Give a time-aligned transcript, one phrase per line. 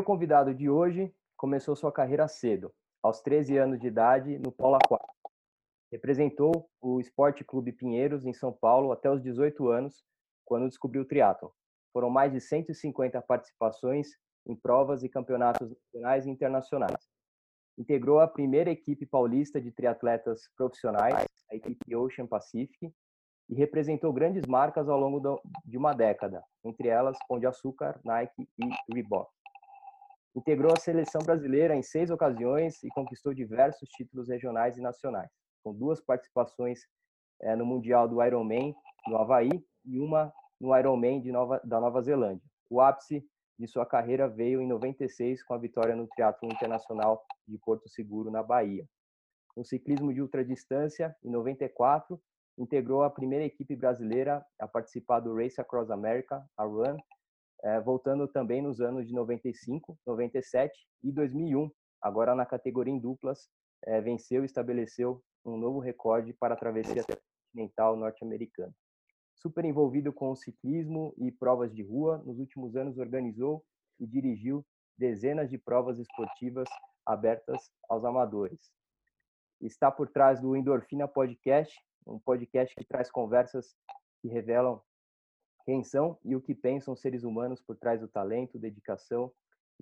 [0.00, 4.76] Meu convidado de hoje começou sua carreira cedo, aos 13 anos de idade, no polo
[4.76, 5.30] aquático.
[5.92, 10.02] Representou o Esporte Clube Pinheiros, em São Paulo, até os 18 anos,
[10.46, 11.52] quando descobriu o triatlo.
[11.92, 14.08] Foram mais de 150 participações
[14.46, 17.06] em provas e campeonatos nacionais e internacionais.
[17.76, 22.90] Integrou a primeira equipe paulista de triatletas profissionais, a equipe Ocean Pacific,
[23.50, 28.48] e representou grandes marcas ao longo de uma década, entre elas Pão de Açúcar, Nike
[28.58, 29.30] e Reebok.
[30.34, 35.30] Integrou a seleção brasileira em seis ocasiões e conquistou diversos títulos regionais e nacionais,
[35.62, 36.80] com duas participações
[37.42, 38.74] é, no Mundial do Ironman
[39.08, 39.50] no Havaí
[39.84, 42.44] e uma no Ironman de Nova, da Nova Zelândia.
[42.68, 43.24] O ápice
[43.58, 48.30] de sua carreira veio em 96 com a vitória no Triatlo Internacional de Porto Seguro,
[48.30, 48.86] na Bahia.
[49.56, 52.20] No ciclismo de ultradistância, em 94,
[52.56, 56.96] integrou a primeira equipe brasileira a participar do Race Across America, a RUN,
[57.84, 60.72] voltando também nos anos de 95, 97
[61.02, 61.70] e 2001.
[62.00, 63.48] Agora na categoria em duplas,
[63.84, 67.04] é, venceu e estabeleceu um novo recorde para a travessia
[67.52, 68.72] continental norte-americana.
[69.34, 73.64] Super envolvido com o ciclismo e provas de rua, nos últimos anos organizou
[73.98, 74.64] e dirigiu
[74.98, 76.68] dezenas de provas esportivas
[77.06, 78.70] abertas aos amadores.
[79.60, 81.74] Está por trás do Endorfina Podcast,
[82.06, 83.74] um podcast que traz conversas
[84.20, 84.80] que revelam
[85.64, 89.32] quem são e o que pensam seres humanos por trás do talento, dedicação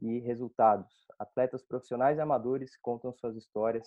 [0.01, 1.07] e resultados.
[1.19, 3.87] Atletas profissionais e amadores contam suas histórias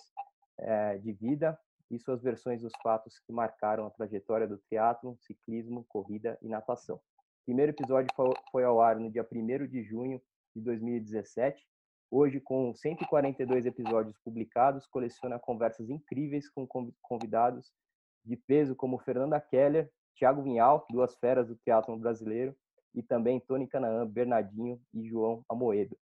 [0.58, 1.58] é, de vida
[1.90, 6.96] e suas versões dos fatos que marcaram a trajetória do triatlo, ciclismo, corrida e natação.
[6.96, 8.08] O primeiro episódio
[8.50, 10.20] foi ao ar no dia 1 de junho
[10.54, 11.66] de 2017.
[12.10, 16.66] Hoje, com 142 episódios publicados, coleciona conversas incríveis com
[17.00, 17.72] convidados
[18.24, 22.54] de peso como Fernanda Keller, Thiago Vinhal, duas feras do teatro brasileiro,
[22.94, 25.96] e também Tony Canaã, Bernardinho e João Amoedo.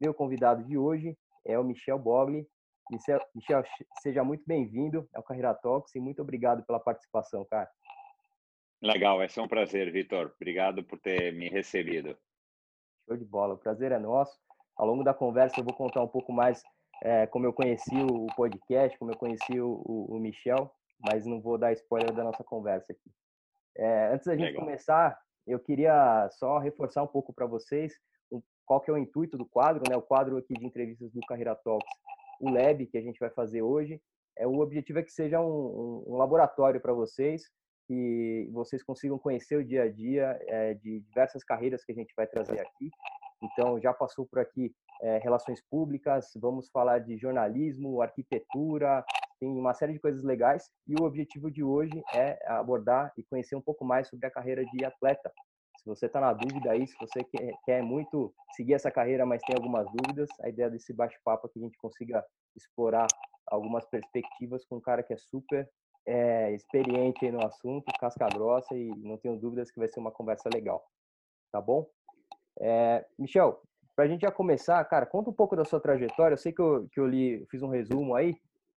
[0.00, 2.46] Meu convidado de hoje é o Michel Bogli.
[2.90, 3.64] Michel,
[4.00, 7.70] seja muito bem-vindo ao Carreira Talks e muito obrigado pela participação, cara.
[8.82, 10.32] Legal, vai ser um prazer, Vitor.
[10.34, 12.18] Obrigado por ter me recebido.
[13.06, 14.36] Show de bola, o prazer é nosso.
[14.76, 16.62] Ao longo da conversa eu vou contar um pouco mais
[17.02, 21.40] é, como eu conheci o podcast, como eu conheci o, o, o Michel, mas não
[21.40, 23.10] vou dar spoiler da nossa conversa aqui.
[23.76, 24.64] É, antes da gente Legal.
[24.64, 27.92] começar, eu queria só reforçar um pouco para vocês
[28.64, 29.96] qual que é o intuito do quadro, né?
[29.96, 31.92] O quadro aqui de entrevistas do Carreira Talks,
[32.40, 34.00] o Lab que a gente vai fazer hoje.
[34.36, 37.42] É o objetivo é que seja um, um, laboratório para vocês,
[37.86, 42.14] que vocês consigam conhecer o dia a dia é, de diversas carreiras que a gente
[42.16, 42.90] vai trazer aqui.
[43.42, 44.72] Então, já passou por aqui
[45.02, 49.04] é, relações públicas, vamos falar de jornalismo, arquitetura,
[49.42, 53.56] tem uma série de coisas legais e o objetivo de hoje é abordar e conhecer
[53.56, 55.32] um pouco mais sobre a carreira de atleta.
[55.78, 59.42] Se você está na dúvida aí, se você quer, quer muito seguir essa carreira, mas
[59.42, 63.08] tem algumas dúvidas, a ideia desse bate-papo é que a gente consiga explorar
[63.48, 65.68] algumas perspectivas com um cara que é super
[66.06, 70.48] é, experiente no assunto, casca grossa e não tenho dúvidas que vai ser uma conversa
[70.54, 70.84] legal.
[71.50, 71.84] Tá bom?
[72.60, 73.60] É, Michel,
[73.96, 76.34] para a gente já começar, cara, conta um pouco da sua trajetória.
[76.34, 78.36] Eu sei que eu, que eu li, fiz um resumo aí,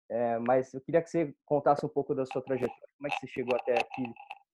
[0.10, 2.88] é, mas eu queria que você contasse um pouco da sua trajetória.
[2.98, 4.04] Como é que você chegou até aqui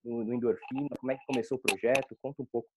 [0.03, 0.89] no, no Endorfina?
[0.99, 2.17] Como é que começou o projeto?
[2.21, 2.69] Conta um pouco.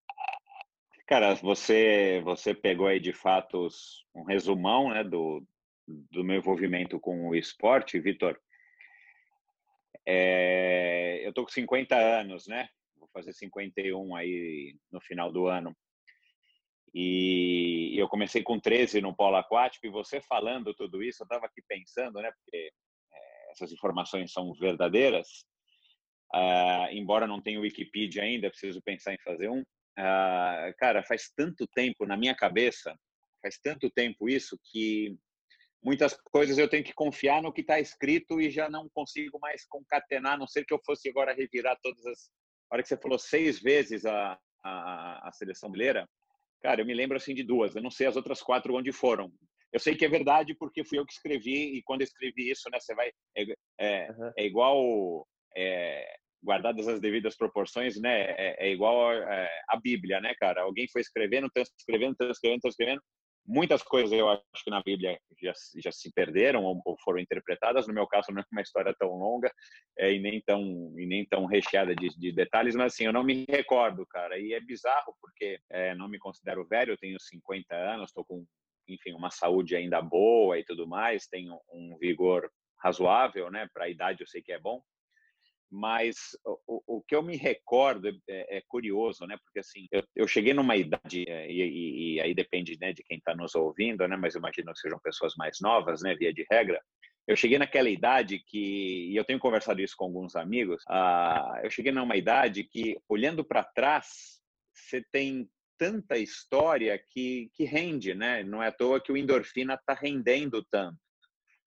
[1.07, 3.69] Cara, você você pegou aí de fato
[4.15, 5.47] um resumão né, do,
[5.87, 8.41] do meu envolvimento com o esporte, Vitor.
[10.07, 12.69] É, eu tô com 50 anos, né?
[12.97, 15.77] Vou fazer 51 aí no final do ano.
[16.95, 21.47] E eu comecei com 13 no polo aquático e você falando tudo isso, eu estava
[21.47, 22.71] aqui pensando, né, porque
[23.13, 25.27] é, essas informações são verdadeiras,
[26.35, 29.61] uh, embora não tenha Wikipedia ainda, preciso pensar em fazer um.
[29.61, 32.95] Uh, cara, faz tanto tempo na minha cabeça,
[33.41, 35.17] faz tanto tempo isso que
[35.83, 39.65] muitas coisas eu tenho que confiar no que está escrito e já não consigo mais
[39.67, 42.31] concatenar, a não ser que eu fosse agora revirar todas as.
[42.71, 46.09] A hora que você falou seis vezes a, a, a seleção brasileira,
[46.63, 47.75] Cara, eu me lembro assim de duas.
[47.75, 49.33] Eu não sei as outras quatro onde foram.
[49.73, 52.69] Eu sei que é verdade porque fui eu que escrevi e quando eu escrevi isso,
[52.71, 53.47] né, você vai é,
[53.81, 54.33] é, uhum.
[54.37, 55.27] é igual
[55.57, 58.31] é, guardadas as devidas proporções, né?
[58.37, 60.63] É, é igual é, a Bíblia, né, cara?
[60.63, 63.03] Alguém foi escrevendo, transcrevendo, transcrevendo, transcrevendo.
[63.45, 65.53] Muitas coisas eu acho que na Bíblia já,
[65.83, 67.87] já se perderam ou, ou foram interpretadas.
[67.87, 69.53] No meu caso, não é uma história tão longa
[69.99, 70.63] é, e nem tão
[70.97, 74.39] e nem tão recheada de, de, detalhes, mas assim eu não me recordo, cara.
[74.39, 76.93] E é bizarro porque é, não me considero velho.
[76.93, 78.47] Eu tenho 50 anos, estou com
[78.89, 81.27] enfim uma saúde ainda boa e tudo mais.
[81.27, 82.49] Tenho um vigor
[82.79, 83.69] razoável, né?
[83.75, 84.81] Para a idade eu sei que é bom
[85.73, 86.37] mas
[86.67, 89.39] o, o que eu me recordo é, é, curioso, né?
[89.43, 93.03] Porque assim, eu, eu cheguei numa idade é, e, e, e, aí depende, né, de
[93.03, 94.17] quem está nos ouvindo, né?
[94.17, 96.15] Mas imagino que sejam pessoas mais novas, né?
[96.15, 96.79] Via de regra.
[97.27, 101.71] Eu cheguei naquela idade que, e eu tenho conversado isso com alguns amigos, ah, eu
[101.71, 104.41] cheguei numa idade que, olhando para trás,
[104.75, 105.49] você tem
[105.79, 108.43] tanta história que, que rende, né?
[108.43, 110.99] Não é à toa que o endorfina está rendendo tanto.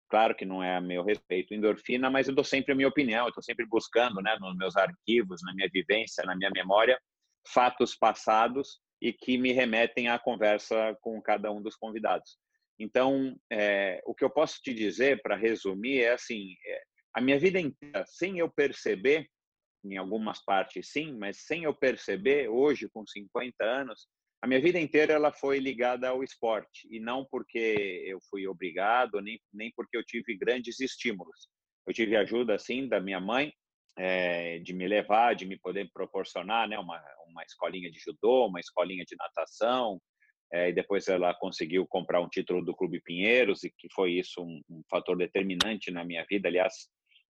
[0.10, 3.26] Claro que não é a meu respeito endorfina, mas eu dou sempre a minha opinião,
[3.26, 7.00] eu estou sempre buscando, né, nos meus arquivos, na minha vivência, na minha memória,
[7.48, 12.38] fatos passados e que me remetem à conversa com cada um dos convidados.
[12.80, 16.82] Então, é, o que eu posso te dizer, para resumir, é assim: é,
[17.14, 19.28] a minha vida inteira, sem eu perceber,
[19.84, 24.08] em algumas partes sim, mas sem eu perceber, hoje, com 50 anos,
[24.42, 29.20] a minha vida inteira ela foi ligada ao esporte e não porque eu fui obrigado
[29.22, 31.48] nem nem porque eu tive grandes estímulos.
[31.86, 33.54] Eu tive ajuda assim da minha mãe
[33.98, 38.60] é, de me levar de me poder proporcionar né uma uma escolinha de judô uma
[38.60, 40.00] escolinha de natação
[40.54, 44.42] é, e depois ela conseguiu comprar um título do Clube Pinheiros e que foi isso
[44.42, 46.48] um, um fator determinante na minha vida.
[46.48, 46.74] Aliás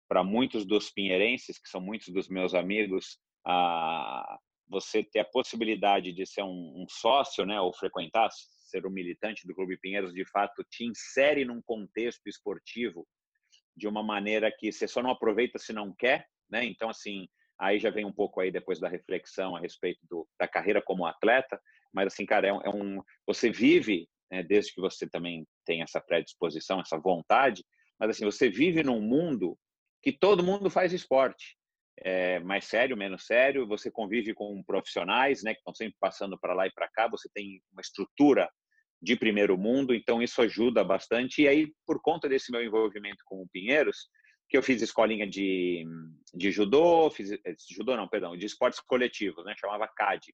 [0.08, 6.14] para muitos dos pinheirenses que são muitos dos meus amigos a, você ter a possibilidade
[6.14, 10.24] de ser um, um, sócio, né, ou frequentar, ser um militante do Clube Pinheiros, de
[10.26, 13.08] fato te insere num contexto esportivo
[13.76, 16.64] de uma maneira que você só não aproveita se não quer, né?
[16.66, 17.28] Então assim,
[17.58, 21.06] aí já vem um pouco aí depois da reflexão a respeito do, da carreira como
[21.06, 21.60] atleta,
[21.92, 25.82] mas assim, cara, é um, é um você vive, né, desde que você também tem
[25.82, 27.66] essa predisposição, essa vontade,
[28.00, 29.58] mas assim, você vive num mundo
[30.04, 31.58] que todo mundo faz esporte
[32.02, 36.54] é, mais sério, menos sério, você convive com profissionais, né, que estão sempre passando para
[36.54, 38.50] lá e para cá, você tem uma estrutura
[39.02, 41.44] de primeiro mundo, então isso ajuda bastante.
[41.44, 44.10] E aí, por conta desse meu envolvimento com o Pinheiros,
[44.50, 45.86] que eu fiz escolinha de,
[46.34, 50.34] de judô, fiz eh, judô não, perdão, de esportes coletivos, né, chamava CAD.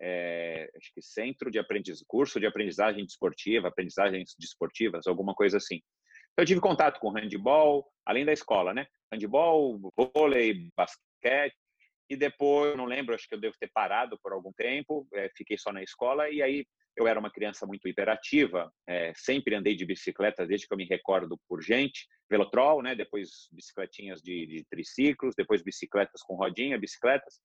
[0.00, 5.80] É, acho que Centro de Aprendiz, Curso de Aprendizagem Desportiva, Aprendizagens Desportivas, alguma coisa assim.
[6.36, 8.86] Eu tive contato com handball, além da escola, né?
[9.10, 11.56] Handball, vôlei, basquete.
[12.10, 15.56] E depois, não lembro, acho que eu devo ter parado por algum tempo, é, fiquei
[15.56, 16.28] só na escola.
[16.28, 20.74] E aí eu era uma criança muito hiperativa, é, sempre andei de bicicleta desde que
[20.74, 22.94] eu me recordo por gente, velotrol, né?
[22.94, 27.40] Depois bicicletinhas de, de triciclos, depois bicicletas com rodinha, bicicletas.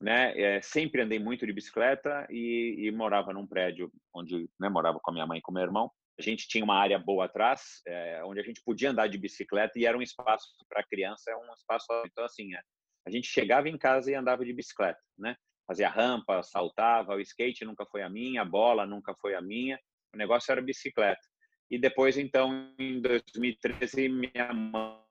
[0.00, 0.38] Né?
[0.40, 5.10] É, sempre andei muito de bicicleta e, e morava num prédio onde né, morava com
[5.10, 8.22] a minha mãe e com meu irmão a gente tinha uma área boa atrás, é,
[8.24, 11.52] onde a gente podia andar de bicicleta e era um espaço para criança, é um
[11.54, 12.60] espaço então assim, é,
[13.06, 15.36] a gente chegava em casa e andava de bicicleta, né?
[15.66, 19.78] Fazia rampa, saltava, o skate nunca foi a minha, a bola nunca foi a minha,
[20.14, 21.20] o negócio era bicicleta.
[21.70, 25.08] E depois então em 2013 minha mãe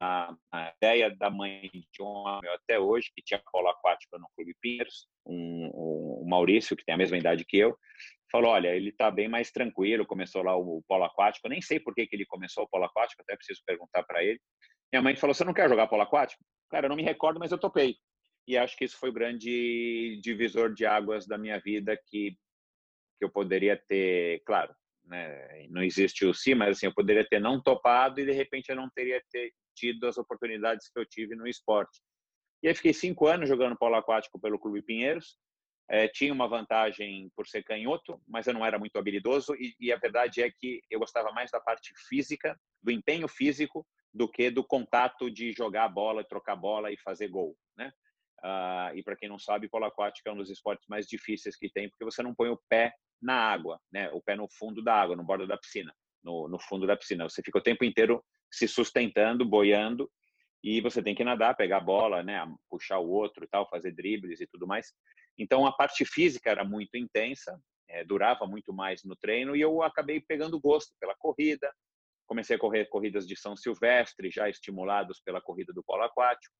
[0.00, 4.28] a, a, ideia da mãe de um amigo até hoje, que tinha polo aquático no
[4.36, 7.76] Clube Pinheiros, um, um, o Maurício, que tem a mesma idade que eu,
[8.32, 11.46] falou: olha, ele está bem mais tranquilo, começou lá o, polo aquático.
[11.46, 14.24] Eu nem sei por que, que ele começou o polo aquático, até preciso perguntar para
[14.24, 14.40] ele.
[14.92, 16.42] Minha mãe falou: você não quer jogar polo aquático?
[16.70, 17.96] Cara, eu não me recordo, mas eu topei.
[18.48, 22.32] E acho que isso foi o grande divisor de águas da minha vida que,
[23.18, 24.74] que eu poderia ter, claro,
[25.04, 28.68] né, não existe o sim, mas assim, eu poderia ter não topado e de repente
[28.70, 32.00] eu não teria ter, tido as oportunidades que eu tive no esporte.
[32.62, 35.36] E aí fiquei cinco anos jogando polo aquático pelo Clube Pinheiros,
[35.88, 39.92] é, tinha uma vantagem por ser canhoto, mas eu não era muito habilidoso e, e,
[39.92, 44.50] a verdade é que eu gostava mais da parte física, do empenho físico, do que
[44.50, 47.92] do contato de jogar a bola, trocar bola e fazer gol, né?
[48.42, 51.70] Ah, e para quem não sabe, polo aquático é um dos esportes mais difíceis que
[51.70, 54.10] tem, porque você não põe o pé na água, né?
[54.10, 57.28] O pé no fundo da água, no bordo da piscina, no, no fundo da piscina.
[57.28, 60.10] Você fica o tempo inteiro se sustentando, boiando,
[60.62, 62.44] e você tem que nadar, pegar a bola, né?
[62.68, 64.92] Puxar o outro e tal, fazer dribles e tudo mais.
[65.38, 67.58] Então a parte física era muito intensa,
[67.88, 71.72] é, durava muito mais no treino e eu acabei pegando gosto pela corrida.
[72.26, 76.54] Comecei a correr corridas de São Silvestre, já estimulados pela corrida do polo aquático,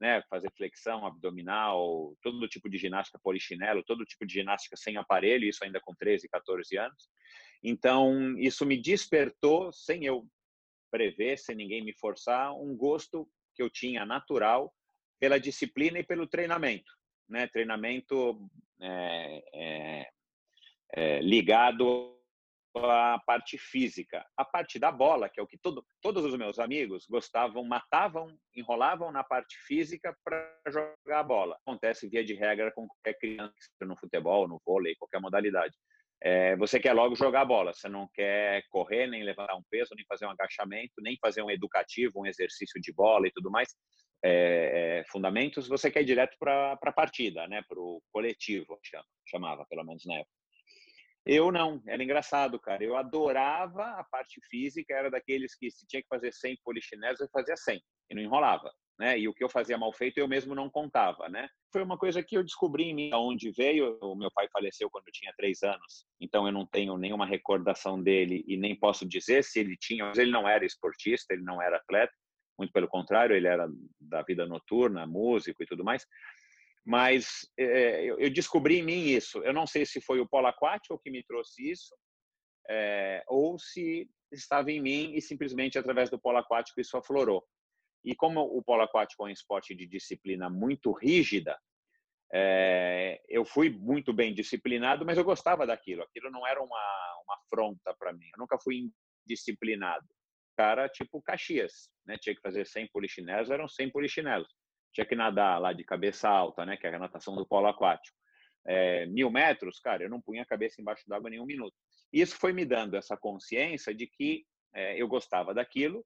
[0.00, 5.48] né, fazer flexão abdominal, todo tipo de ginástica polichinelo, todo tipo de ginástica sem aparelho,
[5.48, 7.08] isso ainda com 13, 14 anos.
[7.62, 10.28] Então, isso me despertou, sem eu
[10.90, 14.72] prever, sem ninguém me forçar, um gosto que eu tinha natural
[15.18, 16.95] pela disciplina e pelo treinamento
[17.28, 18.48] né, treinamento
[18.80, 20.10] é,
[20.92, 22.14] é, ligado
[22.74, 24.24] à parte física.
[24.36, 28.36] A parte da bola, que é o que todo, todos os meus amigos gostavam, matavam,
[28.54, 31.56] enrolavam na parte física para jogar a bola.
[31.66, 35.74] Acontece via de regra com qualquer criança no futebol, no vôlei, qualquer modalidade.
[36.22, 39.94] É, você quer logo jogar a bola, você não quer correr, nem levantar um peso,
[39.94, 43.74] nem fazer um agachamento, nem fazer um educativo, um exercício de bola e tudo mais
[44.26, 47.62] é, é, fundamentos, você quer ir direto para a partida, né?
[47.68, 48.78] Para o coletivo,
[49.24, 50.36] chamava, pelo menos na época.
[51.24, 52.84] Eu não, era engraçado, cara.
[52.84, 57.28] Eu adorava a parte física, era daqueles que se tinha que fazer 100 polichineses, eu
[57.32, 59.18] fazia 100 e não enrolava, né?
[59.18, 61.48] E o que eu fazia mal feito, eu mesmo não contava, né?
[61.72, 63.98] Foi uma coisa que eu descobri em mim, onde veio.
[64.00, 68.00] O meu pai faleceu quando eu tinha três anos, então eu não tenho nenhuma recordação
[68.00, 71.60] dele e nem posso dizer se ele tinha, mas ele não era esportista, ele não
[71.60, 72.14] era atleta,
[72.58, 73.68] muito pelo contrário, ele era
[74.00, 76.06] da vida noturna, músico e tudo mais
[76.86, 79.42] mas é, eu descobri em mim isso.
[79.42, 81.92] Eu não sei se foi o polo aquático que me trouxe isso,
[82.70, 87.44] é, ou se estava em mim e simplesmente através do polo aquático isso aflorou.
[88.04, 91.58] E como o polo aquático é um esporte de disciplina muito rígida,
[92.32, 96.04] é, eu fui muito bem disciplinado, mas eu gostava daquilo.
[96.04, 98.26] Aquilo não era uma, uma afronta para mim.
[98.32, 98.92] Eu nunca fui
[99.24, 100.06] indisciplinado.
[100.56, 102.16] Cara, tipo Caxias, né?
[102.18, 104.48] Tinha que fazer 100 polichinelos, eram 100 polichinelos
[104.96, 108.16] tinha que nadar lá de cabeça alta, né, que é a natação do polo aquático,
[108.66, 111.74] é, mil metros, cara, eu não punha a cabeça embaixo d'água nenhum minuto.
[112.10, 114.44] Isso foi me dando essa consciência de que
[114.74, 116.04] é, eu gostava daquilo,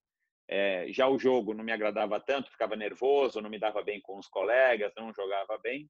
[0.49, 4.19] é, já o jogo não me agradava tanto, ficava nervoso, não me dava bem com
[4.19, 5.89] os colegas, não jogava bem.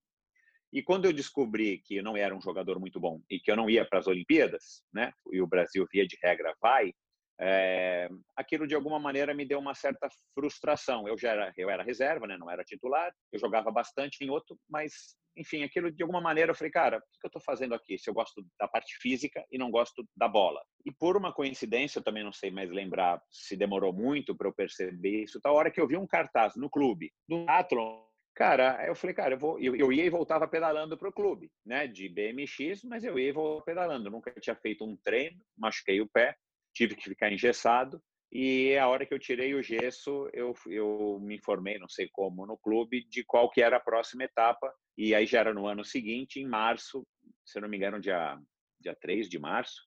[0.70, 3.56] E quando eu descobri que eu não era um jogador muito bom e que eu
[3.56, 6.92] não ia para as Olimpíadas, né, e o Brasil via de regra vai,
[7.40, 11.08] é, aquilo de alguma maneira me deu uma certa frustração.
[11.08, 12.36] Eu já era, eu era reserva, né?
[12.36, 16.54] não era titular, eu jogava bastante em outro, mas enfim, aquilo de alguma maneira eu
[16.54, 17.98] falei, cara, o que eu estou fazendo aqui?
[17.98, 20.60] Se eu gosto da parte física e não gosto da bola.
[20.84, 24.52] E por uma coincidência, eu também não sei mais lembrar se demorou muito para eu
[24.52, 25.40] perceber isso.
[25.42, 28.02] Da hora que eu vi um cartaz no clube, no Athlon,
[28.34, 31.50] cara, eu falei, cara, eu, vou, eu, eu ia e voltava pedalando para o clube,
[31.64, 34.10] né, de BMX, mas eu ia e voltava pedalando.
[34.10, 36.36] Nunca tinha feito um treino, machuquei o pé,
[36.80, 38.02] tive que ficar engessado.
[38.32, 42.46] E a hora que eu tirei o gesso, eu, eu me informei, não sei como,
[42.46, 44.72] no clube, de qual que era a próxima etapa.
[44.96, 47.06] E aí já era no ano seguinte, em março,
[47.44, 48.38] se não me engano, dia,
[48.80, 49.82] dia 3 de março,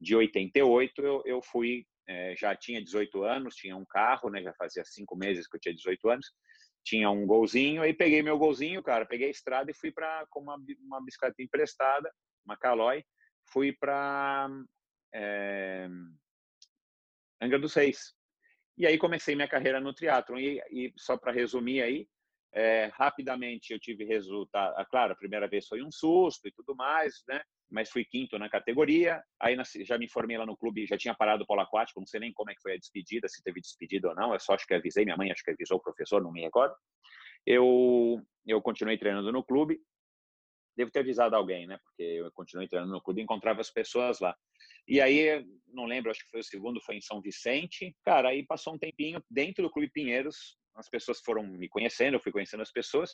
[0.00, 4.52] de 88, eu, eu fui, é, já tinha 18 anos, tinha um carro, né, já
[4.54, 6.32] fazia cinco meses que eu tinha 18 anos,
[6.84, 10.40] tinha um golzinho, aí peguei meu golzinho, cara, peguei a estrada e fui para com
[10.40, 12.10] uma, uma bicicleta emprestada,
[12.44, 13.04] uma Caloi,
[13.52, 14.48] fui para
[15.14, 15.88] é,
[17.42, 18.14] Angra dos Reis.
[18.78, 20.38] E aí comecei minha carreira no triatlon.
[20.38, 22.08] E, e só para resumir aí,
[22.54, 24.74] é, rapidamente eu tive resultado.
[24.76, 27.42] Ah, claro, a primeira vez foi um susto e tudo mais, né?
[27.70, 29.22] Mas fui quinto na categoria.
[29.40, 32.20] Aí já me formei lá no clube, já tinha parado o polo aquático, não sei
[32.20, 34.32] nem como é que foi a despedida, se teve despedida ou não.
[34.32, 36.74] Eu só acho que avisei minha mãe, acho que avisou o professor, não me recordo.
[37.44, 39.80] Eu eu continuei treinando no clube.
[40.76, 41.78] Devo ter avisado alguém, né?
[41.84, 44.34] Porque eu continuei treinando no clube e encontrava as pessoas lá.
[44.86, 47.94] E aí, não lembro, acho que foi o segundo, foi em São Vicente.
[48.04, 52.20] Cara, aí passou um tempinho dentro do Clube Pinheiros, as pessoas foram me conhecendo, eu
[52.20, 53.12] fui conhecendo as pessoas,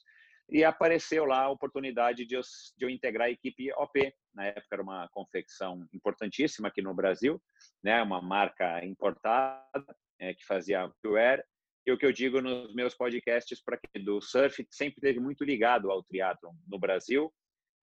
[0.49, 2.41] e apareceu lá a oportunidade de eu,
[2.77, 4.15] de eu integrar a equipe OP.
[4.33, 7.41] Na época era uma confecção importantíssima aqui no Brasil,
[7.83, 9.85] né, uma marca importada
[10.19, 11.45] é, que fazia wear.
[11.87, 15.91] E o que eu digo nos meus podcasts para do surf sempre teve muito ligado
[15.91, 17.33] ao triatlo no Brasil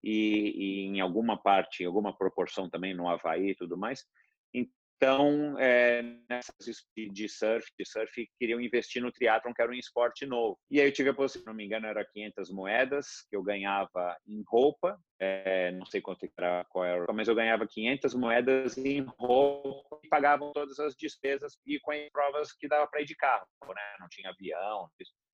[0.06, 4.04] e, e, em alguma parte, em alguma proporção também no Havaí e tudo mais.
[4.54, 6.54] Então, é, nessas
[7.12, 10.56] de surf, de surf, queriam investir no triatlon, que era um esporte novo.
[10.70, 13.42] E aí eu tive a possibilidade, se não me engano, era 500 moedas que eu
[13.42, 18.78] ganhava em roupa, é, não sei quanto era, qual era, mas eu ganhava 500 moedas
[18.78, 23.06] em roupa e pagavam todas as despesas e com as provas que dava para ir
[23.06, 23.96] de carro, né?
[23.98, 24.88] Não tinha avião.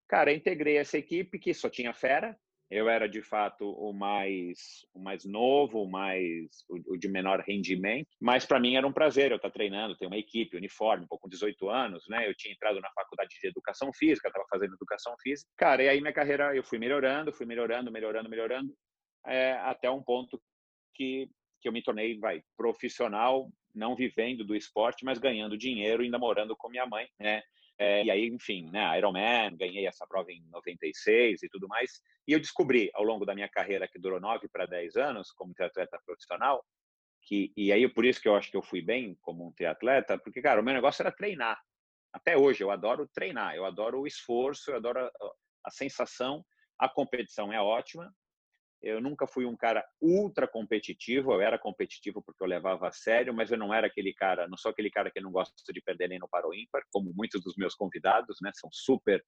[0.09, 2.37] Cara, integrei essa equipe que só tinha fera,
[2.73, 7.41] eu era de fato o mais o mais novo, o mais o, o de menor
[7.41, 11.25] rendimento, mas para mim era um prazer eu estar treinando, ter uma equipe, uniforme, pouco
[11.25, 12.27] com 18 anos, né?
[12.27, 15.51] Eu tinha entrado na faculdade de educação física, estava fazendo educação física.
[15.57, 18.75] Cara, e aí minha carreira eu fui melhorando, fui melhorando, melhorando, melhorando,
[19.27, 20.41] é, até um ponto
[20.95, 21.29] que
[21.61, 26.57] que eu me tornei, vai, profissional, não vivendo do esporte, mas ganhando dinheiro, ainda morando
[26.57, 27.41] com minha mãe, né?
[27.79, 32.01] É, e aí, enfim, né, Ironman, ganhei essa prova em 96 e tudo mais.
[32.27, 35.55] E eu descobri, ao longo da minha carreira, que durou 9 para 10 anos, como
[35.55, 36.65] triatleta profissional,
[37.23, 40.19] que, e aí por isso que eu acho que eu fui bem como um triatleta,
[40.19, 41.61] porque, cara, o meu negócio era treinar.
[42.13, 45.11] Até hoje, eu adoro treinar, eu adoro o esforço, eu adoro a,
[45.65, 46.45] a sensação.
[46.79, 48.13] A competição é ótima,
[48.83, 53.33] eu nunca fui um cara ultra competitivo, eu era competitivo porque eu levava a sério,
[53.33, 56.09] mas eu não era aquele cara, não sou aquele cara que não gosta de perder
[56.09, 58.51] nem no paro ímpar, como muitos dos meus convidados, né?
[58.55, 59.25] São super.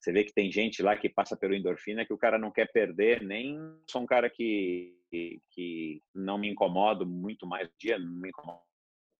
[0.00, 2.70] Você vê que tem gente lá que passa pelo endorfina que o cara não quer
[2.72, 8.28] perder, nem sou um cara que que não me incomodo muito mais dia, não me
[8.28, 8.60] incomodo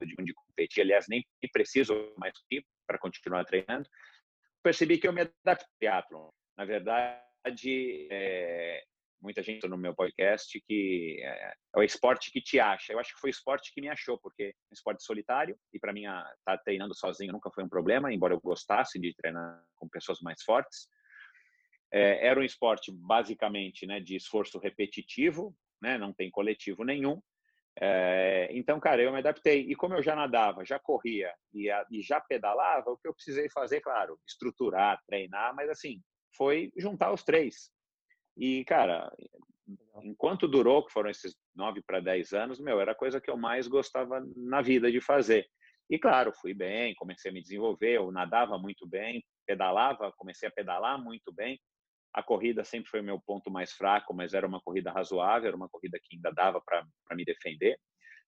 [0.03, 2.35] de, de competir, aliás, nem preciso mais
[2.87, 3.89] para continuar treinando.
[4.63, 8.85] Percebi que eu me adaptei ao triatlon Na verdade, é,
[9.21, 12.93] muita gente no meu podcast que é, é, o esporte que te acha.
[12.93, 15.79] Eu acho que foi o esporte que me achou, porque é um esporte solitário e
[15.79, 19.63] para mim estar tá treinando sozinho nunca foi um problema, embora eu gostasse de treinar
[19.77, 20.89] com pessoas mais fortes.
[21.93, 27.21] É, era um esporte basicamente né, de esforço repetitivo, né, não tem coletivo nenhum.
[27.81, 29.61] É, então, cara, eu me adaptei.
[29.71, 33.15] E como eu já nadava, já corria e, a, e já pedalava, o que eu
[33.15, 36.03] precisei fazer, claro, estruturar, treinar, mas assim,
[36.37, 37.71] foi juntar os três.
[38.39, 39.13] E, cara,
[40.05, 43.37] enquanto durou, que foram esses nove para dez anos, meu, era a coisa que eu
[43.37, 45.47] mais gostava na vida de fazer.
[45.91, 50.53] E, claro, fui bem, comecei a me desenvolver, eu nadava muito bem, pedalava, comecei a
[50.53, 51.59] pedalar muito bem.
[52.13, 55.57] A corrida sempre foi o meu ponto mais fraco, mas era uma corrida razoável, era
[55.57, 57.79] uma corrida que ainda dava para me defender.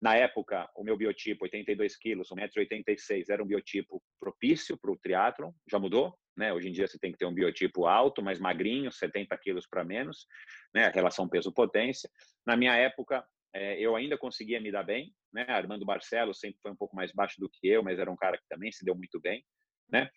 [0.00, 5.52] Na época, o meu biotipo, 82 quilos, 1,86m, era um biotipo propício para o triatlon.
[5.70, 6.18] Já mudou?
[6.36, 6.52] Né?
[6.54, 9.84] Hoje em dia você tem que ter um biotipo alto, mais magrinho, 70 quilos para
[9.84, 10.26] menos,
[10.74, 10.90] né?
[10.94, 12.08] relação peso-potência.
[12.46, 13.22] Na minha época,
[13.54, 15.12] é, eu ainda conseguia me dar bem.
[15.32, 15.44] Né?
[15.48, 18.38] Armando Barcelos sempre foi um pouco mais baixo do que eu, mas era um cara
[18.38, 19.44] que também se deu muito bem.
[19.92, 20.08] Né?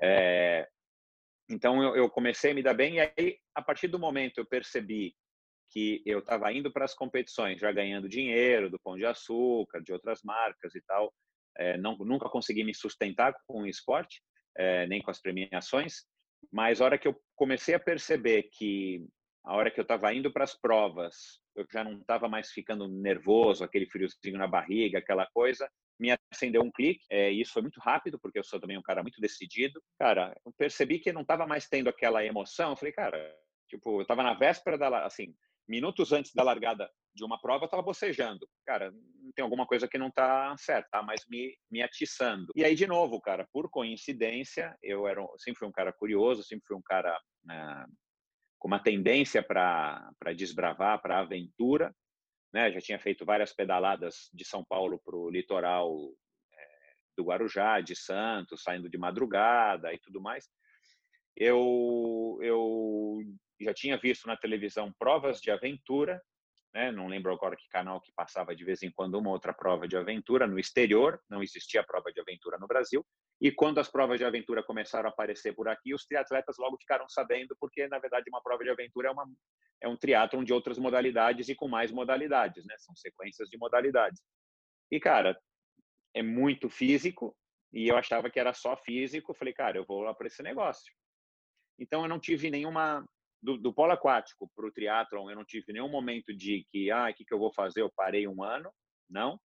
[0.00, 0.68] É,
[1.50, 5.14] então eu comecei a me dar bem, e aí, a partir do momento eu percebi
[5.72, 9.92] que eu estava indo para as competições, já ganhando dinheiro do Pão de Açúcar, de
[9.92, 11.12] outras marcas e tal.
[11.56, 14.22] É, não, nunca consegui me sustentar com o esporte,
[14.56, 16.04] é, nem com as premiações,
[16.52, 19.06] mas a hora que eu comecei a perceber que
[19.44, 22.88] a hora que eu estava indo para as provas, eu já não estava mais ficando
[22.88, 27.04] nervoso, aquele friozinho na barriga, aquela coisa, me acendeu um clique.
[27.10, 29.82] É, isso foi muito rápido, porque eu sou também um cara muito decidido.
[29.98, 32.70] Cara, eu percebi que não estava mais tendo aquela emoção.
[32.70, 33.36] Eu falei, cara,
[33.68, 35.34] tipo, eu estava na véspera da, assim,
[35.72, 38.46] minutos antes da largada de uma prova, eu estava bocejando.
[38.66, 38.92] Cara,
[39.34, 41.02] tem alguma coisa que não está certa, tá?
[41.02, 42.52] mas me, me atiçando.
[42.54, 46.66] E aí, de novo, cara, por coincidência, eu era, sempre fui um cara curioso, sempre
[46.66, 47.86] fui um cara né,
[48.58, 51.94] com uma tendência para desbravar, para aventura.
[52.52, 52.70] Né?
[52.70, 55.96] Já tinha feito várias pedaladas de São Paulo para o litoral
[56.52, 60.50] é, do Guarujá, de Santos, saindo de madrugada e tudo mais.
[61.34, 63.22] Eu, eu
[63.62, 66.20] já tinha visto na televisão provas de aventura,
[66.74, 66.90] né?
[66.90, 69.96] não lembro agora que canal que passava de vez em quando uma outra prova de
[69.96, 73.04] aventura no exterior, não existia prova de aventura no Brasil.
[73.40, 77.08] E quando as provas de aventura começaram a aparecer por aqui, os triatletas logo ficaram
[77.08, 79.28] sabendo, porque na verdade uma prova de aventura é, uma,
[79.82, 82.74] é um triatlon de outras modalidades e com mais modalidades, né?
[82.78, 84.22] São sequências de modalidades.
[84.90, 85.38] E cara,
[86.14, 87.36] é muito físico
[87.72, 89.34] e eu achava que era só físico.
[89.34, 90.92] Falei, cara, eu vou lá para esse negócio.
[91.78, 93.04] Então eu não tive nenhuma
[93.42, 97.08] do, do polo aquático para o triatlon, eu não tive nenhum momento de que, ah,
[97.10, 97.80] o que, que eu vou fazer?
[97.80, 98.72] Eu parei um ano,
[99.10, 99.40] não.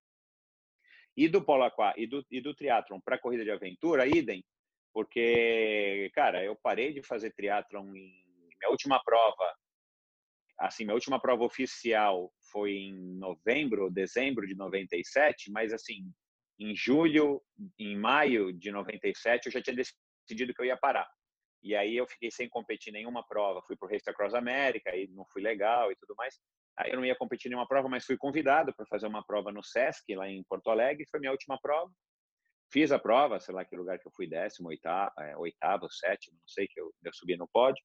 [1.16, 4.46] E do polo aquático, e do, e do triatlon para corrida de aventura, idem,
[4.94, 8.28] porque, cara, eu parei de fazer triatlon em
[8.60, 9.56] minha última prova,
[10.60, 16.12] assim, minha última prova oficial foi em novembro, dezembro de 97, mas assim,
[16.60, 17.42] em julho,
[17.78, 21.08] em maio de 97, eu já tinha decidido que eu ia parar.
[21.64, 23.62] E aí eu fiquei sem competir nenhuma prova.
[23.62, 26.40] Fui para o Race Across America e não fui legal e tudo mais.
[26.78, 29.64] Aí eu não ia competir nenhuma prova, mas fui convidado para fazer uma prova no
[29.64, 31.08] Sesc, lá em Porto Alegre.
[31.10, 31.92] Foi minha última prova.
[32.72, 36.38] Fiz a prova, sei lá que lugar que eu fui, décimo, oitavo, é, oitavo sétimo,
[36.38, 37.82] não sei, que eu, eu subi no pódio.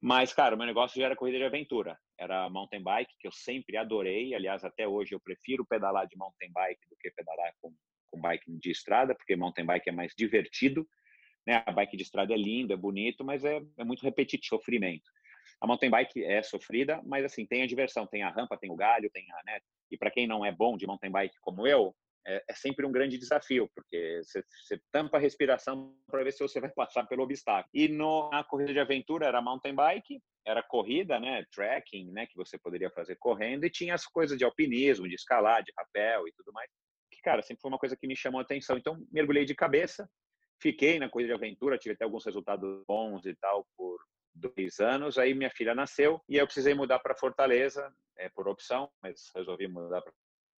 [0.00, 1.98] Mas, cara, meu negócio já era corrida de aventura.
[2.18, 4.34] Era mountain bike, que eu sempre adorei.
[4.34, 7.74] Aliás, até hoje eu prefiro pedalar de mountain bike do que pedalar com,
[8.10, 10.88] com bike de estrada, porque mountain bike é mais divertido
[11.50, 11.64] né?
[11.66, 15.10] A bike de estrada é linda, é bonito, mas é, é muito repetitivo, sofrimento.
[15.60, 18.76] A mountain bike é sofrida, mas assim, tem a diversão, tem a rampa, tem o
[18.76, 19.58] galho, tem a, né?
[19.90, 21.94] E para quem não é bom de mountain bike como eu,
[22.26, 26.60] é, é sempre um grande desafio, porque você, tampa a respiração para ver se você
[26.62, 27.68] vai passar pelo obstáculo.
[27.74, 32.36] E no, na corrida de aventura era mountain bike, era corrida, né, trekking, né, que
[32.36, 36.32] você poderia fazer correndo, e tinha as coisas de alpinismo, de escalar, de rapel e
[36.32, 36.70] tudo mais.
[37.12, 38.78] Que, cara, sempre foi uma coisa que me chamou a atenção.
[38.78, 40.08] Então, mergulhei de cabeça,
[40.60, 43.98] Fiquei na corrida de aventura, tive até alguns resultados bons e tal por
[44.34, 45.18] dois anos.
[45.18, 49.66] Aí minha filha nasceu e eu precisei mudar para Fortaleza, é, por opção, mas resolvi
[49.66, 50.02] mudar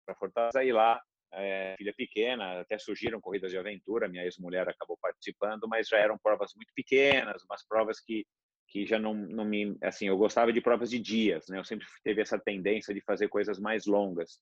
[0.04, 0.64] para Fortaleza.
[0.64, 1.00] E lá,
[1.32, 4.08] é, filha pequena, até surgiram corridas de aventura.
[4.08, 8.26] Minha ex-mulher acabou participando, mas já eram provas muito pequenas, umas provas que
[8.68, 11.86] que já não, não me assim eu gostava de provas de dias né eu sempre
[12.02, 14.40] teve essa tendência de fazer coisas mais longas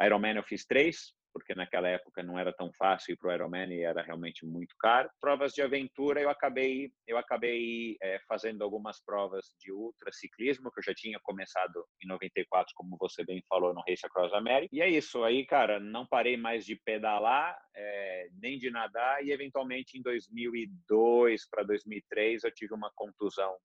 [0.00, 3.72] Ironman eu fiz três porque naquela época não era tão fácil ir para o Ironman
[3.72, 5.10] e era realmente muito caro.
[5.20, 10.84] Provas de aventura, eu acabei, eu acabei é, fazendo algumas provas de ultraciclismo, que eu
[10.84, 14.68] já tinha começado em 94, como você bem falou, no Race Across America.
[14.72, 19.32] E é isso, aí, cara, não parei mais de pedalar, é, nem de nadar, e
[19.32, 23.56] eventualmente em 2002 para 2003 eu tive uma contusão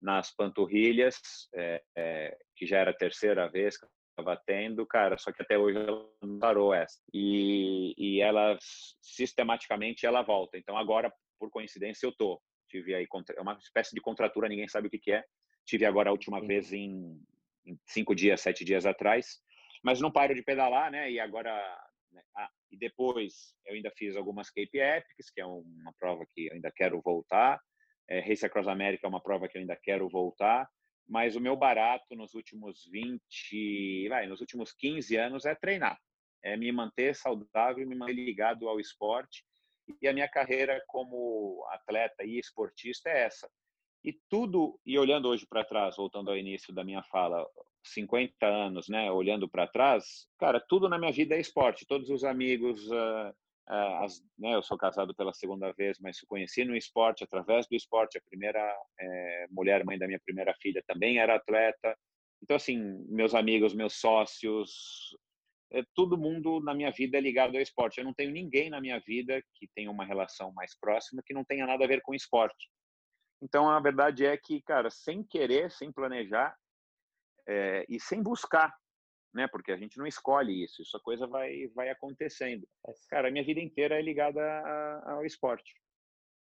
[0.00, 3.84] nas panturrilhas, é, é, que já era a terceira vez que
[4.18, 6.98] estava tendo, cara, só que até hoje ela não parou essa.
[7.12, 8.58] E, e ela,
[9.00, 10.58] sistematicamente, ela volta.
[10.58, 12.40] Então, agora, por coincidência, eu tô.
[12.68, 15.24] Tive aí é uma espécie de contratura, ninguém sabe o que, que é.
[15.64, 17.18] Tive agora a última vez em,
[17.64, 19.40] em, cinco dias, sete dias atrás.
[19.82, 21.10] Mas não paro de pedalar, né?
[21.10, 21.52] E agora...
[22.36, 26.54] Ah, e depois eu ainda fiz algumas Cape Epics, que é uma prova que eu
[26.54, 27.60] ainda quero voltar.
[28.08, 30.66] É, Race Across America é uma prova que eu ainda quero voltar,
[31.08, 35.98] mas o meu barato nos últimos 20, vai, nos últimos 15 anos é treinar,
[36.42, 39.44] é me manter saudável, me manter ligado ao esporte.
[40.02, 43.50] E a minha carreira como atleta e esportista é essa.
[44.04, 47.46] E tudo, e olhando hoje para trás, voltando ao início da minha fala,
[47.82, 51.86] 50 anos, né, olhando para trás, cara, tudo na minha vida é esporte.
[51.86, 53.34] Todos os amigos, ah,
[53.68, 58.16] as, né, eu sou casado pela segunda vez, mas conheci no esporte, através do esporte.
[58.16, 58.60] A primeira
[58.98, 61.96] é, mulher, mãe da minha primeira filha, também era atleta.
[62.42, 62.78] Então, assim,
[63.08, 65.16] meus amigos, meus sócios,
[65.70, 67.98] é, todo mundo na minha vida é ligado ao esporte.
[67.98, 71.44] Eu não tenho ninguém na minha vida que tenha uma relação mais próxima que não
[71.44, 72.70] tenha nada a ver com esporte.
[73.42, 76.56] Então, a verdade é que, cara, sem querer, sem planejar
[77.46, 78.74] é, e sem buscar
[79.38, 79.46] né?
[79.48, 82.66] Porque a gente não escolhe isso, isso a coisa vai vai acontecendo.
[82.86, 84.42] É Cara, a minha vida inteira é ligada
[85.06, 85.72] ao esporte.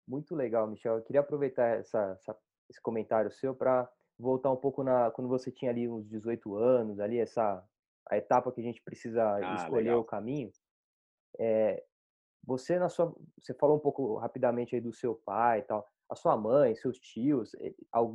[0.06, 0.96] Muito legal, Michel.
[0.96, 2.36] Eu queria aproveitar essa, essa
[2.68, 7.00] esse comentário seu para voltar um pouco na quando você tinha ali uns 18 anos,
[7.00, 7.64] ali essa
[8.08, 10.00] a etapa que a gente precisa ah, escolher legal.
[10.00, 10.50] o caminho.
[11.38, 11.84] É,
[12.44, 15.86] você na sua você falou um pouco rapidamente aí do seu pai e tal.
[16.08, 17.52] A sua mãe, seus tios,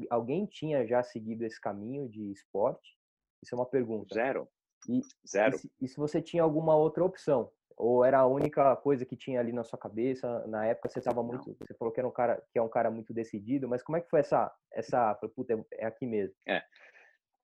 [0.09, 2.97] alguém tinha já seguido esse caminho de esporte?
[3.41, 4.13] Isso é uma pergunta.
[4.13, 4.49] Zero.
[4.87, 5.55] E, Zero.
[5.55, 7.51] E se, e se você tinha alguma outra opção?
[7.77, 10.47] Ou era a única coisa que tinha ali na sua cabeça?
[10.47, 11.55] Na época você estava muito.
[11.59, 14.01] Você falou que era um cara que é um cara muito decidido, mas como é
[14.01, 14.51] que foi essa.
[14.71, 16.35] essa puta, é, é aqui mesmo?
[16.47, 16.63] É.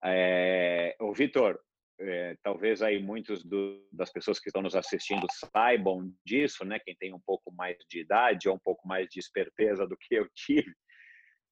[0.04, 1.60] é o Vitor,
[2.00, 6.78] é, talvez aí muitos do, das pessoas que estão nos assistindo saibam disso, né?
[6.78, 10.14] Quem tem um pouco mais de idade ou um pouco mais de esperteza do que
[10.14, 10.72] eu tive.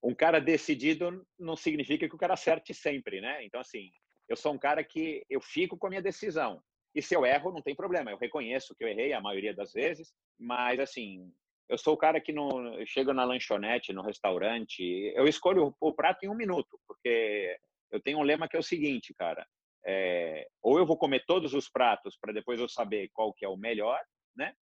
[0.02, 3.44] Um cara decidido não significa que o cara acerte sempre, né?
[3.44, 3.90] Então, assim,
[4.30, 6.62] eu sou um cara que eu fico com a minha decisão.
[6.94, 8.12] E se eu erro, não tem problema.
[8.12, 11.28] Eu reconheço que eu errei a maioria das vezes, mas assim,
[11.68, 12.48] eu sou o cara que não
[12.86, 17.56] chega na lanchonete, no restaurante, eu escolho o, prato em um minuto, porque
[17.90, 19.44] eu tenho um lema que é o seguinte, cara.
[19.84, 23.48] É, ou eu vou comer todos os pratos para depois eu saber qual que é
[23.48, 24.00] o melhor,
[24.36, 24.54] né?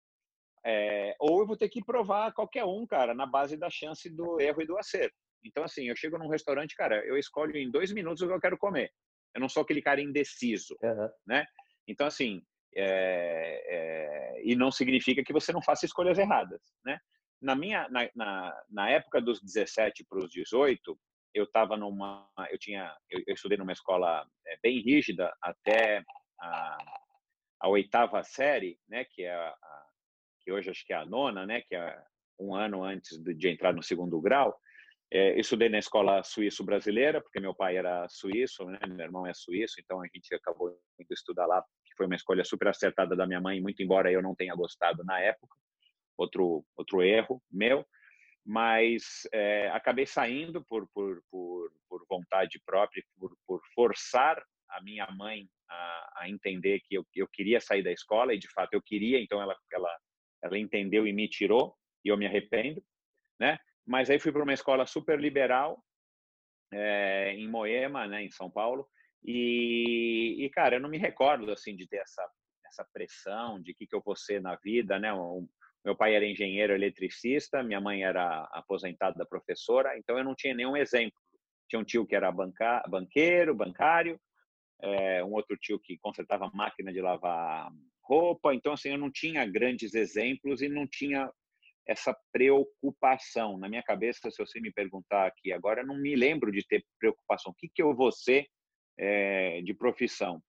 [0.64, 4.40] É, ou eu vou ter que provar qualquer um, cara, na base da chance do
[4.40, 5.14] erro e do acerto.
[5.44, 8.40] Então, assim, eu chego num restaurante, cara, eu escolho em dois minutos o que eu
[8.40, 8.90] quero comer.
[9.34, 11.08] Eu não sou aquele cara indeciso, uhum.
[11.26, 11.46] né?
[11.86, 12.42] Então, assim,
[12.74, 16.98] é, é, e não significa que você não faça escolhas erradas, né?
[17.40, 20.98] Na minha, na, na, na época dos 17 para os 18,
[21.34, 26.04] eu estava numa, eu tinha, eu, eu, estudei numa escola é, bem rígida até
[26.40, 26.78] a,
[27.60, 29.04] a, oitava série, né?
[29.04, 29.86] Que é a, a,
[30.40, 31.62] que hoje acho que é a nona, né?
[31.62, 32.02] Que é
[32.40, 34.58] um ano antes de, de entrar no segundo grau.
[35.10, 38.78] É, estudei na escola suíço-brasileira, porque meu pai era suíço, né?
[38.86, 40.68] meu irmão é suíço, então a gente acabou
[41.00, 44.20] indo estudar lá, que foi uma escolha super acertada da minha mãe, muito embora eu
[44.20, 45.56] não tenha gostado na época,
[46.16, 47.86] outro, outro erro meu,
[48.44, 55.06] mas é, acabei saindo por, por, por, por vontade própria, por, por forçar a minha
[55.12, 58.82] mãe a, a entender que eu, eu queria sair da escola, e de fato eu
[58.82, 59.98] queria, então ela, ela,
[60.42, 62.82] ela entendeu e me tirou, e eu me arrependo,
[63.40, 63.58] né?
[63.88, 65.82] Mas aí fui para uma escola super liberal
[66.70, 68.86] é, em Moema, né, em São Paulo.
[69.24, 72.22] E, e, cara, eu não me recordo assim de ter essa
[72.66, 75.10] essa pressão de que que eu vou ser na vida, né?
[75.10, 75.48] O,
[75.82, 80.76] meu pai era engenheiro eletricista, minha mãe era aposentada professora, então eu não tinha nenhum
[80.76, 81.18] exemplo.
[81.66, 84.20] Tinha um tio que era banca, banqueiro, bancário,
[84.82, 87.70] é, um outro tio que consertava máquina de lavar
[88.02, 91.30] roupa, então assim eu não tinha grandes exemplos e não tinha
[91.88, 93.56] essa preocupação.
[93.56, 97.50] Na minha cabeça, se você me perguntar aqui agora, não me lembro de ter preocupação.
[97.52, 98.46] O que, que eu vou ser
[98.98, 100.42] é, de profissão?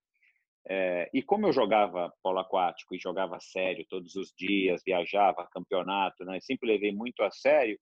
[0.67, 6.25] É, e como eu jogava polo aquático e jogava sério todos os dias, viajava, campeonato,
[6.25, 7.80] né, sempre levei muito a sério,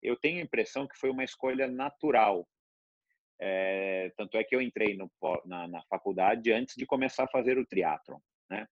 [0.00, 2.46] eu tenho a impressão que foi uma escolha natural.
[3.42, 5.10] É, tanto é que eu entrei no,
[5.44, 8.18] na, na, faculdade antes de começar a fazer o triatlon.
[8.48, 8.66] Né?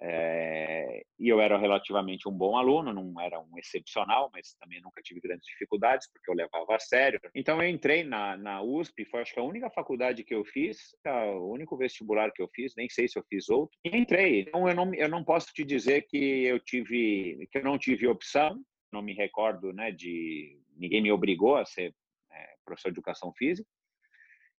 [0.00, 5.00] É, e eu era relativamente um bom aluno, não era um excepcional, mas também nunca
[5.02, 7.20] tive grandes dificuldades, porque eu levava a sério.
[7.34, 10.94] Então eu entrei na, na USP, foi acho que a única faculdade que eu fiz,
[11.06, 14.40] o único vestibular que eu fiz, nem sei se eu fiz outro, e entrei.
[14.40, 18.06] Então eu não, eu não posso te dizer que eu tive, que eu não tive
[18.06, 18.60] opção,
[18.92, 21.94] não me recordo, né, de ninguém me obrigou a ser
[22.32, 23.68] é, professor de educação física.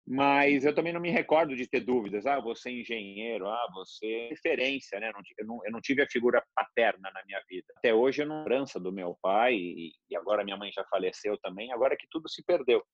[0.07, 2.27] Mas eu também não me recordo de ter dúvidas.
[2.27, 5.11] Ah, você é engenheiro, ah, você é referência, né?
[5.38, 7.67] Eu não, eu não tive a figura paterna na minha vida.
[7.79, 11.73] Até hoje eu não lembrança do meu pai e, agora minha mãe já faleceu também.
[11.73, 12.85] Agora que tudo se perdeu.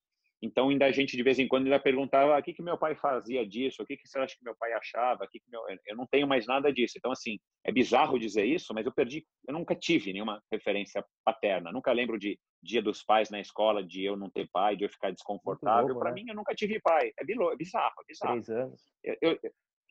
[0.43, 2.79] Então, ainda a gente, de vez em quando, ainda perguntava ah, o que, que meu
[2.79, 5.51] pai fazia disso, o que, que você acha que meu pai achava, o que, que
[5.51, 5.63] meu...
[5.87, 6.95] eu não tenho mais nada disso.
[6.97, 11.71] Então, assim, é bizarro dizer isso, mas eu perdi, eu nunca tive nenhuma referência paterna.
[11.71, 14.89] Nunca lembro de dia dos pais na escola, de eu não ter pai, de eu
[14.89, 15.99] ficar desconfortável.
[15.99, 16.23] Para né?
[16.23, 17.13] mim, eu nunca tive pai.
[17.19, 18.33] É, é bizarro, é bizarro.
[18.33, 18.83] Três anos.
[19.05, 19.39] Eu, eu,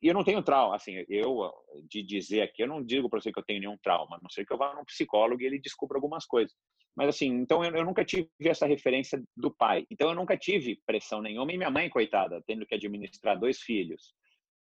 [0.01, 1.51] eu não tenho trauma, assim, eu,
[1.89, 4.29] de dizer aqui, eu não digo para você que eu tenho nenhum trauma, a não
[4.29, 6.55] ser que eu vá num psicólogo e ele descubra algumas coisas.
[6.99, 9.87] Mas, assim, então eu, eu nunca tive essa referência do pai.
[9.89, 11.53] Então eu nunca tive pressão nenhuma.
[11.53, 14.13] E minha mãe, coitada, tendo que administrar dois filhos,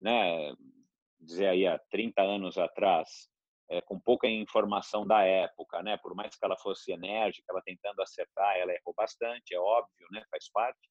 [0.03, 0.53] né,
[1.19, 3.09] dizer aí há 30 anos atrás,
[3.71, 8.03] é, com pouca informação da época, né, por mais que ela fosse enérgica, ela tentando
[8.03, 10.91] acertar, ela errou bastante, é óbvio, né, faz parte.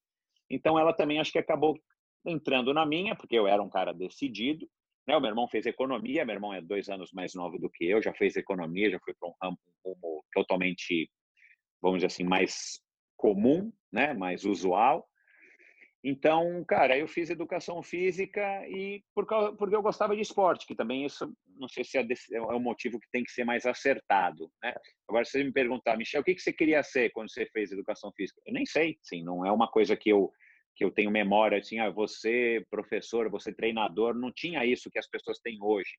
[0.50, 1.78] Então ela também acho que acabou
[2.24, 4.68] entrando na minha, porque eu era um cara decidido.
[5.06, 5.16] Né?
[5.16, 8.02] O meu irmão fez economia, meu irmão é dois anos mais novo do que eu,
[8.02, 9.56] já fez economia, já foi para um ramo,
[10.34, 11.08] totalmente,
[11.80, 12.80] vamos dizer assim, mais
[13.16, 14.12] comum, né?
[14.14, 15.08] mais usual.
[16.08, 20.74] Então, cara, eu fiz educação física e por causa, porque eu gostava de esporte, que
[20.74, 24.48] também isso, não sei se é, é o motivo que tem que ser mais acertado,
[24.62, 24.72] né?
[25.08, 27.72] Agora, se você me perguntar, Michel, o que, que você queria ser quando você fez
[27.72, 28.40] educação física?
[28.46, 30.30] Eu nem sei, sim, não é uma coisa que eu
[30.76, 35.08] que eu tenho memória, assim, ah, você professor, você treinador, não tinha isso que as
[35.08, 35.90] pessoas têm hoje.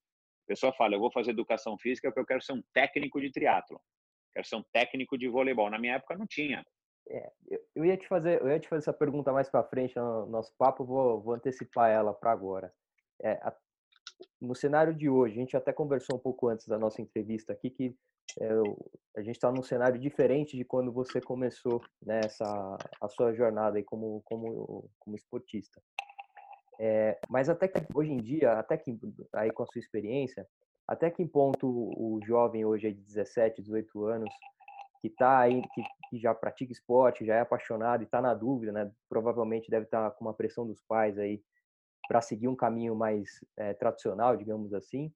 [0.46, 3.32] A pessoa fala, eu vou fazer educação física porque eu quero ser um técnico de
[3.32, 3.82] triatlo,
[4.38, 5.70] quero ser um técnico de voleibol.
[5.70, 6.64] Na minha época não tinha.
[7.10, 7.32] É,
[7.76, 10.54] eu ia te fazer, eu ia te fazer essa pergunta mais para frente no nosso
[10.58, 12.72] papo, vou, vou antecipar ela para agora.
[13.22, 13.56] É, a,
[14.42, 17.70] no cenário de hoje, a gente até conversou um pouco antes da nossa entrevista aqui
[17.70, 17.96] que
[18.40, 18.50] é,
[19.16, 22.20] a gente está num cenário diferente de quando você começou né,
[23.02, 25.82] a sua jornada aí como como como esportista.
[26.80, 28.96] É, mas até que hoje em dia, até que
[29.34, 30.46] aí com a sua experiência,
[30.88, 34.34] até que ponto o jovem hoje é de 17, 18 anos
[35.02, 38.72] que tá aí que, que já pratica esporte, já é apaixonado e está na dúvida,
[38.72, 38.92] né?
[39.08, 41.42] Provavelmente deve estar tá com uma pressão dos pais aí
[42.08, 45.12] para seguir um caminho mais é, tradicional, digamos assim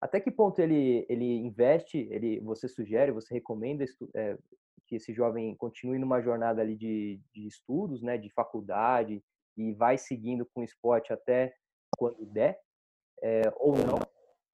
[0.00, 4.38] até que ponto ele, ele investe, ele, você sugere, você recomenda é,
[4.86, 9.22] que esse jovem continue numa jornada ali de, de estudos, né, de faculdade,
[9.56, 11.54] e vai seguindo com o esporte até
[11.98, 12.58] quando der,
[13.22, 13.98] é, ou não?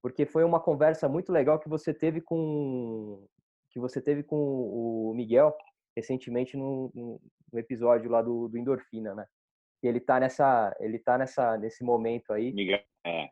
[0.03, 3.27] Porque foi uma conversa muito legal que você teve com
[3.71, 5.55] que você teve com o Miguel
[5.95, 6.91] recentemente no,
[7.53, 9.27] no episódio lá do, do Endorfina, né?
[9.83, 12.53] E ele tá nessa, ele tá nessa, nesse momento aí.
[12.53, 13.29] Miguel, é.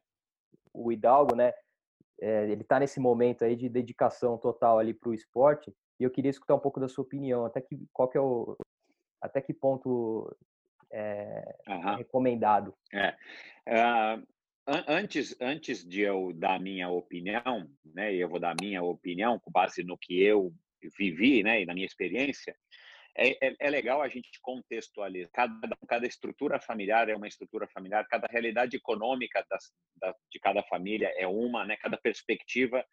[0.73, 1.53] O Hidalgo, né?
[2.21, 6.11] é, ele está nesse momento aí de dedicação total ali para o esporte e eu
[6.11, 8.57] queria escutar um pouco da sua opinião até que qual que é o
[9.21, 10.35] até que ponto
[10.91, 11.97] é, uhum.
[11.97, 13.15] recomendado é.
[13.69, 14.27] Uh,
[14.67, 19.83] antes antes de eu dar minha opinião né eu vou dar minha opinião com base
[19.83, 20.53] no que eu
[20.99, 22.57] vivi né e na minha experiência
[23.17, 25.31] é, é, é, legal a gente contextualizar.
[25.33, 30.65] Cada, cada estrutura familiar é uma estrutura familiar, cada realidade econômica das, da, de cada
[30.65, 31.77] família é uma, né?
[31.77, 32.85] cada perspectiva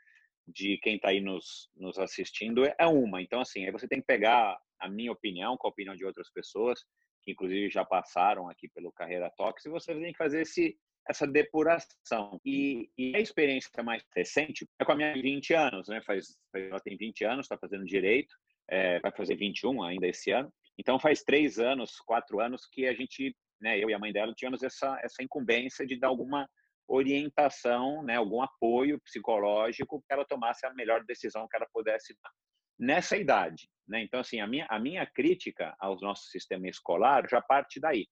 [0.48, 3.22] de quem está aí nos, nos assistindo é uma.
[3.22, 6.30] Então, assim, aí você tem que pegar a minha opinião com a opinião de outras
[6.32, 6.84] pessoas,
[7.24, 10.78] que inclusive já passaram aqui pelo Carreira Talks, e você tem que fazer esse,
[11.12, 12.40] essa depuração.
[12.44, 16.02] E, e, a experiência mais recente é com a minha 20 anos, né?
[16.02, 18.34] Faz, ela tem 20 anos, está fazendo direito,
[18.70, 20.52] é, vai fazer 21 ainda esse ano.
[20.78, 24.34] Então faz três anos, quatro anos que a gente, né, eu e a mãe dela,
[24.34, 26.50] tínhamos essa, essa incumbência de dar alguma
[26.88, 32.32] orientação, né, algum apoio psicológico para ela tomasse a melhor decisão que ela pudesse dar
[32.80, 33.70] nessa idade.
[33.88, 34.02] Né?
[34.02, 38.08] Então, assim, a minha, a minha crítica ao nosso sistema escolar já parte daí.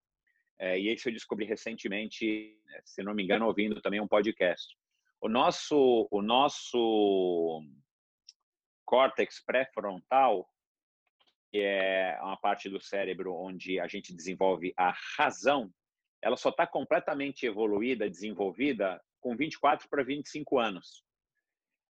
[0.59, 4.75] É, e isso eu descobri recentemente, se não me engano, ouvindo também um podcast.
[5.21, 7.61] O nosso, o nosso
[8.85, 10.49] córtex pré-frontal,
[11.51, 15.73] que é uma parte do cérebro onde a gente desenvolve a razão,
[16.21, 21.03] ela só está completamente evoluída, desenvolvida com 24 para 25 anos.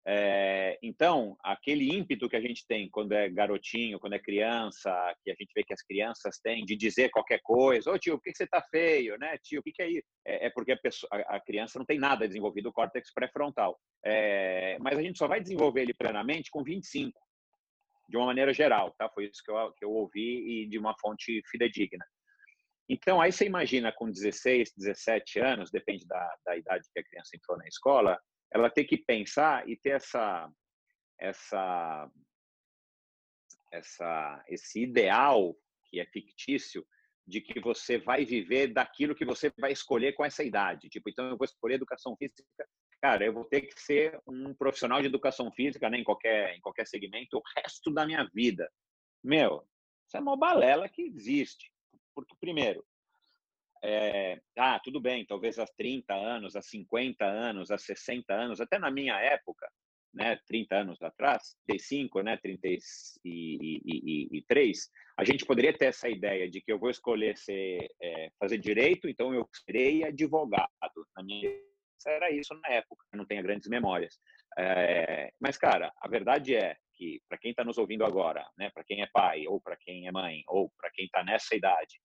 [0.07, 4.91] É, então, aquele ímpeto que a gente tem quando é garotinho, quando é criança,
[5.23, 8.17] que a gente vê que as crianças têm de dizer qualquer coisa, ô oh, tio,
[8.17, 10.07] por que você está feio, né, tio, o que, que é isso?
[10.25, 13.77] É, é porque a, pessoa, a, criança não tem nada desenvolvido o córtex pré-frontal.
[14.03, 17.19] É, mas a gente só vai desenvolver ele plenamente com 25,
[18.07, 19.09] de uma maneira geral, tá?
[19.09, 22.05] Foi isso que eu, que eu ouvi e de uma fonte fidedigna.
[22.87, 27.35] Então, aí você imagina com 16, 17 anos, depende da, da idade que a criança
[27.35, 28.19] entrou na escola,
[28.51, 30.51] ela tem que pensar e ter essa
[31.19, 32.11] essa
[33.71, 36.85] essa esse ideal que é fictício,
[37.29, 40.89] de que você vai viver daquilo que você vai escolher com essa idade.
[40.89, 42.43] Tipo, então eu vou escolher educação física.
[43.01, 46.59] Cara, eu vou ter que ser um profissional de educação física, né, em qualquer em
[46.59, 48.69] qualquer segmento o resto da minha vida.
[49.23, 49.63] Meu,
[50.07, 51.71] isso é uma balela que existe.
[52.15, 52.83] Porque primeiro,
[53.83, 58.77] é, ah, tudo bem, talvez há 30 anos, há 50 anos, há 60 anos, até
[58.77, 59.67] na minha época,
[60.13, 66.71] né, 30 anos atrás, 35, né, 33, a gente poderia ter essa ideia de que
[66.71, 70.69] eu vou escolher ser, é, fazer direito, então eu serei advogado.
[71.15, 71.49] Na minha
[72.07, 74.17] era isso na época, não tenho grandes memórias.
[74.57, 78.83] É, mas, cara, a verdade é que, para quem está nos ouvindo agora, né, para
[78.83, 81.99] quem é pai, ou para quem é mãe, ou para quem está nessa idade,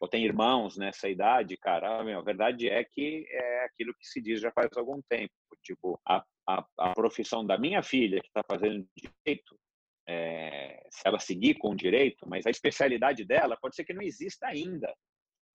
[0.00, 4.40] ou tem irmãos nessa idade, cara, a verdade é que é aquilo que se diz
[4.40, 5.34] já faz algum tempo.
[5.62, 9.60] Tipo, a, a, a profissão da minha filha, que está fazendo direito,
[10.08, 14.00] é, se ela seguir com o direito, mas a especialidade dela pode ser que não
[14.00, 14.90] exista ainda.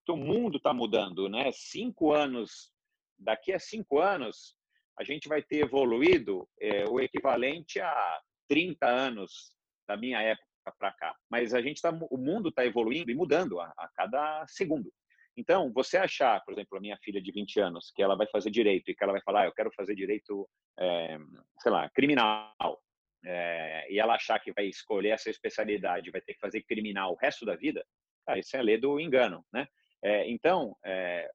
[0.07, 1.51] O mundo está mudando, né?
[1.51, 2.71] Cinco anos,
[3.17, 4.55] daqui a cinco anos,
[4.99, 9.51] a gente vai ter evoluído é, o equivalente a 30 anos
[9.87, 11.15] da minha época para cá.
[11.29, 14.91] Mas a gente tá, o mundo está evoluindo e mudando a, a, cada segundo.
[15.37, 18.49] Então, você achar, por exemplo, a minha filha de 20 anos, que ela vai fazer
[18.49, 20.47] direito e que ela vai falar, ah, eu quero fazer direito,
[20.79, 21.17] é,
[21.59, 22.81] sei lá, criminal,
[23.25, 27.17] é, e ela achar que vai escolher essa especialidade, vai ter que fazer criminal o
[27.17, 27.85] resto da vida,
[28.27, 29.67] ah, isso é ler do engano, né?
[30.01, 30.75] É, então,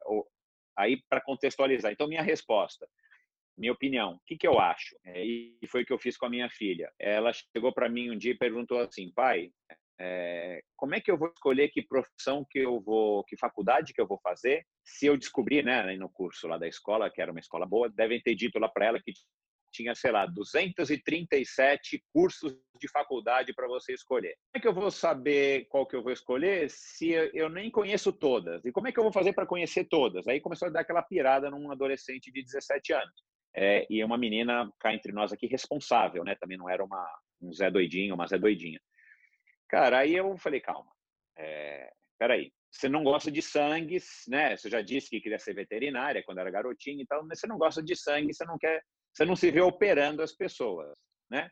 [0.07, 0.25] o,
[0.77, 2.88] aí para contextualizar, então minha resposta,
[3.57, 4.97] minha opinião, o que, que eu acho?
[5.05, 6.91] É, e foi o que eu fiz com a minha filha.
[6.99, 9.51] Ela chegou para mim um dia e perguntou assim, pai,
[10.01, 14.01] é, como é que eu vou escolher que profissão que eu vou, que faculdade que
[14.01, 14.65] eu vou fazer?
[14.83, 18.21] Se eu descobrir, né, no curso lá da escola, que era uma escola boa, devem
[18.21, 19.13] ter dito lá para ela que
[19.71, 24.35] tinha, sei lá, 237 cursos de faculdade para você escolher.
[24.51, 28.11] Como é que eu vou saber qual que eu vou escolher se eu nem conheço
[28.11, 28.65] todas?
[28.65, 30.27] E como é que eu vou fazer para conhecer todas?
[30.27, 34.71] Aí começou a dar aquela pirada num adolescente de 17 anos é, e uma menina
[34.79, 36.35] cá entre nós aqui responsável, né?
[36.37, 37.07] Também não era uma,
[37.41, 38.81] um Zé doidinho, uma Zé doidinha.
[39.69, 40.91] Cara, aí eu falei, calma,
[41.39, 44.57] é, peraí, você não gosta de sangue, né?
[44.57, 47.59] Você já disse que queria ser veterinária quando era garotinha e tal, mas você não
[47.59, 48.83] gosta de sangue, você não quer,
[49.13, 50.97] você não se vê operando as pessoas,
[51.31, 51.51] né?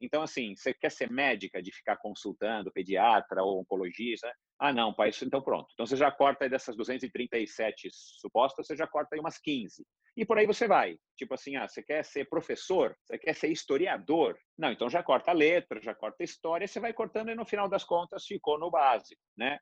[0.00, 4.32] Então, assim, você quer ser médica de ficar consultando pediatra ou oncologista?
[4.58, 5.68] Ah, não, pai, isso então pronto.
[5.74, 9.84] Então você já corta aí dessas 237 supostas, você já corta aí umas 15.
[10.18, 10.98] E por aí você vai.
[11.16, 12.92] Tipo assim, ah, você quer ser professor?
[13.04, 14.36] Você quer ser historiador?
[14.58, 17.46] Não, então já corta a letra, já corta a história, você vai cortando e no
[17.46, 19.60] final das contas ficou no básico, né?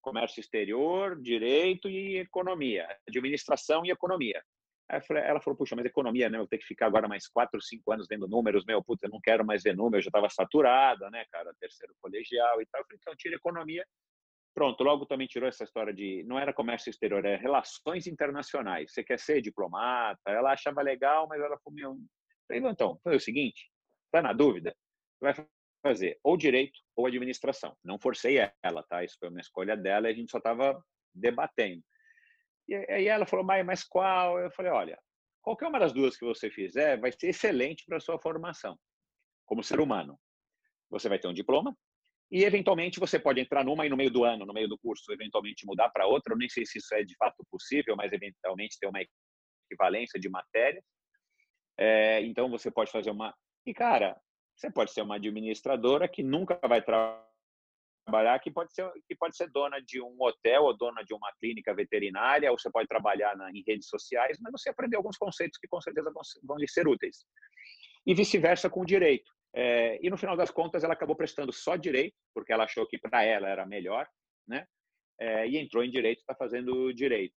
[0.00, 4.42] Comércio exterior, direito e economia, administração e economia.
[4.88, 6.38] Ela falou, puxa, mas economia, né?
[6.38, 9.20] Eu tenho que ficar agora mais quatro, cinco anos vendo números, meu, puta, eu não
[9.20, 12.80] quero mais ver números, eu já estava saturada, né, cara, terceiro colegial e tal.
[12.80, 13.86] Eu falei, então tira economia.
[14.54, 18.92] Pronto, logo também tirou essa história de, não era comércio exterior, era relações internacionais.
[18.92, 20.20] Você quer ser diplomata?
[20.26, 21.98] Ela achava legal, mas ela falou, meu...
[22.48, 23.70] Falei, então, foi o seguinte,
[24.10, 24.76] tá na dúvida?
[25.20, 25.32] Vai
[25.82, 27.76] fazer ou direito ou administração.
[27.82, 29.04] Não forcei ela, tá?
[29.04, 30.82] Isso foi uma escolha dela e a gente só estava
[31.14, 31.82] debatendo.
[32.68, 34.38] E aí ela falou, mas, mas qual?
[34.38, 34.98] Eu falei, olha,
[35.42, 38.78] qualquer uma das duas que você fizer vai ser excelente para sua formação
[39.46, 40.18] como ser humano.
[40.90, 41.76] Você vai ter um diploma
[42.30, 45.12] e, eventualmente, você pode entrar numa e no meio do ano, no meio do curso,
[45.12, 46.32] eventualmente mudar para outra.
[46.32, 49.00] Eu nem sei se isso é de fato possível, mas, eventualmente, ter uma
[49.68, 50.80] equivalência de matéria.
[51.76, 53.34] É, então, você pode fazer uma...
[53.66, 54.16] E, cara,
[54.54, 59.48] você pode ser uma administradora que nunca vai trabalhar que pode ser que pode ser
[59.50, 63.50] dona de um hotel ou dona de uma clínica veterinária ou você pode trabalhar na,
[63.50, 66.88] em redes sociais mas você aprendeu alguns conceitos que com certeza vão, vão lhe ser
[66.88, 67.24] úteis
[68.04, 71.76] e vice-versa com o direito é, e no final das contas ela acabou prestando só
[71.76, 74.06] direito porque ela achou que para ela era melhor
[74.46, 74.66] né
[75.18, 77.34] é, e entrou em direito está fazendo direito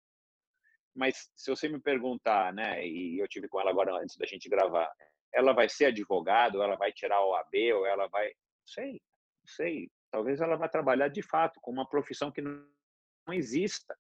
[0.94, 4.50] mas se você me perguntar né e eu tive com ela agora antes da gente
[4.50, 4.92] gravar
[5.34, 9.48] ela vai ser advogado ela vai tirar o AB ou ela vai não sei não
[9.48, 12.68] sei Talvez ela vá trabalhar de fato com uma profissão que não,
[13.30, 13.98] exista,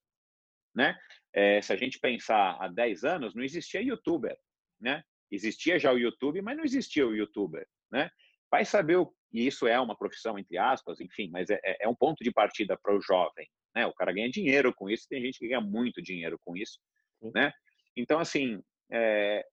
[0.75, 0.99] né?
[1.31, 4.37] É, se a gente pensar há 10 anos, não existia youtuber,
[4.79, 5.03] né?
[5.31, 8.09] Existia já o YouTube, mas não existia o youtuber, né?
[8.49, 11.87] Vai saber o e isso é uma profissão entre aspas, enfim, mas é, é, é
[11.87, 13.85] um ponto de partida para o jovem, né?
[13.87, 16.79] O cara ganha dinheiro com isso, tem gente que ganha muito dinheiro com isso,
[17.21, 17.31] Sim.
[17.33, 17.53] né?
[17.95, 19.45] Então assim, o é,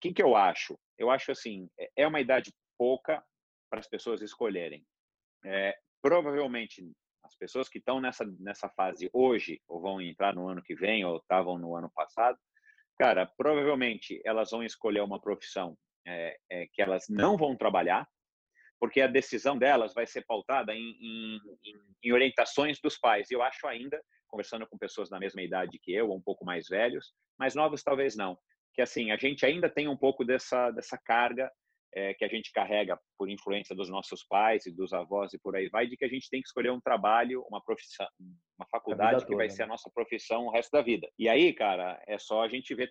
[0.00, 0.78] que que eu acho?
[0.96, 3.22] Eu acho assim, é, é uma idade pouca
[3.68, 4.82] para as pessoas escolherem.
[5.44, 6.90] É, provavelmente
[7.22, 11.04] as pessoas que estão nessa, nessa fase hoje, ou vão entrar no ano que vem,
[11.04, 12.38] ou estavam no ano passado,
[12.98, 15.76] cara, provavelmente elas vão escolher uma profissão
[16.08, 18.08] é, é, que elas não vão trabalhar,
[18.80, 21.40] porque a decisão delas vai ser pautada em, em,
[22.04, 23.30] em orientações dos pais.
[23.30, 26.44] E eu acho ainda, conversando com pessoas da mesma idade que eu, ou um pouco
[26.44, 28.38] mais velhos, mais novos talvez não,
[28.74, 31.50] que assim a gente ainda tem um pouco dessa dessa carga
[31.94, 35.56] é, que a gente carrega por influência dos nossos pais e dos avós e por
[35.56, 38.06] aí vai, de que a gente tem que escolher um trabalho, uma profissão,
[38.58, 39.72] uma faculdade que vai ser a né?
[39.72, 41.08] nossa profissão o resto da vida.
[41.18, 42.90] E aí, cara, é só a gente ver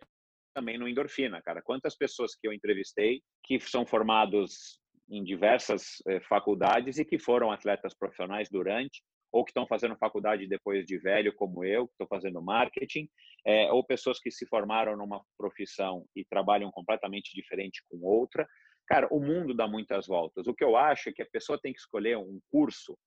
[0.57, 1.61] também no endorfina, cara.
[1.61, 7.51] Quantas pessoas que eu entrevistei que são formados em diversas eh, faculdades e que foram
[7.51, 12.07] atletas profissionais durante ou que estão fazendo faculdade depois de velho, como eu, que estou
[12.07, 13.07] fazendo marketing,
[13.45, 18.47] é, ou pessoas que se formaram numa profissão e trabalham completamente diferente com outra.
[18.87, 20.47] Cara, o mundo dá muitas voltas.
[20.47, 22.97] O que eu acho é que a pessoa tem que escolher um curso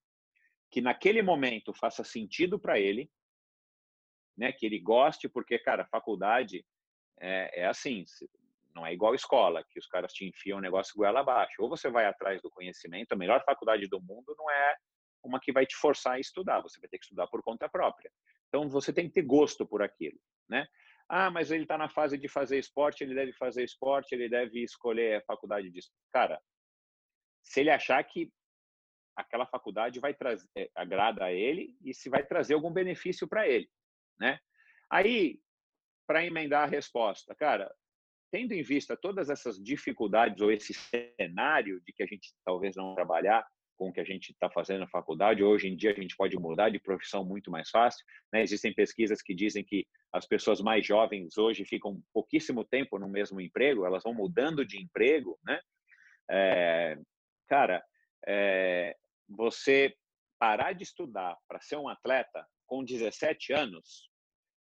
[0.70, 3.10] que naquele momento faça sentido para ele,
[4.36, 4.52] né?
[4.52, 6.64] Que ele goste, porque, cara, faculdade
[7.20, 8.04] é, é assim,
[8.74, 11.62] não é igual escola, que os caras te enfiam um negócio goela abaixo.
[11.62, 14.76] Ou você vai atrás do conhecimento, a melhor faculdade do mundo não é
[15.22, 18.10] uma que vai te forçar a estudar, você vai ter que estudar por conta própria.
[18.48, 20.18] Então, você tem que ter gosto por aquilo,
[20.48, 20.66] né?
[21.08, 24.62] Ah, mas ele está na fase de fazer esporte, ele deve fazer esporte, ele deve
[24.62, 25.80] escolher a faculdade de
[26.12, 26.40] Cara,
[27.42, 28.32] se ele achar que
[29.16, 33.48] aquela faculdade vai trazer, é, agrada a ele e se vai trazer algum benefício para
[33.48, 33.68] ele,
[34.18, 34.38] né?
[34.88, 35.40] Aí,
[36.10, 37.72] para emendar a resposta, cara,
[38.32, 42.96] tendo em vista todas essas dificuldades ou esse cenário de que a gente talvez não
[42.96, 43.46] trabalhar
[43.76, 45.44] com o que a gente está fazendo na faculdade.
[45.44, 48.04] Hoje em dia a gente pode mudar de profissão muito mais fácil.
[48.32, 48.42] Né?
[48.42, 53.40] Existem pesquisas que dizem que as pessoas mais jovens hoje ficam pouquíssimo tempo no mesmo
[53.40, 55.60] emprego, elas vão mudando de emprego, né?
[56.28, 56.98] É,
[57.46, 57.84] cara,
[58.26, 58.96] é,
[59.28, 59.94] você
[60.40, 64.09] parar de estudar para ser um atleta com 17 anos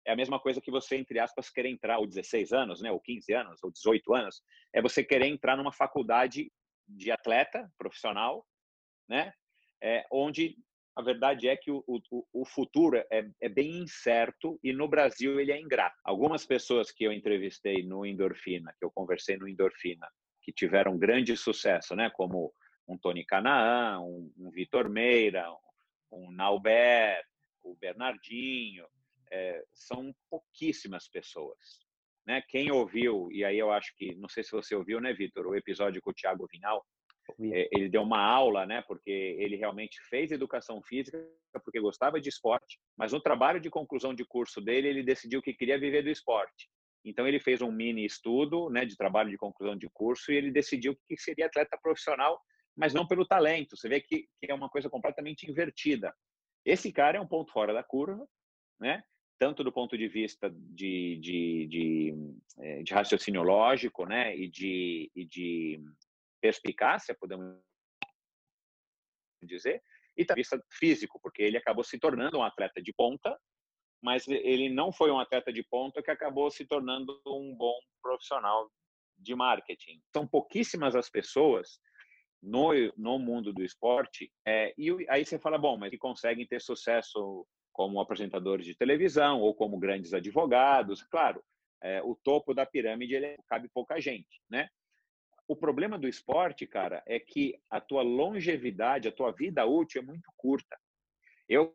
[0.10, 3.00] é a mesma coisa que você, entre aspas, querer entrar, ou 16 anos, né, ou
[3.00, 4.42] 15 anos, ou 18 anos,
[4.74, 6.52] é você querer entrar numa faculdade
[6.88, 8.46] de atleta profissional
[9.10, 9.34] né?
[9.82, 10.56] É, onde
[10.96, 15.40] a verdade é que o, o, o futuro é, é, bem incerto e no Brasil
[15.40, 15.98] ele é ingrato.
[16.04, 20.08] Algumas pessoas que eu entrevistei no Endorfina, que eu conversei no Endorfina,
[20.42, 22.10] que tiveram grande sucesso, né?
[22.10, 22.54] Como
[22.88, 25.50] um Tony Canaan, um, um Vitor Meira,
[26.12, 27.24] um Nauber,
[27.64, 28.86] o Bernardinho,
[29.32, 31.58] é, são pouquíssimas pessoas.
[32.26, 32.42] Né?
[32.48, 35.56] Quem ouviu, e aí eu acho que, não sei se você ouviu, né, Vitor, o
[35.56, 36.86] episódio com o Thiago Vinal,
[37.52, 38.82] é, ele deu uma aula, né?
[38.88, 41.24] Porque ele realmente fez educação física
[41.64, 45.54] porque gostava de esporte, mas no trabalho de conclusão de curso dele ele decidiu que
[45.54, 46.70] queria viver do esporte.
[47.04, 50.52] Então ele fez um mini estudo, né, de trabalho de conclusão de curso e ele
[50.52, 52.40] decidiu que seria atleta profissional,
[52.76, 53.76] mas não pelo talento.
[53.78, 56.14] Você vê que, que é uma coisa completamente invertida.
[56.66, 58.28] Esse cara é um ponto fora da curva,
[58.80, 59.04] né?
[59.40, 62.14] Tanto do ponto de vista de, de, de,
[62.60, 65.82] eh, de raciocínio lógico, né, e de, e de
[66.42, 67.58] perspicácia, podemos
[69.42, 69.82] dizer,
[70.18, 73.40] e também físico, porque ele acabou se tornando um atleta de ponta,
[74.02, 78.70] mas ele não foi um atleta de ponta que acabou se tornando um bom profissional
[79.18, 80.02] de marketing.
[80.14, 81.80] São pouquíssimas as pessoas
[82.42, 86.62] no, no mundo do esporte, é, e aí você fala, bom, mas que conseguem ter
[86.62, 87.46] sucesso
[87.80, 91.42] como apresentadores de televisão ou como grandes advogados, claro,
[91.82, 94.68] é, o topo da pirâmide ele cabe pouca gente, né?
[95.48, 100.06] O problema do esporte, cara, é que a tua longevidade, a tua vida útil é
[100.06, 100.78] muito curta.
[101.48, 101.74] Eu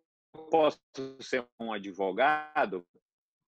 [0.51, 0.79] posso
[1.23, 2.87] ser um advogado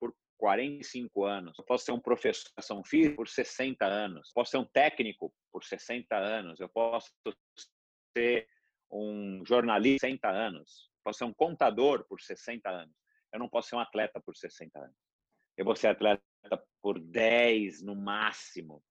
[0.01, 4.53] por 45 anos, eu posso ser um professor de educação física por 60 anos, posso
[4.53, 7.13] ser um técnico por 60 anos, eu posso
[8.17, 8.49] ser
[8.91, 12.97] um jornalista por 60 anos, posso ser um contador por 60 anos.
[13.33, 14.97] Eu não posso ser um atleta por 60 anos.
[15.57, 16.21] Eu vou ser atleta
[16.83, 18.83] por 10 no máximo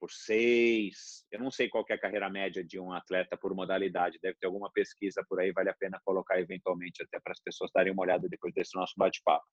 [0.00, 1.24] por seis.
[1.30, 4.18] Eu não sei qual é a carreira média de um atleta por modalidade.
[4.20, 7.70] Deve ter alguma pesquisa por aí, vale a pena colocar eventualmente até para as pessoas
[7.72, 9.46] darem uma olhada depois desse nosso bate-papo.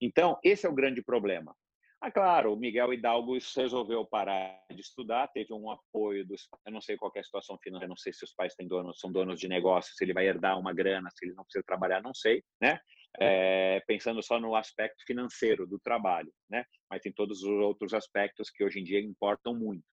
[0.00, 1.56] Então, esse é o grande problema.
[2.04, 6.46] Ah, claro, o Miguel Hidalgo resolveu parar de estudar, teve um apoio dos.
[6.66, 9.00] Eu não sei qual é a situação financeira, não sei se os pais têm donos,
[9.00, 12.02] são donos de negócio, se ele vai herdar uma grana, se ele não precisa trabalhar,
[12.02, 12.78] não sei, né?
[13.18, 16.64] é, pensando só no aspecto financeiro do trabalho, né?
[16.90, 19.84] Mas tem todos os outros aspectos que hoje em dia importam muito.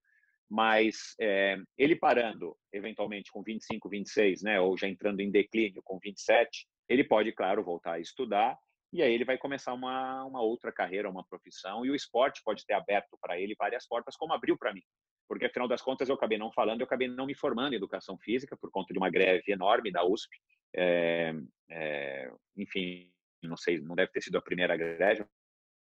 [0.50, 4.60] Mas é, ele parando, eventualmente com 25, 26, né?
[4.60, 8.58] Ou já entrando em declínio com 27, ele pode, claro, voltar a estudar
[8.94, 12.66] e aí ele vai começar uma, uma outra carreira, uma profissão, e o esporte pode
[12.66, 14.84] ter aberto para ele várias portas, como abriu para mim.
[15.28, 18.18] Porque, afinal das contas, eu acabei não falando, eu acabei não me formando em educação
[18.18, 20.38] física por conta de uma greve enorme da USP.
[20.76, 21.34] É,
[21.70, 23.10] é, enfim,
[23.42, 25.26] não sei, não deve ter sido a primeira greve,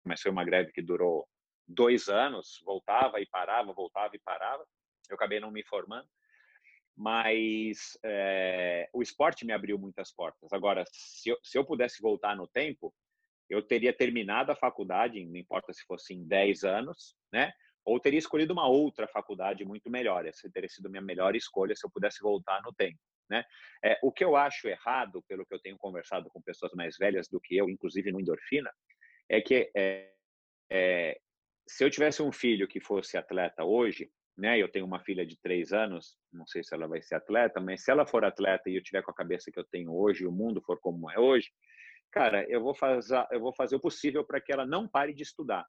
[0.05, 1.27] mas foi uma greve que durou
[1.67, 4.65] dois anos, voltava e parava, voltava e parava.
[5.09, 6.07] Eu acabei não me formando.
[6.95, 10.53] Mas é, o esporte me abriu muitas portas.
[10.53, 12.93] Agora, se eu, se eu pudesse voltar no tempo,
[13.49, 17.51] eu teria terminado a faculdade, não importa se fosse em 10 anos, né?
[17.85, 20.25] Ou teria escolhido uma outra faculdade muito melhor.
[20.25, 22.97] Essa teria sido minha melhor escolha se eu pudesse voltar no tempo.
[23.29, 23.43] Né?
[23.83, 27.27] É, o que eu acho errado, pelo que eu tenho conversado com pessoas mais velhas
[27.27, 28.71] do que eu, inclusive no endorfina,
[29.29, 30.13] é que é,
[30.71, 31.19] é,
[31.67, 34.59] se eu tivesse um filho que fosse atleta hoje, né?
[34.59, 37.84] Eu tenho uma filha de três anos, não sei se ela vai ser atleta, mas
[37.84, 40.31] se ela for atleta e eu tiver com a cabeça que eu tenho hoje, o
[40.31, 41.51] mundo for como é hoje,
[42.11, 45.23] cara, eu vou fazer, eu vou fazer o possível para que ela não pare de
[45.23, 45.65] estudar.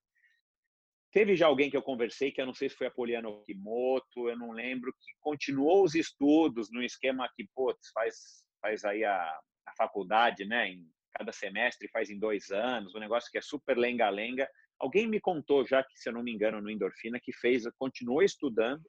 [1.13, 4.29] Teve já alguém que eu conversei, que eu não sei se foi a Poliana Okimoto,
[4.29, 9.23] eu não lembro, que continuou os estudos no esquema que, putz, faz, faz aí a,
[9.67, 10.85] a faculdade, né, em
[11.17, 14.49] cada semestre, faz em dois anos, um negócio que é super lenga-lenga.
[14.79, 18.23] Alguém me contou já, que se eu não me engano, no Endorfina, que fez, continuou
[18.23, 18.83] estudando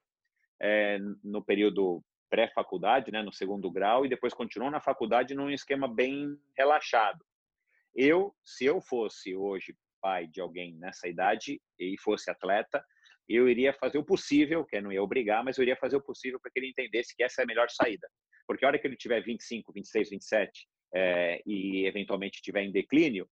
[0.61, 5.87] é, no período pré-faculdade, né, no segundo grau, e depois continuou na faculdade num esquema
[5.87, 7.23] bem relaxado.
[7.95, 12.83] Eu, se eu fosse hoje pai de alguém nessa idade e fosse atleta,
[13.27, 16.39] eu iria fazer o possível, que não ia obrigar, mas eu iria fazer o possível
[16.39, 18.07] para que ele entendesse que essa é a melhor saída.
[18.45, 23.27] Porque a hora que ele tiver 25, 26, 27 é, e eventualmente estiver em declínio,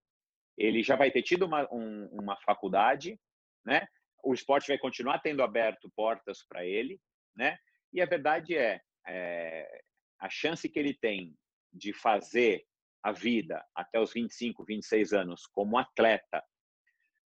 [0.57, 3.19] ele já vai ter tido uma, um, uma faculdade,
[3.65, 3.87] né?
[4.23, 6.99] O esporte vai continuar tendo aberto portas para ele,
[7.35, 7.57] né?
[7.91, 9.83] E a verdade é, é,
[10.19, 11.35] a chance que ele tem
[11.71, 12.65] de fazer
[13.03, 16.43] a vida até os 25, 26 anos como atleta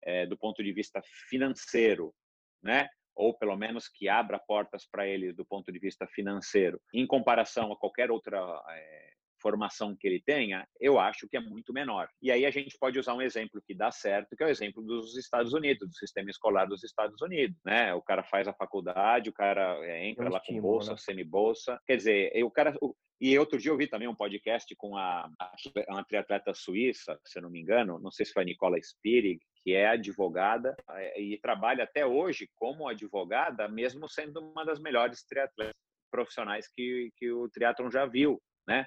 [0.04, 2.14] é, do ponto de vista financeiro,
[2.62, 2.90] né?
[3.16, 7.72] Ou pelo menos que abra portas para ele do ponto de vista financeiro, em comparação
[7.72, 8.38] a qualquer outra
[8.70, 9.13] é,
[9.44, 12.08] formação que ele tenha, eu acho que é muito menor.
[12.22, 14.82] E aí a gente pode usar um exemplo que dá certo, que é o exemplo
[14.82, 17.94] dos Estados Unidos, do sistema escolar dos Estados Unidos, né?
[17.94, 20.92] O cara faz a faculdade, o cara é, entra é um lá estímulo, com bolsa,
[20.92, 20.98] né?
[20.98, 21.80] semi-bolsa.
[21.86, 22.74] Quer dizer, o cara,
[23.20, 25.52] e outro dia eu vi também um podcast com a, a,
[25.90, 29.40] uma triatleta suíça, se eu não me engano, não sei se foi a Nicola Spirig,
[29.64, 35.24] que é advogada é, e trabalha até hoje como advogada, mesmo sendo uma das melhores
[35.26, 35.74] triatletas
[36.12, 38.86] profissionais que, que o triatlon já viu, né?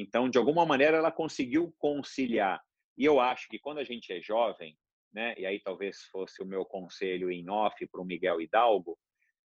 [0.00, 2.60] Então, de alguma maneira, ela conseguiu conciliar.
[2.96, 4.76] E eu acho que quando a gente é jovem,
[5.12, 5.34] né?
[5.36, 8.98] E aí talvez fosse o meu conselho em off para o Miguel Hidalgo,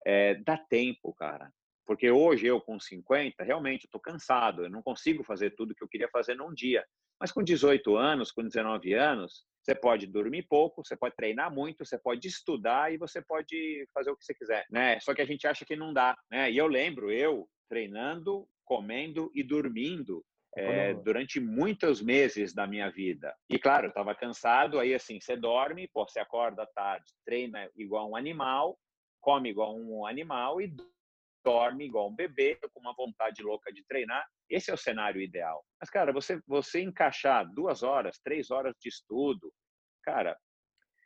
[0.05, 1.51] é, dá tempo, cara.
[1.85, 5.89] Porque hoje eu com 50, realmente estou cansado, eu não consigo fazer tudo que eu
[5.89, 6.85] queria fazer num dia.
[7.19, 11.85] Mas com 18 anos, com 19 anos, você pode dormir pouco, você pode treinar muito,
[11.85, 15.01] você pode estudar e você pode fazer o que você quiser, né?
[15.01, 16.51] Só que a gente acha que não dá, né?
[16.51, 20.25] E eu lembro eu treinando, comendo e dormindo
[20.57, 23.35] é, durante muitos meses da minha vida.
[23.49, 27.69] E claro, eu estava cansado, aí assim, você dorme, pô, você acorda à tarde, treina
[27.77, 28.79] igual um animal,
[29.21, 30.75] come igual um animal e
[31.45, 34.27] dorme igual um bebê, com uma vontade louca de treinar.
[34.49, 35.63] Esse é o cenário ideal.
[35.79, 39.53] Mas, cara, você, você encaixar duas horas, três horas de estudo,
[40.03, 40.37] cara,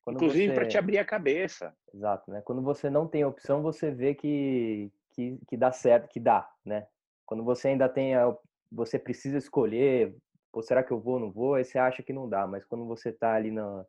[0.02, 0.54] Quando inclusive você...
[0.54, 1.74] para te abrir a cabeça.
[1.92, 2.40] Exato, né?
[2.42, 6.86] Quando você não tem opção, você vê que, que, que dá certo, que dá, né?
[7.26, 8.34] Quando você ainda tem a,
[8.70, 10.14] você precisa escolher,
[10.52, 12.64] ou será que eu vou ou não vou, aí você acha que não dá, mas
[12.64, 13.84] quando você está ali na,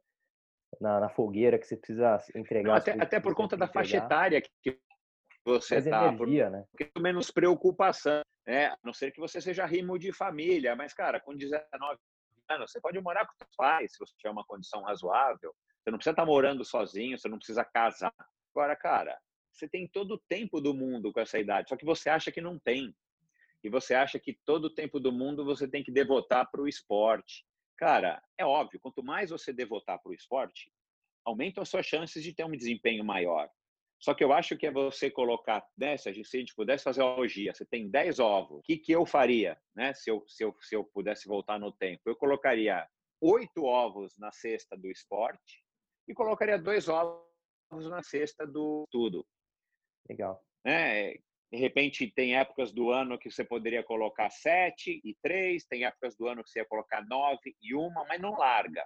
[0.80, 2.70] na, na, fogueira, que você precisa entregar...
[2.70, 4.80] Não, até, até por conta da faixa etária que
[5.44, 6.66] você está, energia, por, né?
[7.00, 8.68] menos preocupação, né?
[8.68, 12.00] A não ser que você seja rimo de família, mas, cara, com 19
[12.50, 15.98] anos, você pode morar com seus pais, se você tiver uma condição razoável, você não
[15.98, 18.14] precisa estar tá morando sozinho, você não precisa casar.
[18.54, 19.18] Agora, cara,
[19.52, 22.42] você tem todo o tempo do mundo com essa idade, só que você acha que
[22.42, 22.96] não tem.
[23.64, 26.68] E você acha que todo o tempo do mundo você tem que devotar para o
[26.68, 27.46] esporte.
[27.78, 30.72] Cara, é óbvio, quanto mais você devotar para o esporte,
[31.26, 33.50] aumentam as suas chances de ter um desempenho maior.
[34.00, 37.10] Só que eu acho que é você colocar, né, se a gente pudesse fazer uma
[37.10, 40.58] analogia, você tem 10 ovos, o que, que eu faria, né, se eu, se, eu,
[40.60, 42.02] se eu pudesse voltar no tempo?
[42.08, 42.88] Eu colocaria
[43.22, 45.64] oito ovos na cesta do esporte
[46.08, 47.22] e colocaria dois ovos
[47.90, 49.24] na cesta do tudo.
[50.10, 50.44] Legal.
[50.66, 51.20] É,
[51.52, 56.16] de repente, tem épocas do ano que você poderia colocar sete e três, tem épocas
[56.16, 58.86] do ano que você ia colocar nove e uma, mas não larga.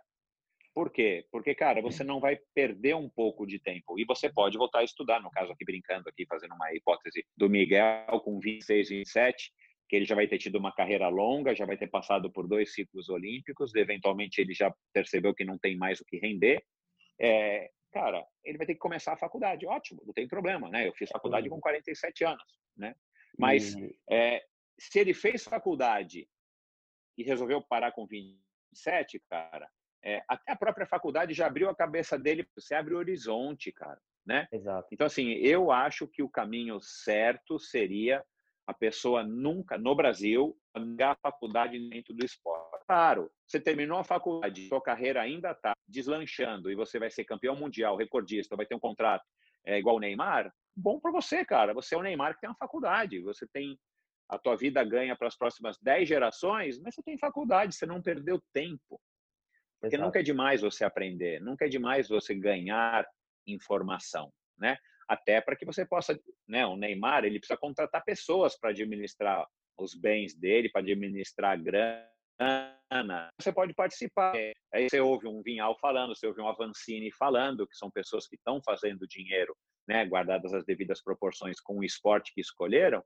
[0.73, 1.25] Por quê?
[1.31, 3.97] Porque, cara, você não vai perder um pouco de tempo.
[3.99, 7.49] E você pode voltar a estudar, no caso aqui, brincando aqui, fazendo uma hipótese do
[7.49, 9.53] Miguel com 26, 27,
[9.87, 12.73] que ele já vai ter tido uma carreira longa, já vai ter passado por dois
[12.73, 16.61] ciclos olímpicos, eventualmente ele já percebeu que não tem mais o que render.
[17.21, 19.65] É, cara, ele vai ter que começar a faculdade.
[19.65, 20.85] Ótimo, não tem problema, né?
[20.85, 22.93] Eu fiz faculdade com 47 anos, né?
[23.39, 23.73] Mas
[24.09, 24.43] é,
[24.77, 26.27] se ele fez faculdade
[27.17, 29.71] e resolveu parar com 27, cara,
[30.03, 34.01] é, até a própria faculdade já abriu a cabeça dele, você abre o horizonte, cara,
[34.25, 34.45] né?
[34.51, 34.89] Exato.
[34.91, 38.21] Então, assim, eu acho que o caminho certo seria
[38.67, 42.85] a pessoa nunca, no Brasil, a faculdade dentro do esporte.
[42.87, 47.55] Claro, você terminou a faculdade, sua carreira ainda está deslanchando e você vai ser campeão
[47.55, 49.23] mundial, recordista, vai ter um contrato
[49.65, 51.73] é, igual o Neymar, bom para você, cara.
[51.73, 53.77] Você é o Neymar que tem uma faculdade, você tem
[54.29, 58.01] a tua vida ganha para as próximas 10 gerações, mas você tem faculdade, você não
[58.01, 58.99] perdeu tempo.
[59.79, 60.07] Porque Exato.
[60.07, 63.05] nunca é demais você aprender, nunca é demais você ganhar
[63.45, 64.77] informação, né?
[65.07, 69.47] Até para que você possa, né, o Neymar, ele precisa contratar pessoas para administrar
[69.77, 73.29] os bens dele, para administrar a grana.
[73.39, 74.33] Você pode participar.
[74.73, 78.35] Aí você ouve um Vinhal falando, você ouve um Avancini falando, que são pessoas que
[78.35, 79.55] estão fazendo dinheiro,
[79.87, 83.03] né, guardadas as devidas proporções com o esporte que escolheram.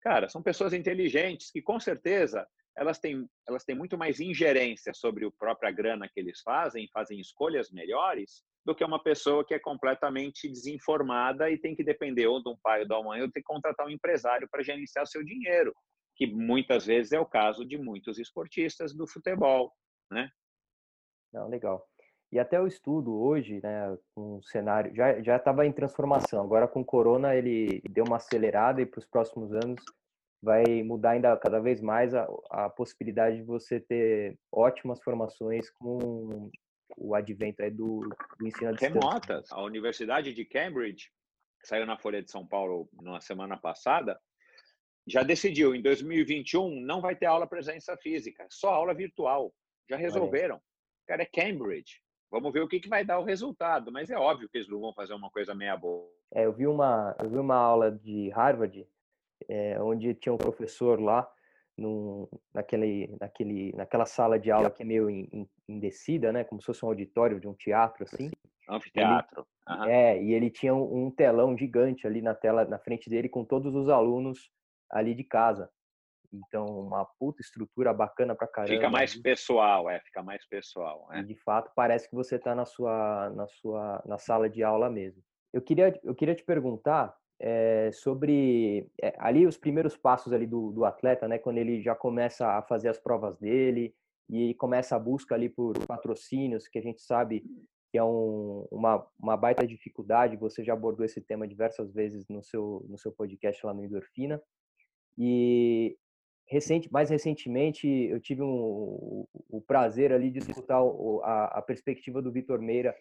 [0.00, 2.46] Cara, são pessoas inteligentes que com certeza
[2.80, 7.20] elas têm, elas têm muito mais ingerência sobre a própria grana que eles fazem, fazem
[7.20, 12.42] escolhas melhores, do que uma pessoa que é completamente desinformada e tem que depender ou
[12.42, 15.22] de um pai ou da mãe ou tem que contratar um empresário para gerenciar seu
[15.22, 15.74] dinheiro,
[16.16, 19.70] que muitas vezes é o caso de muitos esportistas do futebol,
[20.10, 20.30] né?
[21.30, 21.86] Não, legal.
[22.32, 26.42] E até o estudo hoje, né, o cenário já já estava em transformação.
[26.42, 29.82] Agora com o corona ele deu uma acelerada e para os próximos anos
[30.42, 36.50] vai mudar ainda cada vez mais a, a possibilidade de você ter ótimas formações com
[36.96, 38.00] o advento aí do,
[38.38, 38.94] do ensino à distância.
[38.94, 39.52] Remotas.
[39.52, 41.10] A Universidade de Cambridge,
[41.60, 44.18] que saiu na Folha de São Paulo na semana passada,
[45.06, 49.52] já decidiu, em 2021 não vai ter aula presença física, só aula virtual.
[49.88, 50.60] Já resolveram.
[51.06, 52.00] Cara, é Cambridge.
[52.30, 54.80] Vamos ver o que, que vai dar o resultado, mas é óbvio que eles não
[54.80, 56.08] vão fazer uma coisa meia boa.
[56.32, 58.86] É, eu vi uma, eu vi uma aula de Harvard
[59.50, 61.28] é, onde tinha um professor lá,
[61.76, 65.08] num, naquele, naquele, naquela sala de aula que é meio
[65.68, 66.44] indecida, né?
[66.44, 68.30] Como se fosse um auditório de um teatro, assim.
[68.68, 69.46] Anfiteatro.
[69.68, 69.84] Ele, uhum.
[69.86, 73.44] É, e ele tinha um, um telão gigante ali na tela, na frente dele, com
[73.44, 74.50] todos os alunos
[74.90, 75.68] ali de casa.
[76.32, 78.72] Então, uma puta estrutura bacana pra caramba.
[78.72, 81.08] Fica mais pessoal, é, fica mais pessoal.
[81.10, 81.20] É.
[81.20, 84.88] E de fato parece que você está na sua, na sua, na sala de aula
[84.88, 85.20] mesmo.
[85.52, 90.70] Eu queria, eu queria te perguntar é, sobre é, ali os primeiros passos ali do,
[90.72, 93.94] do, atleta, né, quando ele já começa a fazer as provas dele
[94.28, 97.42] e começa a busca ali por patrocínios, que a gente sabe
[97.90, 100.36] que é um, uma, uma baita dificuldade.
[100.36, 104.40] Você já abordou esse tema diversas vezes no seu no seu podcast lá no Endorfina.
[105.18, 105.96] E
[106.46, 110.80] recente, mais recentemente eu tive um, o prazer ali de escutar
[111.24, 112.94] a, a perspectiva do Vitor Meira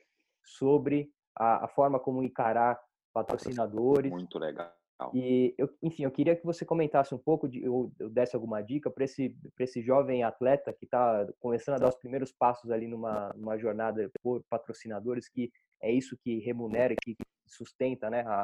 [0.44, 2.80] sobre a, a forma como encarar
[3.14, 4.12] patrocinadores.
[4.12, 4.72] Muito legal.
[5.14, 8.92] E, eu, enfim, eu queria que você comentasse um pouco, de, ou, desse alguma dica
[8.92, 13.32] para esse, esse jovem atleta que está começando a dar os primeiros passos ali numa,
[13.36, 15.50] numa jornada por patrocinadores, que
[15.82, 17.16] é isso que remunera, que
[17.48, 18.42] sustenta né, a,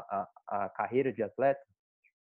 [0.48, 1.62] a, a carreira de atleta.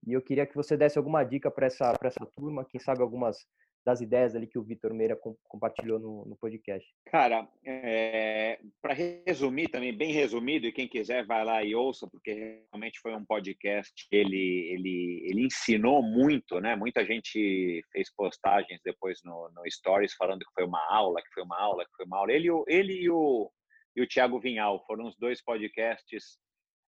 [0.06, 3.46] E eu queria que você desse alguma dica para essa, essa turma, quem sabe algumas
[3.84, 6.86] das ideias ali que o Vitor Meira com, compartilhou no, no, podcast.
[7.06, 12.62] Cara, é, para resumir também, bem resumido, e quem quiser vai lá e ouça, porque
[12.70, 16.76] realmente foi um podcast, ele, ele, ele ensinou muito, né?
[16.76, 21.42] Muita gente fez postagens depois no, no Stories falando que foi uma aula, que foi
[21.42, 22.32] uma aula, que foi uma aula.
[22.32, 23.50] Ele, ele e o,
[23.96, 26.38] e o Thiago Vinhal foram os dois podcasts,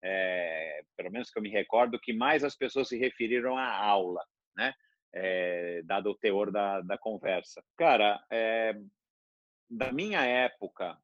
[0.03, 4.23] é, pelo menos que eu me recordo, que mais as pessoas se referiram à aula,
[4.55, 4.73] né?
[5.14, 7.64] É, dado o teor da, da conversa.
[7.78, 8.76] Cara, é,
[9.70, 10.97] da minha época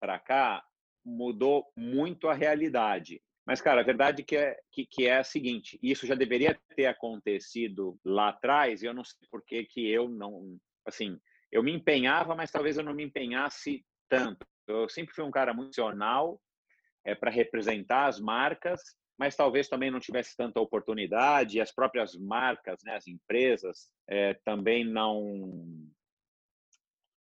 [0.00, 0.64] para cá,
[1.04, 3.22] mudou muito a realidade.
[3.46, 6.86] Mas, cara, a verdade que é, que, que, é a seguinte: isso já deveria ter
[6.86, 10.58] acontecido lá atrás, e eu não sei por que, que eu não.
[10.86, 11.18] Assim,
[11.50, 14.46] eu me empenhava, mas talvez eu não me empenhasse tanto.
[14.66, 16.40] Eu sempre fui um cara muito emocional
[17.04, 18.80] é, para representar as marcas,
[19.22, 24.34] mas talvez também não tivesse tanta oportunidade, e as próprias marcas, né, as empresas, é,
[24.44, 25.88] também não,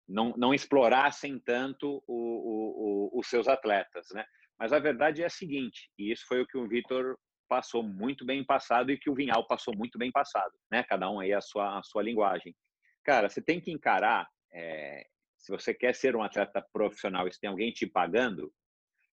[0.07, 4.07] não, não explorassem tanto o, o, o, os seus atletas.
[4.13, 4.23] Né?
[4.59, 7.17] Mas a verdade é a seguinte, e isso foi o que o Vitor
[7.49, 10.83] passou muito bem passado e que o Vinhal passou muito bem passado, né?
[10.83, 12.55] Cada um aí a sua a sua linguagem.
[13.03, 15.07] Cara, você tem que encarar, é,
[15.39, 18.53] se você quer ser um atleta profissional e se tem alguém te pagando,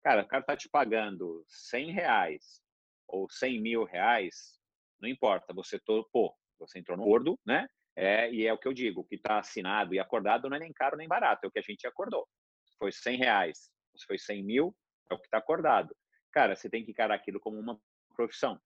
[0.04, 2.62] Cara, o cara tá te pagando 100 reais
[3.08, 4.60] ou 100 mil reais,
[5.02, 5.80] não importa, você
[6.12, 7.68] pô, você entrou no gordo, né?
[7.96, 10.72] É, e é o que eu digo, que está assinado e acordado não é nem
[10.72, 12.28] caro nem barato, é o que a gente acordou.
[12.66, 14.76] Se foi 100 reais, se foi 100 mil,
[15.10, 15.96] é o que está acordado.
[16.32, 17.80] Cara, você tem que encarar aquilo como uma
[18.16, 18.60] profissão.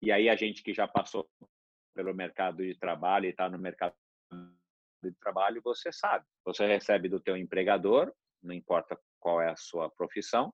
[0.00, 1.28] E aí a gente que já passou
[1.94, 3.94] pelo mercado de trabalho e está no mercado
[5.02, 6.24] de trabalho, você sabe.
[6.44, 8.12] Você recebe do teu empregador,
[8.42, 10.52] não importa qual é a sua profissão,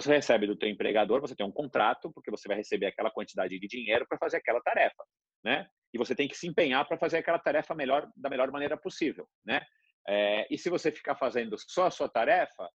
[0.00, 3.58] você recebe do teu empregador, você tem um contrato, porque você vai receber aquela quantidade
[3.58, 5.04] de dinheiro para fazer aquela tarefa.
[5.42, 5.68] né?
[5.92, 9.28] E você tem que se empenhar para fazer aquela tarefa melhor da melhor maneira possível,
[9.44, 9.60] né?
[10.06, 12.70] É, e se você ficar fazendo só a sua tarefa,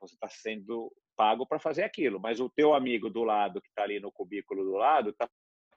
[0.00, 3.82] você está sendo pago para fazer aquilo, mas o teu amigo do lado que está
[3.82, 5.28] ali no cubículo do lado está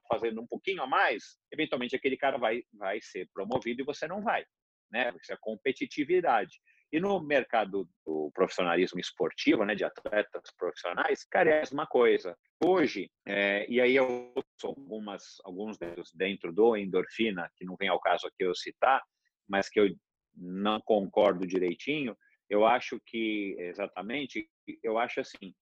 [0.09, 4.21] fazendo um pouquinho a mais, eventualmente aquele cara vai vai ser promovido e você não
[4.21, 4.45] vai,
[4.91, 5.13] né?
[5.21, 6.59] Isso é competitividade.
[6.91, 12.37] E no mercado do profissionalismo esportivo, né, de atletas profissionais, cara, é a mesma coisa.
[12.63, 17.89] Hoje, é, e aí eu sou algumas, alguns deles dentro do endorfina, que não vem
[17.89, 19.03] ao caso aqui eu citar,
[19.47, 19.89] mas que eu
[20.33, 22.15] não concordo direitinho,
[22.49, 24.49] eu acho que, exatamente,
[24.81, 25.53] eu acho assim,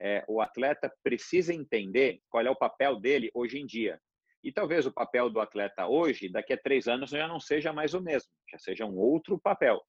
[0.00, 4.00] é, o atleta precisa entender qual é o papel dele hoje em dia.
[4.42, 7.92] E talvez o papel do atleta hoje, daqui a três anos, já não seja mais
[7.92, 9.84] o mesmo, já seja um outro papel.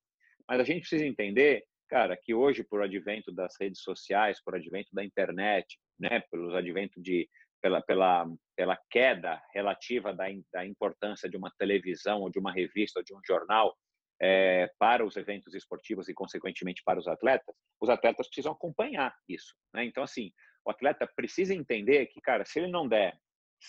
[0.50, 4.89] Mas a gente precisa entender, cara, que hoje, por advento das redes sociais, por advento
[4.91, 7.30] da internet, né, pelos advento de
[7.62, 8.26] pela, pela,
[8.56, 13.14] pela queda relativa da, da importância de uma televisão ou de uma revista ou de
[13.14, 13.78] um jornal
[14.20, 19.54] é, para os eventos esportivos e, consequentemente, para os atletas, os atletas precisam acompanhar isso.
[19.74, 19.86] Né?
[19.86, 20.32] Então, assim,
[20.66, 23.20] o atleta precisa entender que, cara, se ele não der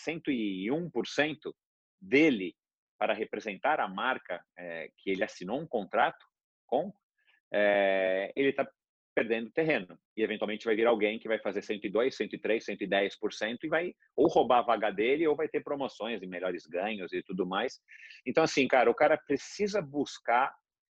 [0.06, 1.36] 101%
[2.00, 2.54] dele
[2.98, 6.29] para representar a marca é, que ele assinou um contrato
[6.70, 6.92] com,
[7.52, 8.66] é, ele está
[9.14, 9.98] perdendo terreno.
[10.16, 14.60] E, eventualmente, vai vir alguém que vai fazer 102, 103, 110% e vai ou roubar
[14.60, 17.80] a vaga dele ou vai ter promoções e melhores ganhos e tudo mais.
[18.24, 20.54] Então, assim, cara, o cara precisa buscar.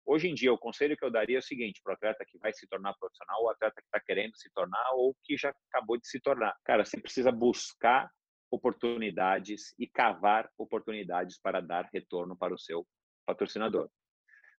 [0.06, 2.38] Hoje em dia, o conselho que eu daria é o seguinte: para o atleta que
[2.40, 5.98] vai se tornar profissional, o atleta que está querendo se tornar ou que já acabou
[5.98, 6.56] de se tornar.
[6.66, 8.10] Cara, você precisa buscar
[8.52, 12.86] oportunidades e cavar oportunidades para dar retorno para o seu
[13.26, 13.90] patrocinador.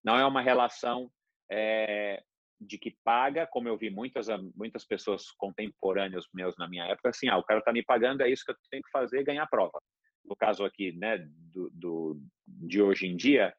[0.04, 1.10] Não é uma relação
[1.50, 2.22] é,
[2.60, 7.28] de que paga, como eu vi muitas muitas pessoas contemporâneas meus na minha época, assim,
[7.28, 9.80] ah, o cara está me pagando, é isso que eu tenho que fazer, ganhar prova.
[10.24, 11.18] No caso aqui, né,
[11.52, 13.54] do, do de hoje em dia,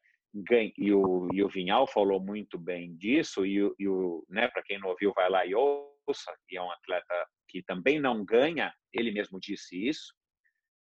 [0.76, 4.78] e o, e o Vinhal falou muito bem disso, e, e o, né, para quem
[4.78, 9.12] não ouviu, vai lá e ouça, e é um atleta que também não ganha, ele
[9.12, 10.12] mesmo disse isso,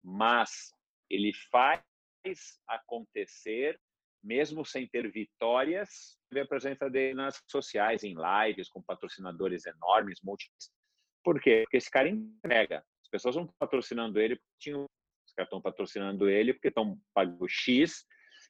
[0.03, 0.73] mas
[1.09, 1.81] ele faz
[2.67, 3.79] acontecer
[4.27, 10.21] mesmo sem ter vitórias, ver a presença dele nas sociais, em lives, com patrocinadores enormes,
[10.23, 10.71] múltiplos.
[11.23, 11.63] Por quê?
[11.63, 12.85] Porque esse cara entrega.
[13.03, 17.49] As pessoas estão patrocinando ele porque tinham, os caras estão patrocinando ele porque estão pagando
[17.49, 18.05] X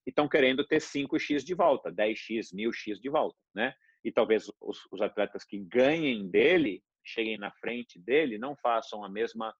[0.07, 3.75] e estão querendo ter 5X de volta, 10X, 1000X de volta, né?
[4.03, 9.09] E talvez os, os atletas que ganhem dele, cheguem na frente dele, não façam a
[9.09, 9.55] mesma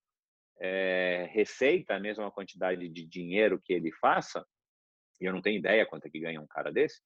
[0.61, 4.47] é, receita, a mesma quantidade de dinheiro que ele faça,
[5.21, 7.01] e eu não tenho ideia quanto é que ganha um cara desse,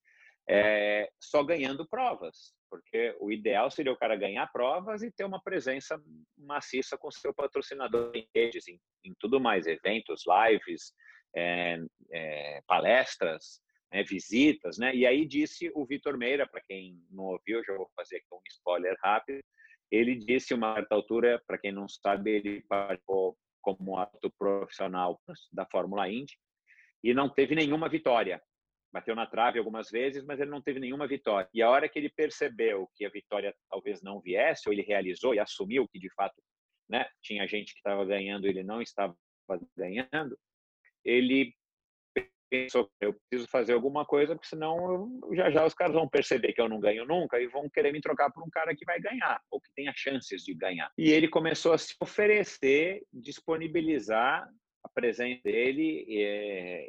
[0.49, 5.41] é, só ganhando provas, porque o ideal seria o cara ganhar provas e ter uma
[5.41, 6.01] presença
[6.37, 10.93] maciça com seu patrocinador em redes, em, em tudo mais, eventos, lives,
[11.35, 11.77] é,
[12.11, 14.95] é, palestras, né, visitas, né?
[14.95, 18.41] E aí disse o Vitor Meira, para quem não ouviu, já vou fazer aqui um
[18.49, 19.41] spoiler rápido,
[19.91, 25.65] ele disse uma certa altura, para quem não sabe, ele participou como ato profissional da
[25.65, 26.33] Fórmula Indy,
[27.03, 28.41] e não teve nenhuma vitória.
[28.93, 31.49] Bateu na trave algumas vezes, mas ele não teve nenhuma vitória.
[31.53, 35.33] E a hora que ele percebeu que a vitória talvez não viesse, ou ele realizou
[35.33, 36.35] e assumiu que de fato
[36.89, 39.15] né, tinha gente que estava ganhando e ele não estava
[39.77, 40.37] ganhando,
[41.05, 41.53] ele
[42.51, 44.77] pensou, eu preciso fazer alguma coisa, porque senão
[45.23, 47.93] eu, já já os caras vão perceber que eu não ganho nunca e vão querer
[47.93, 50.91] me trocar por um cara que vai ganhar, ou que tenha chances de ganhar.
[50.97, 54.45] E ele começou a se oferecer, disponibilizar
[54.83, 56.21] a presença dele e,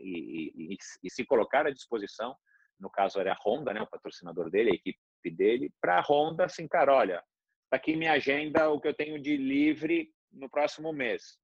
[0.03, 2.36] e, e, e, se colocar à disposição,
[2.78, 4.99] no caso era a Honda, né, o patrocinador dele, a equipe
[5.30, 7.22] dele, para a Honda, assim, cara, olha,
[7.70, 11.38] tá aqui minha agenda, o que eu tenho de livre no próximo mês.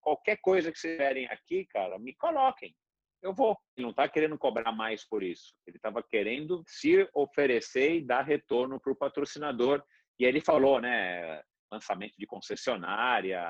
[0.00, 2.74] Qualquer coisa que vocês tiverem aqui, cara, me coloquem.
[3.22, 3.56] Eu vou.
[3.76, 5.54] Ele não está querendo cobrar mais por isso.
[5.64, 9.82] Ele estava querendo se oferecer e dar retorno para o patrocinador.
[10.18, 11.40] E ele falou, né?
[11.70, 13.40] Lançamento de concessionária,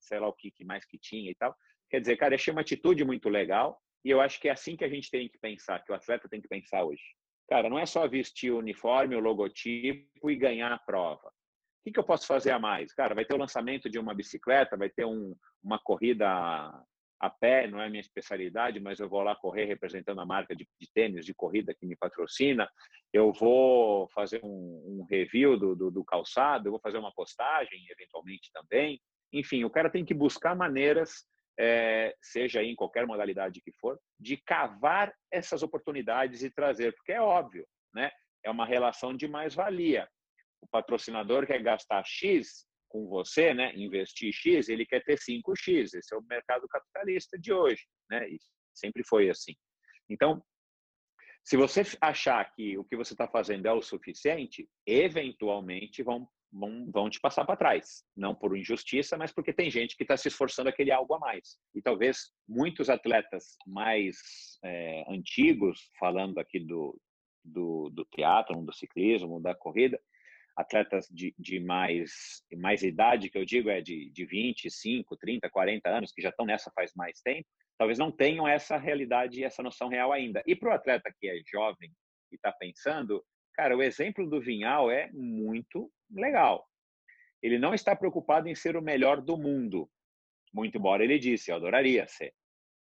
[0.00, 1.56] sei lá o que mais que tinha e tal.
[1.92, 4.84] Quer dizer, cara, achei uma atitude muito legal e eu acho que é assim que
[4.84, 7.02] a gente tem que pensar, que o atleta tem que pensar hoje.
[7.46, 11.28] Cara, não é só vestir o uniforme, o logotipo e ganhar a prova.
[11.28, 12.94] O que, que eu posso fazer a mais?
[12.94, 16.26] Cara, vai ter o lançamento de uma bicicleta, vai ter um, uma corrida
[17.20, 20.66] a pé, não é minha especialidade, mas eu vou lá correr representando a marca de,
[20.80, 22.66] de tênis de corrida que me patrocina.
[23.12, 27.84] Eu vou fazer um, um review do, do, do calçado, eu vou fazer uma postagem,
[27.90, 28.98] eventualmente também.
[29.30, 31.26] Enfim, o cara tem que buscar maneiras
[31.58, 37.20] é, seja em qualquer modalidade que for, de cavar essas oportunidades e trazer, porque é
[37.20, 38.10] óbvio, né?
[38.44, 40.08] É uma relação de mais-valia.
[40.60, 45.94] O patrocinador quer gastar X com você, né, investir X, ele quer ter 5X.
[45.94, 48.28] Esse é o mercado capitalista de hoje, né?
[48.28, 48.38] E
[48.74, 49.54] sempre foi assim.
[50.10, 50.42] Então,
[51.44, 56.90] se você achar que o que você está fazendo é o suficiente, eventualmente vão, vão,
[56.90, 58.04] vão te passar para trás.
[58.16, 61.58] Não por injustiça, mas porque tem gente que está se esforçando aquele algo a mais.
[61.74, 64.16] E talvez muitos atletas mais
[64.62, 67.00] é, antigos, falando aqui do,
[67.44, 69.98] do, do teatro, do ciclismo, da corrida,
[70.56, 75.88] atletas de, de mais, mais idade, que eu digo é de, de 25, 30, 40
[75.88, 77.48] anos, que já estão nessa faz mais tempo,
[77.78, 80.42] talvez não tenham essa realidade essa noção real ainda.
[80.46, 81.90] E para o atleta que é jovem
[82.30, 83.24] e está pensando,
[83.54, 86.66] cara, o exemplo do Vinhal é muito legal.
[87.42, 89.90] Ele não está preocupado em ser o melhor do mundo,
[90.52, 92.32] muito embora ele disse, eu adoraria ser.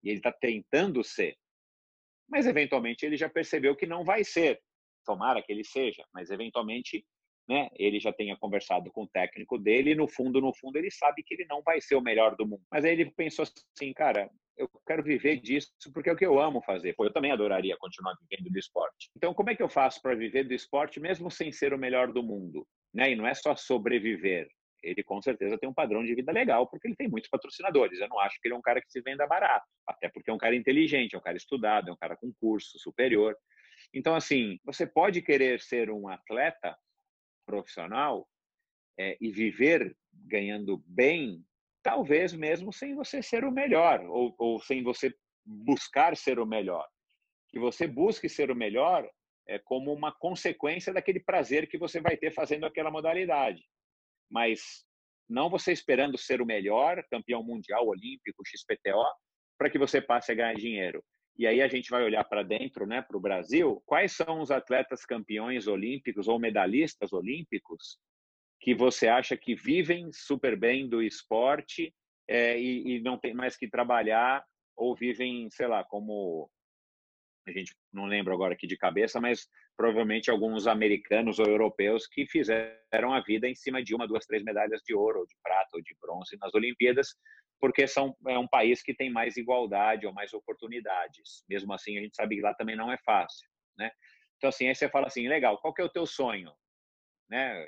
[0.03, 1.35] E ele está tentando ser.
[2.29, 4.61] Mas, eventualmente, ele já percebeu que não vai ser.
[5.05, 7.05] Tomara que ele seja, mas, eventualmente,
[7.47, 10.91] né, ele já tenha conversado com o técnico dele e, no fundo, no fundo, ele
[10.91, 12.63] sabe que ele não vai ser o melhor do mundo.
[12.71, 16.39] Mas aí ele pensou assim, cara, eu quero viver disso porque é o que eu
[16.39, 16.93] amo fazer.
[16.93, 19.09] Pô, eu também adoraria continuar vivendo do esporte.
[19.15, 22.11] Então, como é que eu faço para viver do esporte mesmo sem ser o melhor
[22.11, 22.67] do mundo?
[22.93, 23.11] Né?
[23.11, 24.47] E não é só sobreviver.
[24.81, 27.99] Ele com certeza tem um padrão de vida legal porque ele tem muitos patrocinadores.
[27.99, 30.33] Eu não acho que ele é um cara que se venda barato, até porque é
[30.33, 33.35] um cara inteligente, é um cara estudado, é um cara com curso superior.
[33.93, 36.77] Então, assim, você pode querer ser um atleta
[37.45, 38.27] profissional
[38.99, 41.43] é, e viver ganhando bem
[41.83, 45.13] talvez mesmo sem você ser o melhor ou, ou sem você
[45.45, 46.87] buscar ser o melhor.
[47.49, 49.07] Que você busque ser o melhor
[49.47, 53.61] é como uma consequência daquele prazer que você vai ter fazendo aquela modalidade.
[54.31, 54.85] Mas
[55.29, 59.05] não você esperando ser o melhor, campeão mundial, olímpico, XPTO,
[59.57, 61.03] para que você passe a ganhar dinheiro.
[61.37, 64.51] E aí a gente vai olhar para dentro, né, para o Brasil, quais são os
[64.51, 67.97] atletas campeões olímpicos ou medalhistas olímpicos
[68.63, 71.93] que você acha que vivem super bem do esporte
[72.29, 74.41] é, e, e, não tem mais que trabalhar
[74.73, 76.49] ou vivem, sei lá, como
[77.45, 82.25] a gente não lembra agora aqui de cabeça, mas provavelmente alguns americanos ou europeus que
[82.25, 85.71] fizeram a vida em cima de uma, duas, três medalhas de ouro, ou de prata
[85.73, 87.17] ou de bronze nas Olimpíadas,
[87.59, 91.43] porque são, é um país que tem mais igualdade ou mais oportunidades.
[91.49, 93.91] Mesmo assim, a gente sabe que lá também não é fácil, né?
[94.37, 96.53] Então, assim, aí você fala assim, legal, qual que é o teu sonho?
[97.29, 97.67] Né?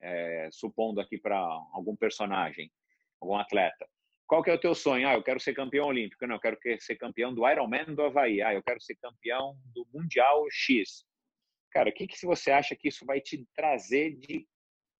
[0.00, 1.38] É, supondo aqui para
[1.72, 2.70] algum personagem,
[3.20, 3.86] algum atleta.
[4.26, 5.08] Qual que é o teu sonho?
[5.08, 6.26] Ah, eu quero ser campeão olímpico.
[6.26, 8.42] Não, eu quero ser campeão do Ironman do Havaí.
[8.42, 11.04] Ah, eu quero ser campeão do Mundial X.
[11.70, 14.46] Cara, o que, que você acha que isso vai te trazer de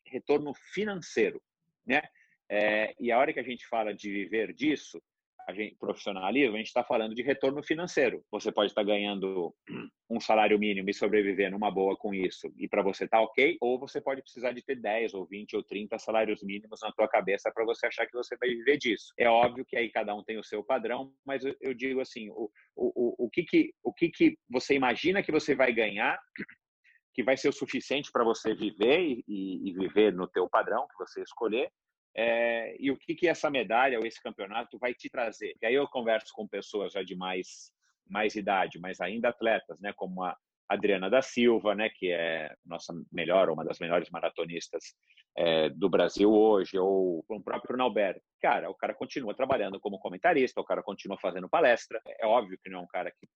[0.06, 1.42] retorno financeiro,
[1.84, 2.02] né?
[2.48, 5.02] É, e a hora que a gente fala de viver disso,
[5.46, 8.24] a gente, profissionalismo, a gente está falando de retorno financeiro.
[8.32, 9.54] Você pode estar tá ganhando
[10.10, 13.78] um salário mínimo e sobreviver numa boa com isso, e para você tá ok, ou
[13.78, 17.50] você pode precisar de ter 10 ou 20 ou 30 salários mínimos na tua cabeça
[17.52, 19.12] para você achar que você vai viver disso.
[19.16, 22.28] É óbvio que aí cada um tem o seu padrão, mas eu, eu digo assim,
[22.30, 26.18] o, o, o, o, que, que, o que, que você imagina que você vai ganhar
[27.14, 30.98] que vai ser o suficiente para você viver e, e, viver no teu padrão que
[30.98, 31.72] você escolher,
[32.16, 35.54] é, e o que, que essa medalha ou esse campeonato vai te trazer.
[35.60, 37.70] E aí eu converso com pessoas já de mais,
[38.08, 40.34] mais idade, mas ainda atletas, né, como a
[40.66, 44.94] Adriana da Silva, né, que é nossa melhor, uma das melhores maratonistas
[45.36, 48.18] é, do Brasil hoje, ou com o próprio Nauber.
[48.40, 52.00] Cara, o cara continua trabalhando como comentarista, o cara continua fazendo palestra.
[52.18, 53.28] É óbvio que não é um cara que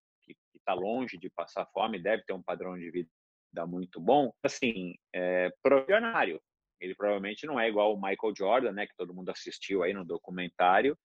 [0.55, 3.11] está longe de passar fome, deve ter um padrão de vida
[3.67, 4.33] muito bom.
[4.43, 6.41] Assim, é, provisionário,
[6.81, 10.05] ele provavelmente não é igual o Michael Jordan, né, que todo mundo assistiu aí no
[10.05, 10.97] documentário,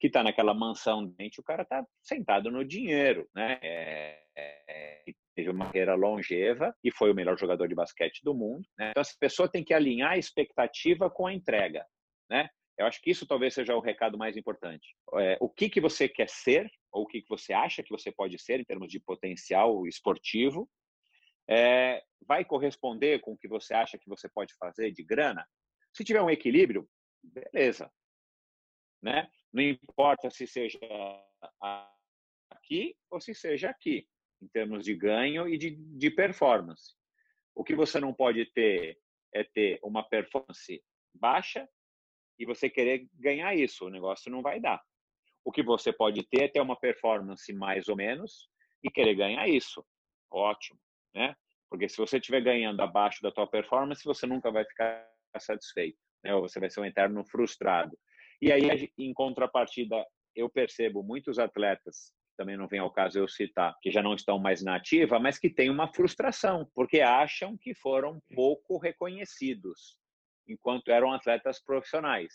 [0.00, 3.58] que está naquela mansão dente, o cara está sentado no dinheiro, né?
[3.62, 8.66] É, é, teve uma carreira longeva e foi o melhor jogador de basquete do mundo.
[8.78, 8.90] Né?
[8.90, 11.84] Então, essa pessoa tem que alinhar a expectativa com a entrega,
[12.30, 12.48] né?
[12.78, 14.94] Eu acho que isso talvez seja o recado mais importante.
[15.14, 18.12] É, o que que você quer ser ou o que que você acha que você
[18.12, 20.68] pode ser em termos de potencial esportivo
[21.48, 25.46] é, vai corresponder com o que você acha que você pode fazer de grana?
[25.94, 26.88] Se tiver um equilíbrio,
[27.22, 27.90] beleza.
[29.02, 29.30] Né?
[29.52, 30.78] Não importa se seja
[32.50, 34.06] aqui ou se seja aqui,
[34.42, 36.94] em termos de ganho e de, de performance.
[37.54, 38.98] O que você não pode ter
[39.32, 40.84] é ter uma performance
[41.14, 41.68] baixa
[42.38, 43.86] e você querer ganhar isso.
[43.86, 44.82] O negócio não vai dar.
[45.44, 48.50] O que você pode ter é ter uma performance mais ou menos
[48.82, 49.84] e querer ganhar isso.
[50.30, 50.78] Ótimo
[51.14, 51.34] né?
[51.70, 55.06] Porque se você estiver ganhando abaixo da tua performance, você nunca vai ficar
[55.38, 56.34] satisfeito, né?
[56.34, 57.96] Ou você vai ser um eterno frustrado.
[58.40, 60.04] E aí, em contrapartida,
[60.34, 64.38] eu percebo muitos atletas, também não vem ao caso eu citar, que já não estão
[64.38, 69.98] mais na ativa, mas que têm uma frustração, porque acham que foram pouco reconhecidos.
[70.48, 72.32] enquanto eram atletas profissionais.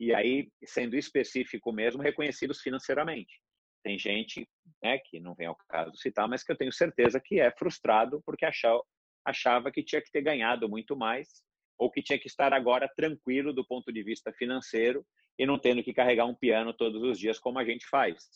[0.00, 3.40] E aí, sendo específico mesmo, reconhecidos financeiramente.
[3.82, 4.48] Tem gente
[4.82, 8.22] né, que não vem ao caso citar, mas que eu tenho certeza que é frustrado
[8.24, 8.82] porque achava,
[9.24, 11.42] achava que tinha que ter ganhado muito mais
[11.78, 15.04] ou que tinha que estar agora tranquilo do ponto de vista financeiro
[15.38, 18.28] e não tendo que carregar um piano todos os dias como a gente faz,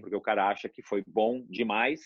[0.00, 2.00] porque o cara acha que foi bom demais,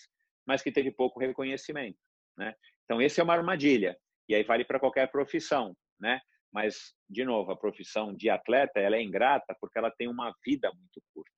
[0.47, 1.99] mas que teve pouco reconhecimento,
[2.37, 2.55] né?
[2.85, 6.21] Então esse é uma armadilha e aí vale para qualquer profissão, né?
[6.53, 10.73] Mas de novo, a profissão de atleta ela é ingrata porque ela tem uma vida
[10.73, 11.36] muito curta.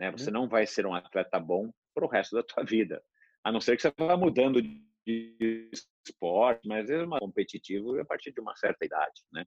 [0.00, 0.10] Né?
[0.10, 0.32] Você uhum.
[0.32, 3.04] não vai ser um atleta bom para o resto da tua vida,
[3.44, 5.70] a não ser que você vá mudando de
[6.02, 9.44] esporte, mas é mais competitivo a partir de uma certa idade, né?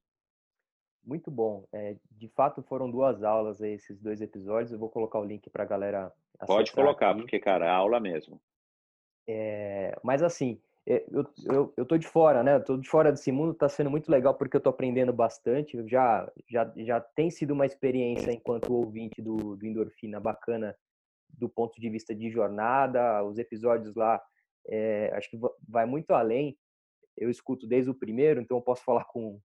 [1.04, 1.66] Muito bom.
[1.72, 4.72] É, de fato, foram duas aulas esses dois episódios.
[4.72, 6.12] Eu vou colocar o link para a galera.
[6.46, 7.20] Pode colocar, aqui.
[7.20, 8.40] porque, cara, é aula mesmo.
[9.28, 12.58] É, mas assim, eu, eu, eu tô de fora, né?
[12.60, 15.76] Tô de fora desse mundo, tá sendo muito legal porque eu tô aprendendo bastante.
[15.88, 20.76] Já, já, já tem sido uma experiência enquanto ouvinte do, do Endorfina bacana
[21.30, 23.24] do ponto de vista de jornada.
[23.24, 24.20] Os episódios lá,
[24.68, 26.56] é, acho que vai muito além.
[27.16, 29.40] Eu escuto desde o primeiro, então eu posso falar com,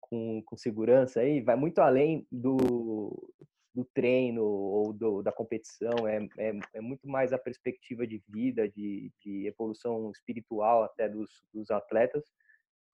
[0.00, 3.32] com, com segurança aí, vai muito além do,
[3.74, 8.68] do treino ou do, da competição, é, é, é, muito mais a perspectiva de vida,
[8.68, 12.24] de, de evolução espiritual até dos, dos, atletas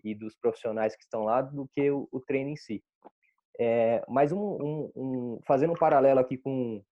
[0.05, 2.85] e dos profissionais que estão lá do que o, o treino em si.
[3.59, 6.85] É, mas um, um, um, fazendo um paralelo aqui com,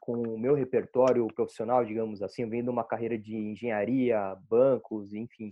[0.00, 5.50] com o meu repertório profissional, digamos assim, vindo uma carreira de engenharia, bancos, enfim,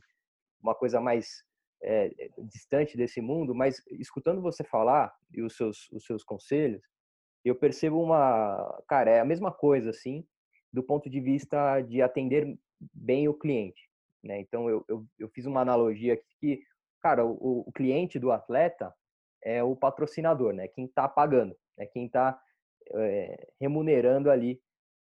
[0.62, 1.42] uma coisa mais
[1.82, 6.82] é, distante desse mundo, mas escutando você falar e os seus, os seus conselhos,
[7.44, 10.24] eu percebo uma, cara, é a mesma coisa, assim,
[10.72, 12.58] do ponto de vista de atender
[12.94, 13.88] bem o cliente,
[14.22, 14.40] né?
[14.40, 16.62] Então, eu, eu, eu fiz uma analogia aqui que,
[17.00, 18.94] cara, o, o cliente do atleta
[19.42, 20.68] é o patrocinador, né?
[20.68, 22.40] Quem está pagando, é quem está
[22.94, 24.60] é, remunerando ali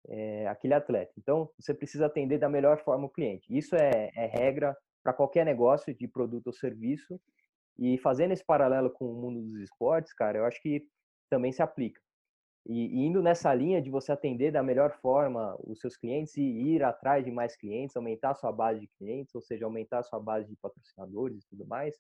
[0.09, 1.13] é, aquele atleta.
[1.19, 3.47] Então, você precisa atender da melhor forma o cliente.
[3.51, 7.21] Isso é, é regra para qualquer negócio de produto ou serviço.
[7.79, 10.87] E fazendo esse paralelo com o mundo dos esportes, cara, eu acho que
[11.31, 12.01] também se aplica.
[12.67, 16.43] E, e, indo nessa linha de você atender da melhor forma os seus clientes e
[16.43, 20.03] ir atrás de mais clientes, aumentar a sua base de clientes, ou seja, aumentar a
[20.03, 21.97] sua base de patrocinadores e tudo mais,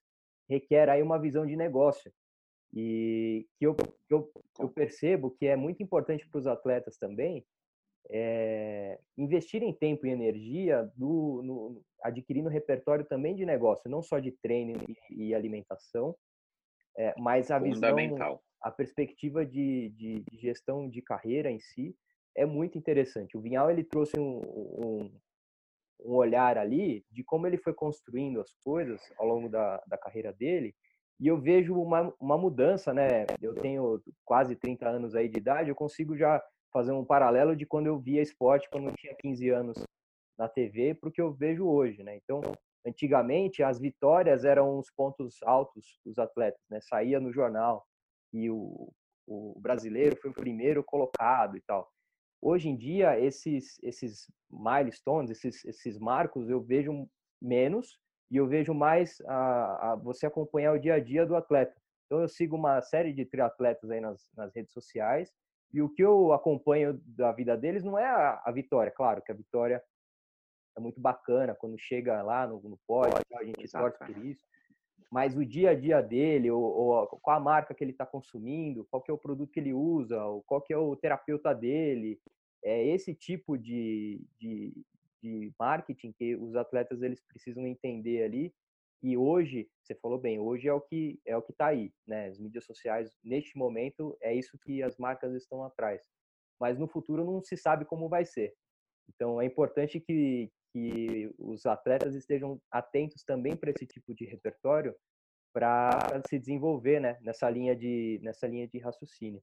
[0.49, 2.13] requer aí uma visão de negócio.
[2.73, 3.77] E que eu,
[4.09, 7.45] eu, eu percebo que é muito importante para os atletas também
[8.11, 14.33] é, investirem tempo e energia do, no, adquirindo repertório também de negócio, não só de
[14.33, 16.15] treino e, e alimentação,
[16.97, 17.97] é, mas a visão,
[18.63, 21.97] a perspectiva de, de, de, gestão de carreira em si
[22.35, 23.37] é muito interessante.
[23.37, 25.21] O Vinhal ele trouxe um, um,
[26.05, 30.33] um, olhar ali de como ele foi construindo as coisas ao longo da, da carreira
[30.33, 30.75] dele
[31.21, 33.27] e eu vejo uma, uma mudança, né?
[33.41, 36.43] Eu tenho quase 30 anos aí de idade, eu consigo já
[36.73, 39.85] fazer um paralelo de quando eu via esporte quando eu tinha 15 anos
[40.39, 42.17] na TV para o que eu vejo hoje, né?
[42.17, 42.41] Então,
[42.87, 46.81] antigamente as vitórias eram os pontos altos dos atletas, né?
[46.81, 47.87] Saía no jornal
[48.33, 48.93] e o,
[49.27, 51.91] o brasileiro foi o primeiro colocado e tal.
[52.41, 57.09] Hoje em dia esses esses milestones, esses esses marcos eu vejo
[57.41, 57.99] menos
[58.31, 61.75] e eu vejo mais a, a você acompanhar o dia a dia do atleta.
[62.07, 65.33] Então eu sigo uma série de triatletas aí nas, nas redes sociais
[65.73, 69.33] e o que eu acompanho da vida deles não é a, a vitória, claro que
[69.33, 69.83] a vitória
[70.77, 74.43] é muito bacana quando chega lá no, no pódio, a gente torce por isso.
[75.13, 78.87] Mas o dia a dia dele, ou, ou, qual a marca que ele está consumindo,
[78.91, 82.19] qual que é o produto que ele usa, qual que é o terapeuta dele,
[82.65, 84.73] é esse tipo de, de,
[85.23, 88.55] de marketing que os atletas eles precisam entender ali
[89.03, 92.29] e hoje, você falou bem, hoje é o que é o que está aí, né?
[92.29, 96.01] As mídias sociais neste momento é isso que as marcas estão atrás.
[96.61, 98.55] Mas no futuro não se sabe como vai ser.
[99.09, 104.95] Então é importante que que os atletas estejam atentos também para esse tipo de repertório
[105.53, 107.19] para se desenvolver, né?
[107.21, 109.43] Nessa linha de nessa linha de raciocínio.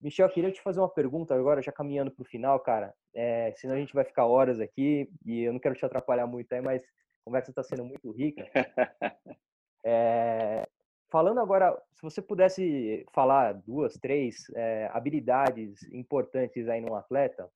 [0.00, 2.92] Michel, queria te fazer uma pergunta agora, já caminhando para o final, cara.
[3.14, 6.52] É, senão a gente vai ficar horas aqui e eu não quero te atrapalhar muito
[6.52, 8.44] aí, mas a conversa está sendo muito rica.
[9.84, 10.64] É,
[11.10, 17.50] falando agora, se você pudesse falar duas, três é, habilidades importantes aí num atleta,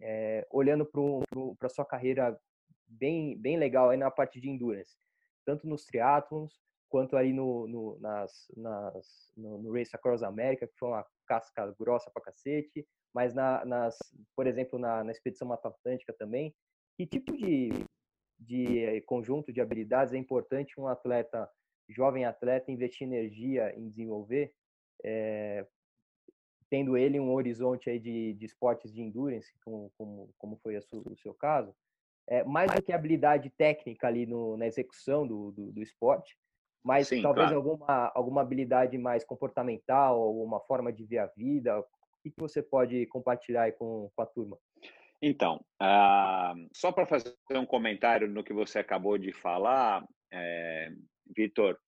[0.00, 2.38] é, olhando para a sua carreira
[2.86, 4.96] bem, bem legal aí na parte de endurance,
[5.44, 6.52] tanto nos triatlons
[6.88, 11.74] quanto aí no, no, nas, nas, no, no, Race Across America, que foi uma casca
[11.78, 13.96] grossa pra cacete, mas na, nas,
[14.36, 16.54] por exemplo, na, na Expedição Mata Atlântica também,
[16.96, 17.70] que tipo de
[18.38, 21.48] de conjunto de habilidades é importante um atleta,
[21.88, 24.52] jovem atleta, investir energia em desenvolver,
[25.04, 25.66] é,
[26.74, 31.16] tendo ele um horizonte aí de, de esportes de endurance, como, como, como foi o
[31.16, 31.72] seu caso,
[32.26, 36.36] é, mais do que habilidade técnica ali no, na execução do, do, do esporte,
[36.82, 37.56] mas Sim, talvez claro.
[37.56, 41.78] alguma, alguma habilidade mais comportamental, ou uma forma de ver a vida.
[41.78, 41.84] O
[42.24, 44.58] que, que você pode compartilhar com, com a turma?
[45.22, 50.90] Então, uh, só para fazer um comentário no que você acabou de falar, é,
[51.36, 51.78] Vitor,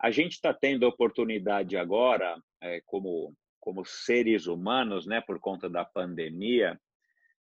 [0.00, 3.34] a gente está tendo a oportunidade agora, é, como,
[3.68, 6.80] como seres humanos, né, por conta da pandemia,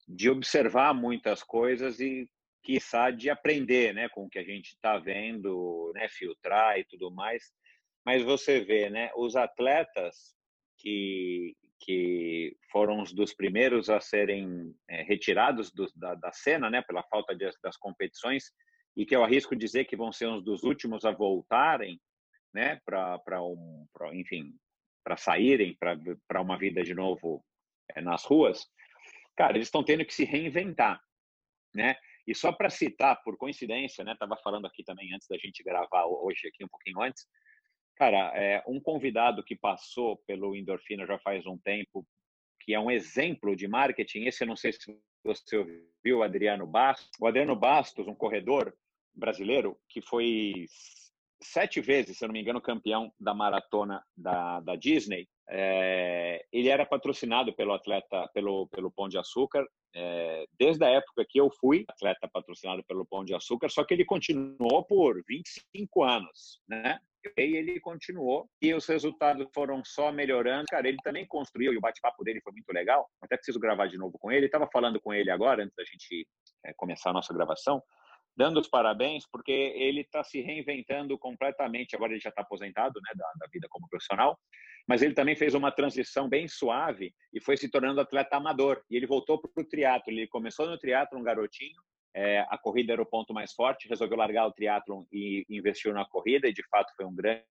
[0.08, 2.30] de observar muitas coisas e,
[2.62, 7.10] quiçá, de aprender né, com o que a gente está vendo, né, filtrar e tudo
[7.10, 7.52] mais.
[8.06, 10.36] Mas você vê, né, os atletas
[10.78, 16.84] que, que foram os dos primeiros a serem é, retirados do, da, da, cena, né,
[16.84, 18.52] pela falta de, das competições,
[18.96, 22.00] e que eu arrisco dizer que vão ser uns dos últimos a voltarem,
[22.54, 24.54] né, para um, pra, enfim,
[25.04, 25.78] para saírem
[26.28, 27.44] para uma vida de novo
[27.96, 28.68] é, nas ruas,
[29.36, 31.02] cara, eles estão tendo que se reinventar,
[31.74, 31.96] né?
[32.28, 36.06] E só para citar, por coincidência, né, tava falando aqui também antes da gente gravar
[36.06, 37.26] hoje aqui um pouquinho antes,
[38.02, 42.04] Cara, é, um convidado que passou pelo Endorfina já faz um tempo,
[42.60, 47.12] que é um exemplo de marketing, esse eu não sei se você ouviu, Adriano Bastos.
[47.20, 48.76] O Adriano Bastos, um corredor
[49.14, 50.66] brasileiro, que foi
[51.42, 55.28] sete vezes, se eu não me engano, campeão da maratona da, da Disney.
[55.50, 61.26] É, ele era patrocinado pelo atleta, pelo, pelo Pão de Açúcar, é, desde a época
[61.28, 66.04] que eu fui atleta patrocinado pelo Pão de Açúcar, só que ele continuou por 25
[66.04, 67.00] anos, né?
[67.38, 70.66] E ele continuou e os resultados foram só melhorando.
[70.72, 73.08] Cara, ele também construiu e o bate-papo dele foi muito legal.
[73.22, 74.48] Até preciso gravar de novo com ele.
[74.48, 76.28] Estava falando com ele agora, antes da gente
[76.66, 77.82] é, começar a nossa gravação,
[78.36, 81.96] dando os parabéns, porque ele está se reinventando completamente.
[81.96, 84.38] Agora ele já está aposentado né, da, da vida como profissional,
[84.88, 88.82] mas ele também fez uma transição bem suave e foi se tornando atleta amador.
[88.90, 90.12] E ele voltou para o triatlo.
[90.12, 91.82] Ele começou no triatlo, um garotinho,
[92.14, 96.06] é, a corrida era o ponto mais forte, resolveu largar o triatlon e investiu na
[96.06, 97.44] corrida e de fato foi um grande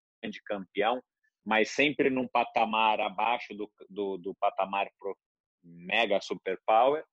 [0.45, 1.01] campeão,
[1.43, 5.17] mas sempre num patamar abaixo do, do, do patamar pro
[5.63, 7.03] mega superpower,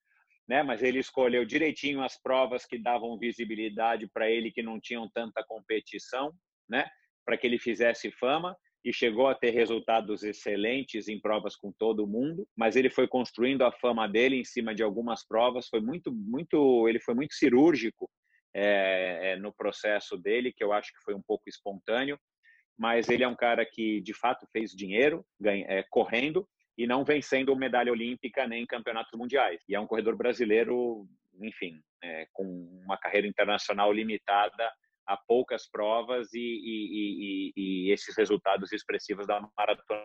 [0.49, 0.63] né?
[0.63, 5.45] Mas ele escolheu direitinho as provas que davam visibilidade para ele que não tinham tanta
[5.47, 6.33] competição,
[6.69, 6.89] né?
[7.25, 12.07] Para que ele fizesse fama e chegou a ter resultados excelentes em provas com todo
[12.07, 16.13] mundo, mas ele foi construindo a fama dele em cima de algumas provas, foi muito,
[16.13, 18.09] muito, ele foi muito cirúrgico
[18.55, 22.19] é, no processo dele, que eu acho que foi um pouco espontâneo,
[22.79, 26.49] mas ele é um cara que de fato fez dinheiro ganha, é, correndo
[26.79, 29.61] e não vencendo medalha olímpica nem campeonatos mundiais.
[29.69, 31.09] E é um corredor brasileiro,
[31.43, 32.45] enfim, é, com
[32.85, 34.73] uma carreira internacional limitada
[35.05, 40.05] a poucas provas e, e, e, e, esses resultados expressivos da maratona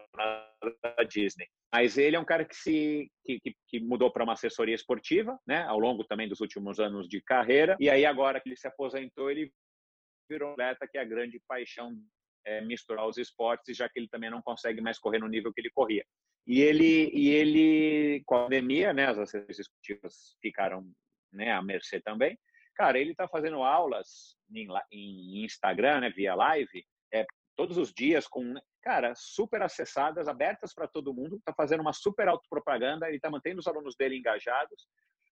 [0.81, 1.45] da Disney.
[1.71, 5.63] Mas ele é um cara que se que, que mudou para uma assessoria esportiva, né,
[5.63, 7.75] ao longo também dos últimos anos de carreira.
[7.81, 9.51] E aí agora que ele se aposentou, ele
[10.29, 11.91] virou um atleta que é a grande paixão
[12.45, 15.61] é misturar os esportes, já que ele também não consegue mais correr no nível que
[15.61, 16.05] ele corria.
[16.45, 20.85] E ele e ele com a pandemia, né, as assessorias esportivas ficaram
[21.31, 22.37] né, à mercê também.
[22.75, 27.25] Cara, ele está fazendo aulas em, em, Instagram, né, via live, é,
[27.55, 32.27] todos os dias com, cara, super acessadas, abertas para todo mundo, está fazendo uma super
[32.27, 34.87] autopropaganda, ele está mantendo os alunos dele engajados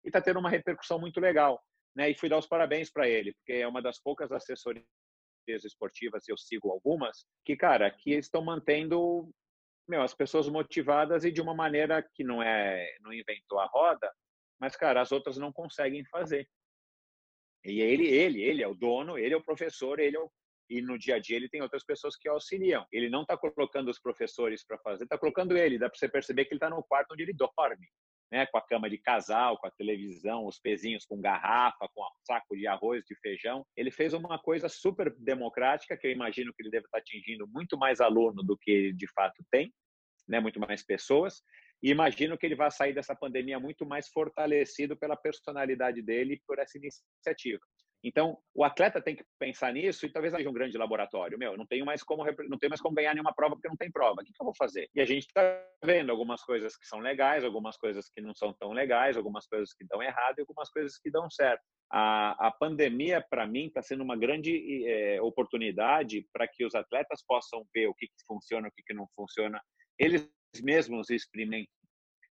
[0.05, 1.61] e está tendo uma repercussão muito legal.
[1.95, 2.11] Né?
[2.11, 4.85] E fui dar os parabéns para ele, porque é uma das poucas assessorias
[5.47, 9.31] esportivas, eu sigo algumas, que, cara, que estão mantendo
[9.87, 14.13] meu, as pessoas motivadas e de uma maneira que não é, não inventou a roda,
[14.59, 16.49] mas, cara, as outras não conseguem fazer.
[17.65, 20.31] E ele, ele, ele é o dono, ele é o professor, ele é o
[20.69, 22.87] e no dia a dia ele tem outras pessoas que auxiliam.
[22.91, 25.79] Ele não está colocando os professores para fazer, está colocando ele.
[25.79, 27.87] Dá para você perceber que ele está no quarto onde ele dorme,
[28.31, 28.47] né?
[28.47, 32.67] Com a cama de casal, com a televisão, os pezinhos com garrafa, com saco de
[32.67, 33.65] arroz, de feijão.
[33.77, 37.77] Ele fez uma coisa super democrática que eu imagino que ele deve estar atingindo muito
[37.79, 39.73] mais aluno do que de fato tem,
[40.29, 40.41] né?
[40.41, 41.43] Muito mais pessoas.
[41.83, 46.43] E imagino que ele vai sair dessa pandemia muito mais fortalecido pela personalidade dele e
[46.47, 47.61] por essa iniciativa.
[48.07, 51.39] Então, o atleta tem que pensar nisso e talvez seja um grande laboratório.
[51.39, 53.91] Meu, não tenho mais como não tenho mais como ganhar nenhuma prova porque não tem
[53.91, 54.21] prova.
[54.21, 54.91] O que, que eu vou fazer?
[54.95, 55.43] E a gente está
[55.83, 59.73] vendo algumas coisas que são legais, algumas coisas que não são tão legais, algumas coisas
[59.73, 61.63] que dão errado e algumas coisas que dão certo.
[61.91, 67.25] A, a pandemia, para mim, está sendo uma grande é, oportunidade para que os atletas
[67.27, 69.59] possam ver o que, que funciona, o que, que não funciona.
[69.99, 70.31] Eles
[70.63, 71.71] mesmos experimentem.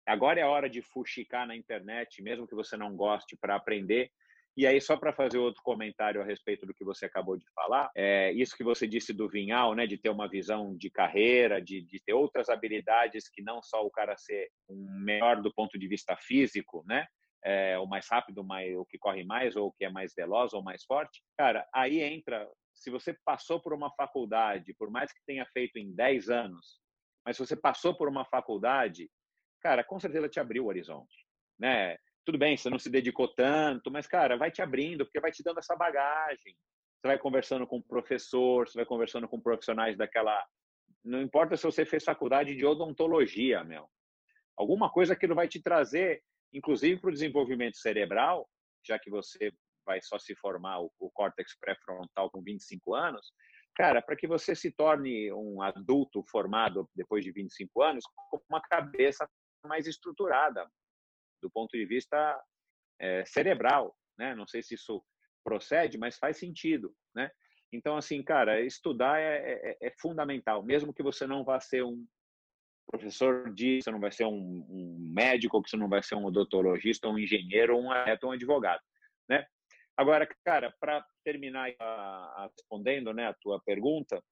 [0.06, 4.10] Agora é a hora de fuxicar na internet, mesmo que você não goste, para aprender.
[4.58, 7.92] E aí, só para fazer outro comentário a respeito do que você acabou de falar,
[7.94, 11.80] é, isso que você disse do Vinhal, né, de ter uma visão de carreira, de,
[11.80, 15.86] de ter outras habilidades que não só o cara ser um melhor do ponto de
[15.86, 17.06] vista físico, né,
[17.44, 20.52] é, o mais rápido, mais, o que corre mais, ou o que é mais veloz
[20.52, 22.44] ou mais forte, cara, aí entra.
[22.74, 26.80] Se você passou por uma faculdade, por mais que tenha feito em 10 anos,
[27.24, 29.08] mas se você passou por uma faculdade,
[29.60, 31.24] cara, com certeza te abriu o horizonte,
[31.56, 31.96] né?
[32.28, 35.42] Tudo bem, você não se dedicou tanto, mas, cara, vai te abrindo, porque vai te
[35.42, 36.54] dando essa bagagem.
[37.00, 40.38] Você vai conversando com o professor, você vai conversando com profissionais daquela.
[41.02, 43.88] Não importa se você fez faculdade de odontologia, meu.
[44.58, 46.22] Alguma coisa que não vai te trazer,
[46.52, 48.46] inclusive para o desenvolvimento cerebral,
[48.86, 49.50] já que você
[49.86, 53.32] vai só se formar o, o córtex pré-frontal com 25 anos,
[53.74, 58.60] cara, para que você se torne um adulto formado depois de 25 anos com uma
[58.60, 59.26] cabeça
[59.64, 60.68] mais estruturada,
[61.42, 62.40] do ponto de vista
[63.00, 64.34] é, cerebral, né?
[64.34, 65.02] Não sei se isso
[65.44, 67.30] procede, mas faz sentido, né?
[67.72, 72.06] Então, assim, cara, estudar é, é, é fundamental, mesmo que você não vá ser um
[72.86, 76.24] professor disso, você não vai ser um, um médico, que você não vai ser um
[76.24, 78.80] odontologista, um engenheiro, um, um advogado,
[79.28, 79.46] né?
[79.96, 84.22] Agora, cara, para terminar a, a, respondendo, né, a tua pergunta,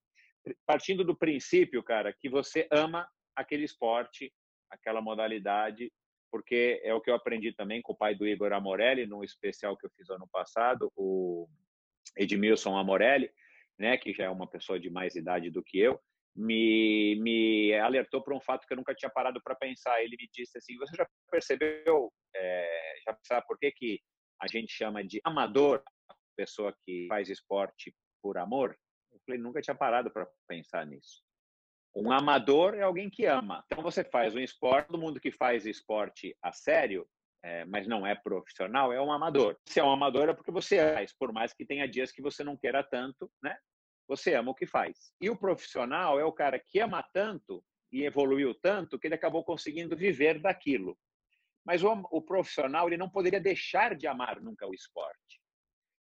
[0.65, 4.33] partindo do princípio, cara, que você ama aquele esporte,
[4.71, 5.93] aquela modalidade
[6.31, 9.77] porque é o que eu aprendi também com o pai do Igor Amorelli, no especial
[9.77, 11.49] que eu fiz ano passado, o
[12.17, 13.31] Edmilson Amorelli,
[13.79, 16.01] né, que já é uma pessoa de mais idade do que eu,
[16.37, 20.03] me, me alertou para um fato que eu nunca tinha parado para pensar.
[20.03, 24.01] Ele me disse assim: Você já percebeu, é, já sabe por que, que
[24.41, 28.79] a gente chama de amador a pessoa que faz esporte por amor?
[29.11, 31.26] Eu falei: Nunca tinha parado para pensar nisso.
[31.99, 33.65] Um amador é alguém que ama.
[33.67, 37.09] Então você faz um esporte, todo mundo que faz esporte a sério,
[37.43, 39.57] é, mas não é profissional, é um amador.
[39.65, 42.45] Se é um amador é porque você faz, por mais que tenha dias que você
[42.45, 43.57] não queira tanto, né?
[44.07, 45.11] Você ama o que faz.
[45.19, 49.43] E o profissional é o cara que ama tanto e evoluiu tanto que ele acabou
[49.43, 50.99] conseguindo viver daquilo.
[51.65, 55.36] Mas o, o profissional ele não poderia deixar de amar nunca o esporte.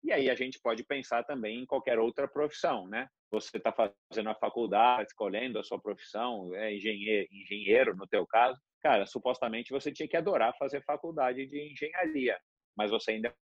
[0.03, 3.09] E aí a gente pode pensar também em qualquer outra profissão, né?
[3.31, 8.59] Você está fazendo a faculdade, escolhendo a sua profissão, é engenheiro, engenheiro no teu caso,
[8.81, 12.39] cara, supostamente você tinha que adorar fazer faculdade de engenharia,
[12.77, 13.35] mas você ainda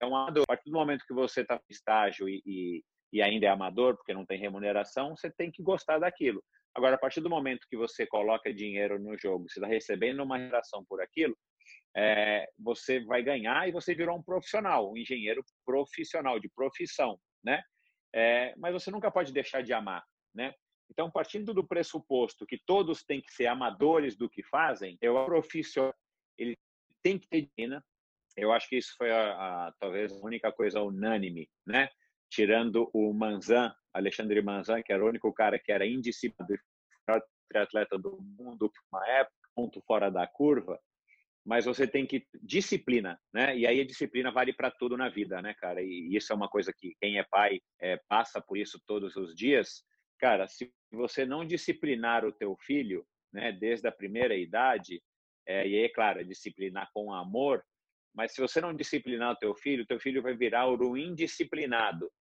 [0.00, 0.44] é um amador.
[0.44, 3.96] A partir do momento que você está no estágio e, e, e ainda é amador,
[3.96, 6.42] porque não tem remuneração, você tem que gostar daquilo.
[6.74, 10.36] Agora, a partir do momento que você coloca dinheiro no jogo, você está recebendo uma
[10.36, 11.36] remuneração por aquilo,
[11.96, 17.62] é, você vai ganhar e você virou um profissional, um engenheiro profissional, de profissão, né?
[18.14, 20.04] É, mas você nunca pode deixar de amar,
[20.34, 20.54] né?
[20.90, 25.94] Então, partindo do pressuposto que todos têm que ser amadores do que fazem, eu profissional,
[26.38, 26.56] ele
[27.02, 27.84] tem que ter disciplina.
[28.36, 29.32] Eu acho que isso foi a,
[29.66, 31.88] a, talvez a única coisa unânime, né?
[32.30, 36.60] Tirando o Manzan, Alexandre Manzan, que era o único cara que era indisciplinado
[37.54, 40.78] e atleta do mundo por uma época, ponto fora da curva
[41.48, 43.56] mas você tem que disciplina, né?
[43.56, 45.80] E aí a disciplina vale para tudo na vida, né, cara?
[45.82, 49.34] E isso é uma coisa que quem é pai é, passa por isso todos os
[49.34, 49.82] dias.
[50.18, 53.02] Cara, se você não disciplinar o teu filho,
[53.32, 55.02] né, desde a primeira idade,
[55.46, 57.64] é, e aí, é claro, disciplinar com amor,
[58.14, 62.12] mas se você não disciplinar o teu filho, o teu filho vai virar o indisciplinado.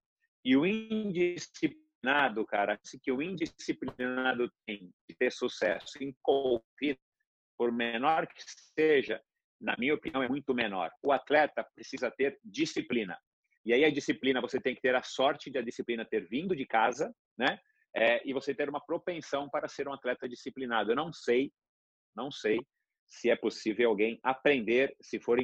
[0.47, 6.97] E o indisciplinado, cara, que o indisciplinado tem de ter sucesso em qualquer
[7.57, 8.41] por menor que
[8.73, 9.21] seja,
[9.59, 10.89] na minha opinião, é muito menor.
[11.03, 13.19] O atleta precisa ter disciplina.
[13.65, 16.55] E aí a disciplina, você tem que ter a sorte de a disciplina ter vindo
[16.55, 17.59] de casa, né?
[17.93, 20.93] É, e você ter uma propensão para ser um atleta disciplinado.
[20.93, 21.51] Eu não sei,
[22.15, 22.65] não sei
[23.05, 25.39] se é possível alguém aprender, se for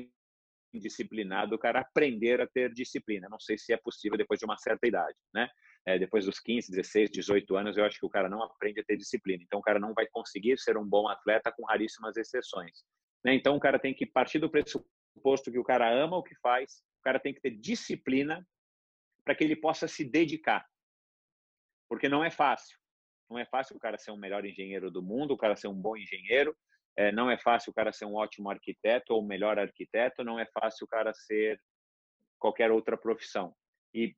[0.73, 3.27] indisciplinado, o cara aprender a ter disciplina.
[3.29, 5.49] Não sei se é possível depois de uma certa idade, né?
[5.85, 8.83] é, depois dos 15, 16, 18 anos, eu acho que o cara não aprende a
[8.83, 9.43] ter disciplina.
[9.43, 12.83] Então, o cara não vai conseguir ser um bom atleta com raríssimas exceções.
[13.23, 13.33] Né?
[13.33, 16.81] Então, o cara tem que partir do pressuposto que o cara ama o que faz,
[16.99, 18.47] o cara tem que ter disciplina
[19.25, 20.65] para que ele possa se dedicar.
[21.89, 22.77] Porque não é fácil.
[23.29, 25.79] Não é fácil o cara ser o melhor engenheiro do mundo, o cara ser um
[25.79, 26.55] bom engenheiro,
[26.97, 30.45] é, não é fácil o cara ser um ótimo arquiteto ou melhor arquiteto, não é
[30.45, 31.59] fácil o cara ser
[32.39, 33.55] qualquer outra profissão.
[33.93, 34.15] E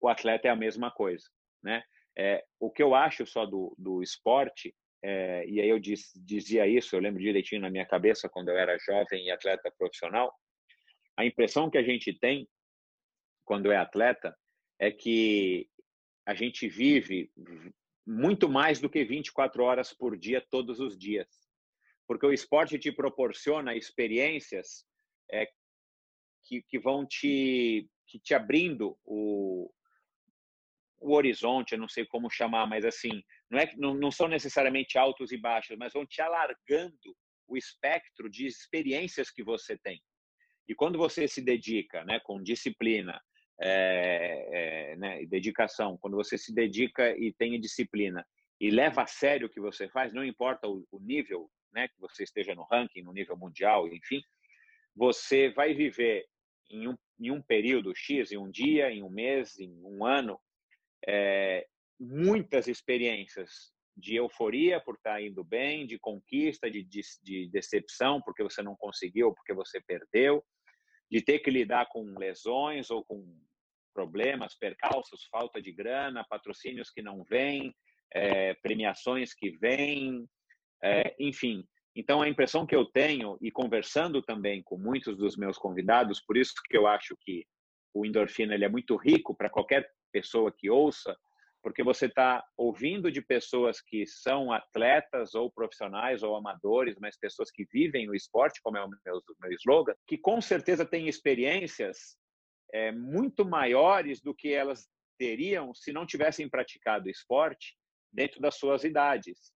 [0.00, 1.28] o atleta é a mesma coisa,
[1.62, 1.82] né?
[2.16, 6.66] É, o que eu acho só do, do esporte, é, e aí eu diz, dizia
[6.66, 10.32] isso, eu lembro direitinho na minha cabeça quando eu era jovem e atleta profissional,
[11.16, 12.48] a impressão que a gente tem
[13.44, 14.36] quando é atleta
[14.78, 15.68] é que
[16.26, 17.30] a gente vive
[18.06, 21.28] muito mais do que 24 horas por dia, todos os dias.
[22.06, 24.84] Porque o esporte te proporciona experiências
[25.30, 25.46] é,
[26.44, 29.72] que, que vão te, que te abrindo o,
[31.00, 34.98] o horizonte, eu não sei como chamar, mas assim, não, é, não, não são necessariamente
[34.98, 37.16] altos e baixos, mas vão te alargando
[37.48, 40.00] o espectro de experiências que você tem.
[40.68, 43.20] E quando você se dedica né, com disciplina
[43.60, 44.48] é,
[44.92, 48.26] é, né, dedicação, quando você se dedica e tem disciplina
[48.60, 52.24] e leva a sério o que você faz, não importa o nível né, que você
[52.24, 54.22] esteja no ranking, no nível mundial, enfim,
[54.94, 56.26] você vai viver
[56.70, 60.38] em um, em um período X, em um dia, em um mês, em um ano,
[61.06, 61.66] é,
[61.98, 68.42] muitas experiências de euforia por estar indo bem, de conquista, de, de, de, decepção porque
[68.42, 70.42] você não conseguiu, porque você perdeu,
[71.10, 73.38] de ter que lidar com lesões ou com
[73.92, 77.74] problemas, percalços, falta de grana, patrocínios que não vêm,
[78.10, 80.26] é, premiações que vêm,
[80.82, 81.64] é, enfim.
[81.94, 86.36] Então, a impressão que eu tenho, e conversando também com muitos dos meus convidados, por
[86.36, 87.46] isso que eu acho que
[87.94, 91.16] o endorfina ele é muito rico para qualquer pessoa que ouça,
[91.62, 97.50] porque você está ouvindo de pessoas que são atletas ou profissionais ou amadores, mas pessoas
[97.50, 102.16] que vivem o esporte, como é o meu, meu slogan, que com certeza têm experiências
[102.72, 104.88] é, muito maiores do que elas
[105.18, 107.76] teriam se não tivessem praticado esporte
[108.12, 109.52] dentro das suas idades.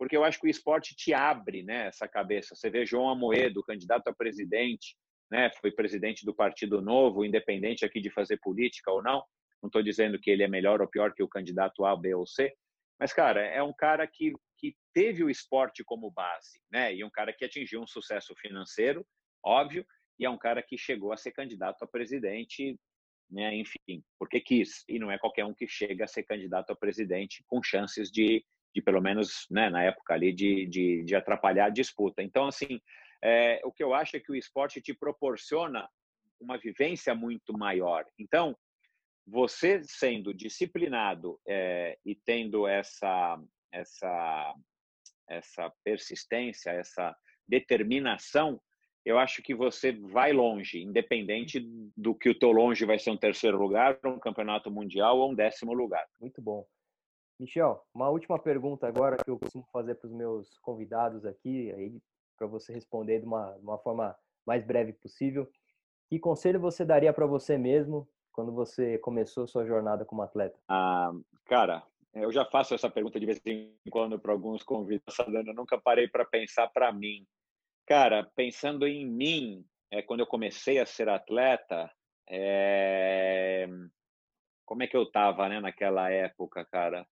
[0.00, 2.54] Porque eu acho que o esporte te abre né, essa cabeça.
[2.54, 4.96] Você vê João Amoedo, candidato a presidente,
[5.30, 9.22] né, foi presidente do Partido Novo, independente aqui de fazer política ou não,
[9.62, 12.26] não estou dizendo que ele é melhor ou pior que o candidato A, B ou
[12.26, 12.50] C,
[12.98, 16.94] mas, cara, é um cara que, que teve o esporte como base, né?
[16.94, 19.06] E um cara que atingiu um sucesso financeiro,
[19.44, 19.86] óbvio,
[20.18, 22.74] e é um cara que chegou a ser candidato a presidente,
[23.30, 23.54] né?
[23.54, 24.82] Enfim, porque quis.
[24.88, 28.44] E não é qualquer um que chega a ser candidato a presidente com chances de,
[28.74, 32.22] de pelo menos, né, na época ali, de, de, de atrapalhar a disputa.
[32.22, 32.80] Então, assim,
[33.22, 35.88] é, o que eu acho é que o esporte te proporciona
[36.40, 38.04] uma vivência muito maior.
[38.18, 38.56] Então,
[39.26, 43.38] você sendo disciplinado é, e tendo essa
[43.72, 44.54] essa
[45.28, 47.14] essa persistência, essa
[47.46, 48.60] determinação,
[49.04, 51.60] eu acho que você vai longe, independente
[51.96, 55.34] do que o teu longe vai ser um terceiro lugar, um campeonato mundial ou um
[55.34, 56.04] décimo lugar.
[56.20, 56.66] Muito bom.
[57.40, 61.98] Michel, uma última pergunta agora que eu costumo fazer para os meus convidados aqui, aí
[62.36, 64.14] para você responder de uma, uma forma
[64.46, 65.50] mais breve possível.
[66.10, 70.58] Que conselho você daria para você mesmo quando você começou sua jornada como atleta?
[70.68, 71.12] Ah,
[71.46, 75.80] cara, eu já faço essa pergunta de vez em quando para alguns convidados, eu nunca
[75.80, 77.26] parei para pensar para mim.
[77.86, 81.90] Cara, pensando em mim, é, quando eu comecei a ser atleta,
[82.28, 83.66] é...
[84.66, 87.06] como é que eu tava, né, naquela época, cara?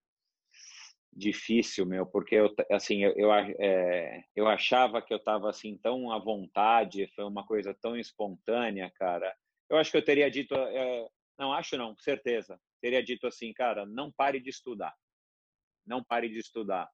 [1.12, 6.12] Difícil, meu, porque eu, assim, eu, eu, é, eu achava que eu tava assim tão
[6.12, 9.34] à vontade, foi uma coisa tão espontânea, cara.
[9.68, 11.08] Eu acho que eu teria dito, é,
[11.38, 14.94] não acho não, certeza, teria dito assim, cara, não pare de estudar,
[15.86, 16.88] não pare de estudar.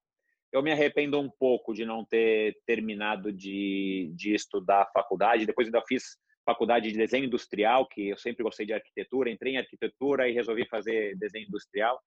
[0.50, 5.66] Eu me arrependo um pouco de não ter terminado de, de estudar a faculdade, depois
[5.66, 10.28] ainda fiz faculdade de desenho industrial, que eu sempre gostei de arquitetura, entrei em arquitetura
[10.28, 12.00] e resolvi fazer desenho industrial,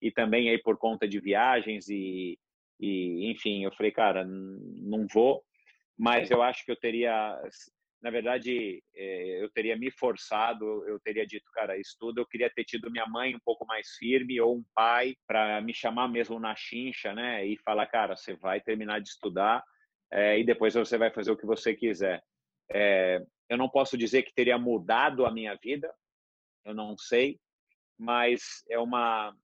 [0.00, 2.38] e também aí por conta de viagens e,
[2.78, 5.42] e enfim, eu falei, cara, não vou,
[5.98, 7.40] mas eu acho que eu teria
[8.02, 12.64] na verdade, é, eu teria me forçado, eu teria dito, cara, estudo, eu queria ter
[12.64, 16.54] tido minha mãe um pouco mais firme ou um pai para me chamar mesmo na
[16.54, 17.44] chincha, né?
[17.44, 19.64] E falar, cara, você vai terminar de estudar
[20.12, 22.22] é, e depois você vai fazer o que você quiser.
[22.70, 25.92] É, eu não posso dizer que teria mudado a minha vida,
[26.64, 27.40] eu não sei,
[27.98, 29.34] mas é uma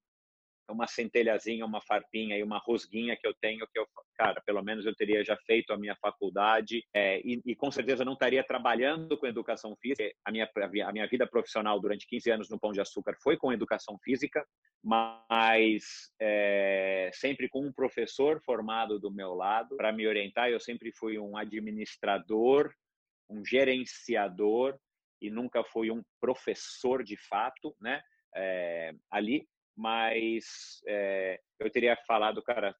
[0.72, 3.86] uma centelhazinha, uma farpinha e uma rosguinha que eu tenho que eu,
[4.16, 8.04] cara, pelo menos eu teria já feito a minha faculdade é, e, e, com certeza
[8.04, 10.12] não estaria trabalhando com educação física.
[10.24, 10.48] A minha,
[10.86, 14.46] a minha vida profissional durante 15 anos no Pão de Açúcar foi com educação física,
[14.82, 20.48] mas é, sempre com um professor formado do meu lado para me orientar.
[20.48, 22.72] Eu sempre fui um administrador,
[23.28, 24.78] um gerenciador
[25.20, 28.02] e nunca fui um professor de fato, né?
[28.34, 29.46] É, ali
[29.76, 32.74] mas é, eu teria falado, cara,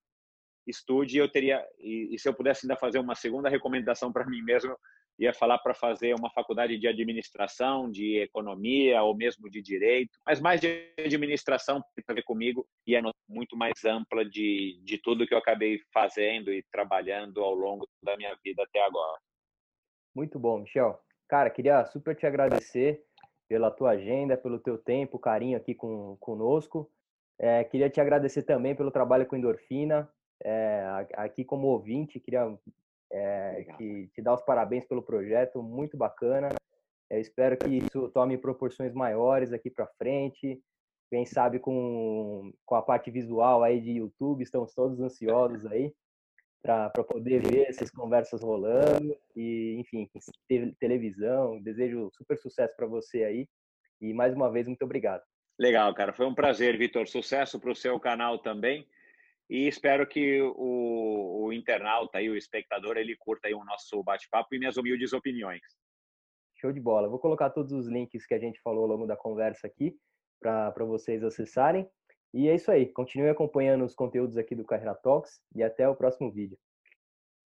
[0.67, 1.19] estude.
[1.19, 4.77] Eu teria e, e, se eu pudesse ainda fazer uma segunda recomendação para mim mesmo,
[5.19, 10.41] ia falar para fazer uma faculdade de administração, de economia ou mesmo de direito, mas
[10.41, 15.35] mais de administração para ver comigo e é muito mais ampla de, de tudo que
[15.35, 19.21] eu acabei fazendo e trabalhando ao longo da minha vida até agora.
[20.15, 20.99] Muito bom, Michel.
[21.29, 23.03] Cara, queria super te agradecer
[23.53, 26.91] pela tua agenda, pelo teu tempo, carinho aqui com, conosco.
[27.39, 30.09] É, queria te agradecer também pelo trabalho com Endorfina.
[30.43, 32.51] É, aqui como ouvinte, queria
[33.13, 36.49] é, que, te dar os parabéns pelo projeto, muito bacana.
[37.11, 40.59] Eu espero que isso tome proporções maiores aqui para frente.
[41.11, 45.93] Quem sabe com, com a parte visual aí de YouTube, estamos todos ansiosos aí
[46.63, 50.09] para poder ver essas conversas rolando e, enfim,
[50.79, 51.61] televisão.
[51.61, 53.49] Desejo super sucesso para você aí
[54.01, 55.23] e mais uma vez muito obrigado.
[55.59, 56.13] Legal, cara.
[56.13, 57.07] Foi um prazer, Vitor.
[57.07, 58.87] Sucesso para o seu canal também.
[59.51, 64.55] E espero que o, o internauta e o espectador ele curta aí o nosso bate-papo
[64.55, 65.61] e minhas humildes opiniões.
[66.59, 67.09] Show de bola.
[67.09, 69.95] Vou colocar todos os links que a gente falou ao longo da conversa aqui
[70.41, 71.89] para vocês acessarem.
[72.33, 72.87] E é isso aí.
[72.87, 76.59] Continue acompanhando os conteúdos aqui do Carreira Talks e até o próximo vídeo.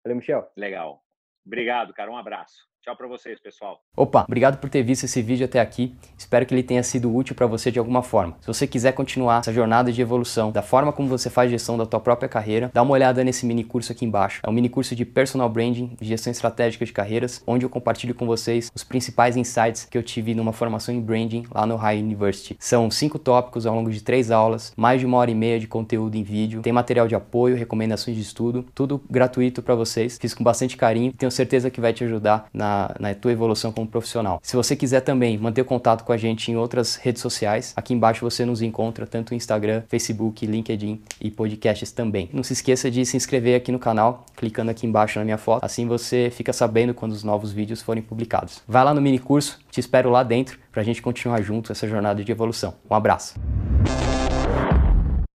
[0.04, 0.50] Valeu, Michel.
[0.56, 1.04] Legal.
[1.46, 2.10] Obrigado, cara.
[2.10, 2.71] Um abraço.
[2.82, 3.80] Tchau para vocês, pessoal.
[3.96, 5.94] Opa, obrigado por ter visto esse vídeo até aqui.
[6.18, 8.36] Espero que ele tenha sido útil para você de alguma forma.
[8.40, 11.86] Se você quiser continuar essa jornada de evolução da forma como você faz gestão da
[11.86, 14.40] tua própria carreira, dá uma olhada nesse mini curso aqui embaixo.
[14.44, 18.26] É um mini curso de personal branding, gestão estratégica de carreiras, onde eu compartilho com
[18.26, 22.56] vocês os principais insights que eu tive numa formação em branding lá no High University.
[22.58, 25.68] São cinco tópicos ao longo de três aulas, mais de uma hora e meia de
[25.68, 30.18] conteúdo em vídeo, tem material de apoio, recomendações de estudo, tudo gratuito para vocês.
[30.20, 33.72] Fiz com bastante carinho e tenho certeza que vai te ajudar na, na tua evolução
[33.72, 34.40] como profissional.
[34.42, 38.28] Se você quiser também manter contato com a gente em outras redes sociais, aqui embaixo
[38.28, 42.28] você nos encontra tanto no Instagram, Facebook, LinkedIn e podcasts também.
[42.32, 45.64] Não se esqueça de se inscrever aqui no canal, clicando aqui embaixo na minha foto,
[45.64, 48.62] assim você fica sabendo quando os novos vídeos forem publicados.
[48.66, 51.86] Vai lá no mini curso, te espero lá dentro para a gente continuar junto essa
[51.86, 52.74] jornada de evolução.
[52.90, 53.34] Um abraço.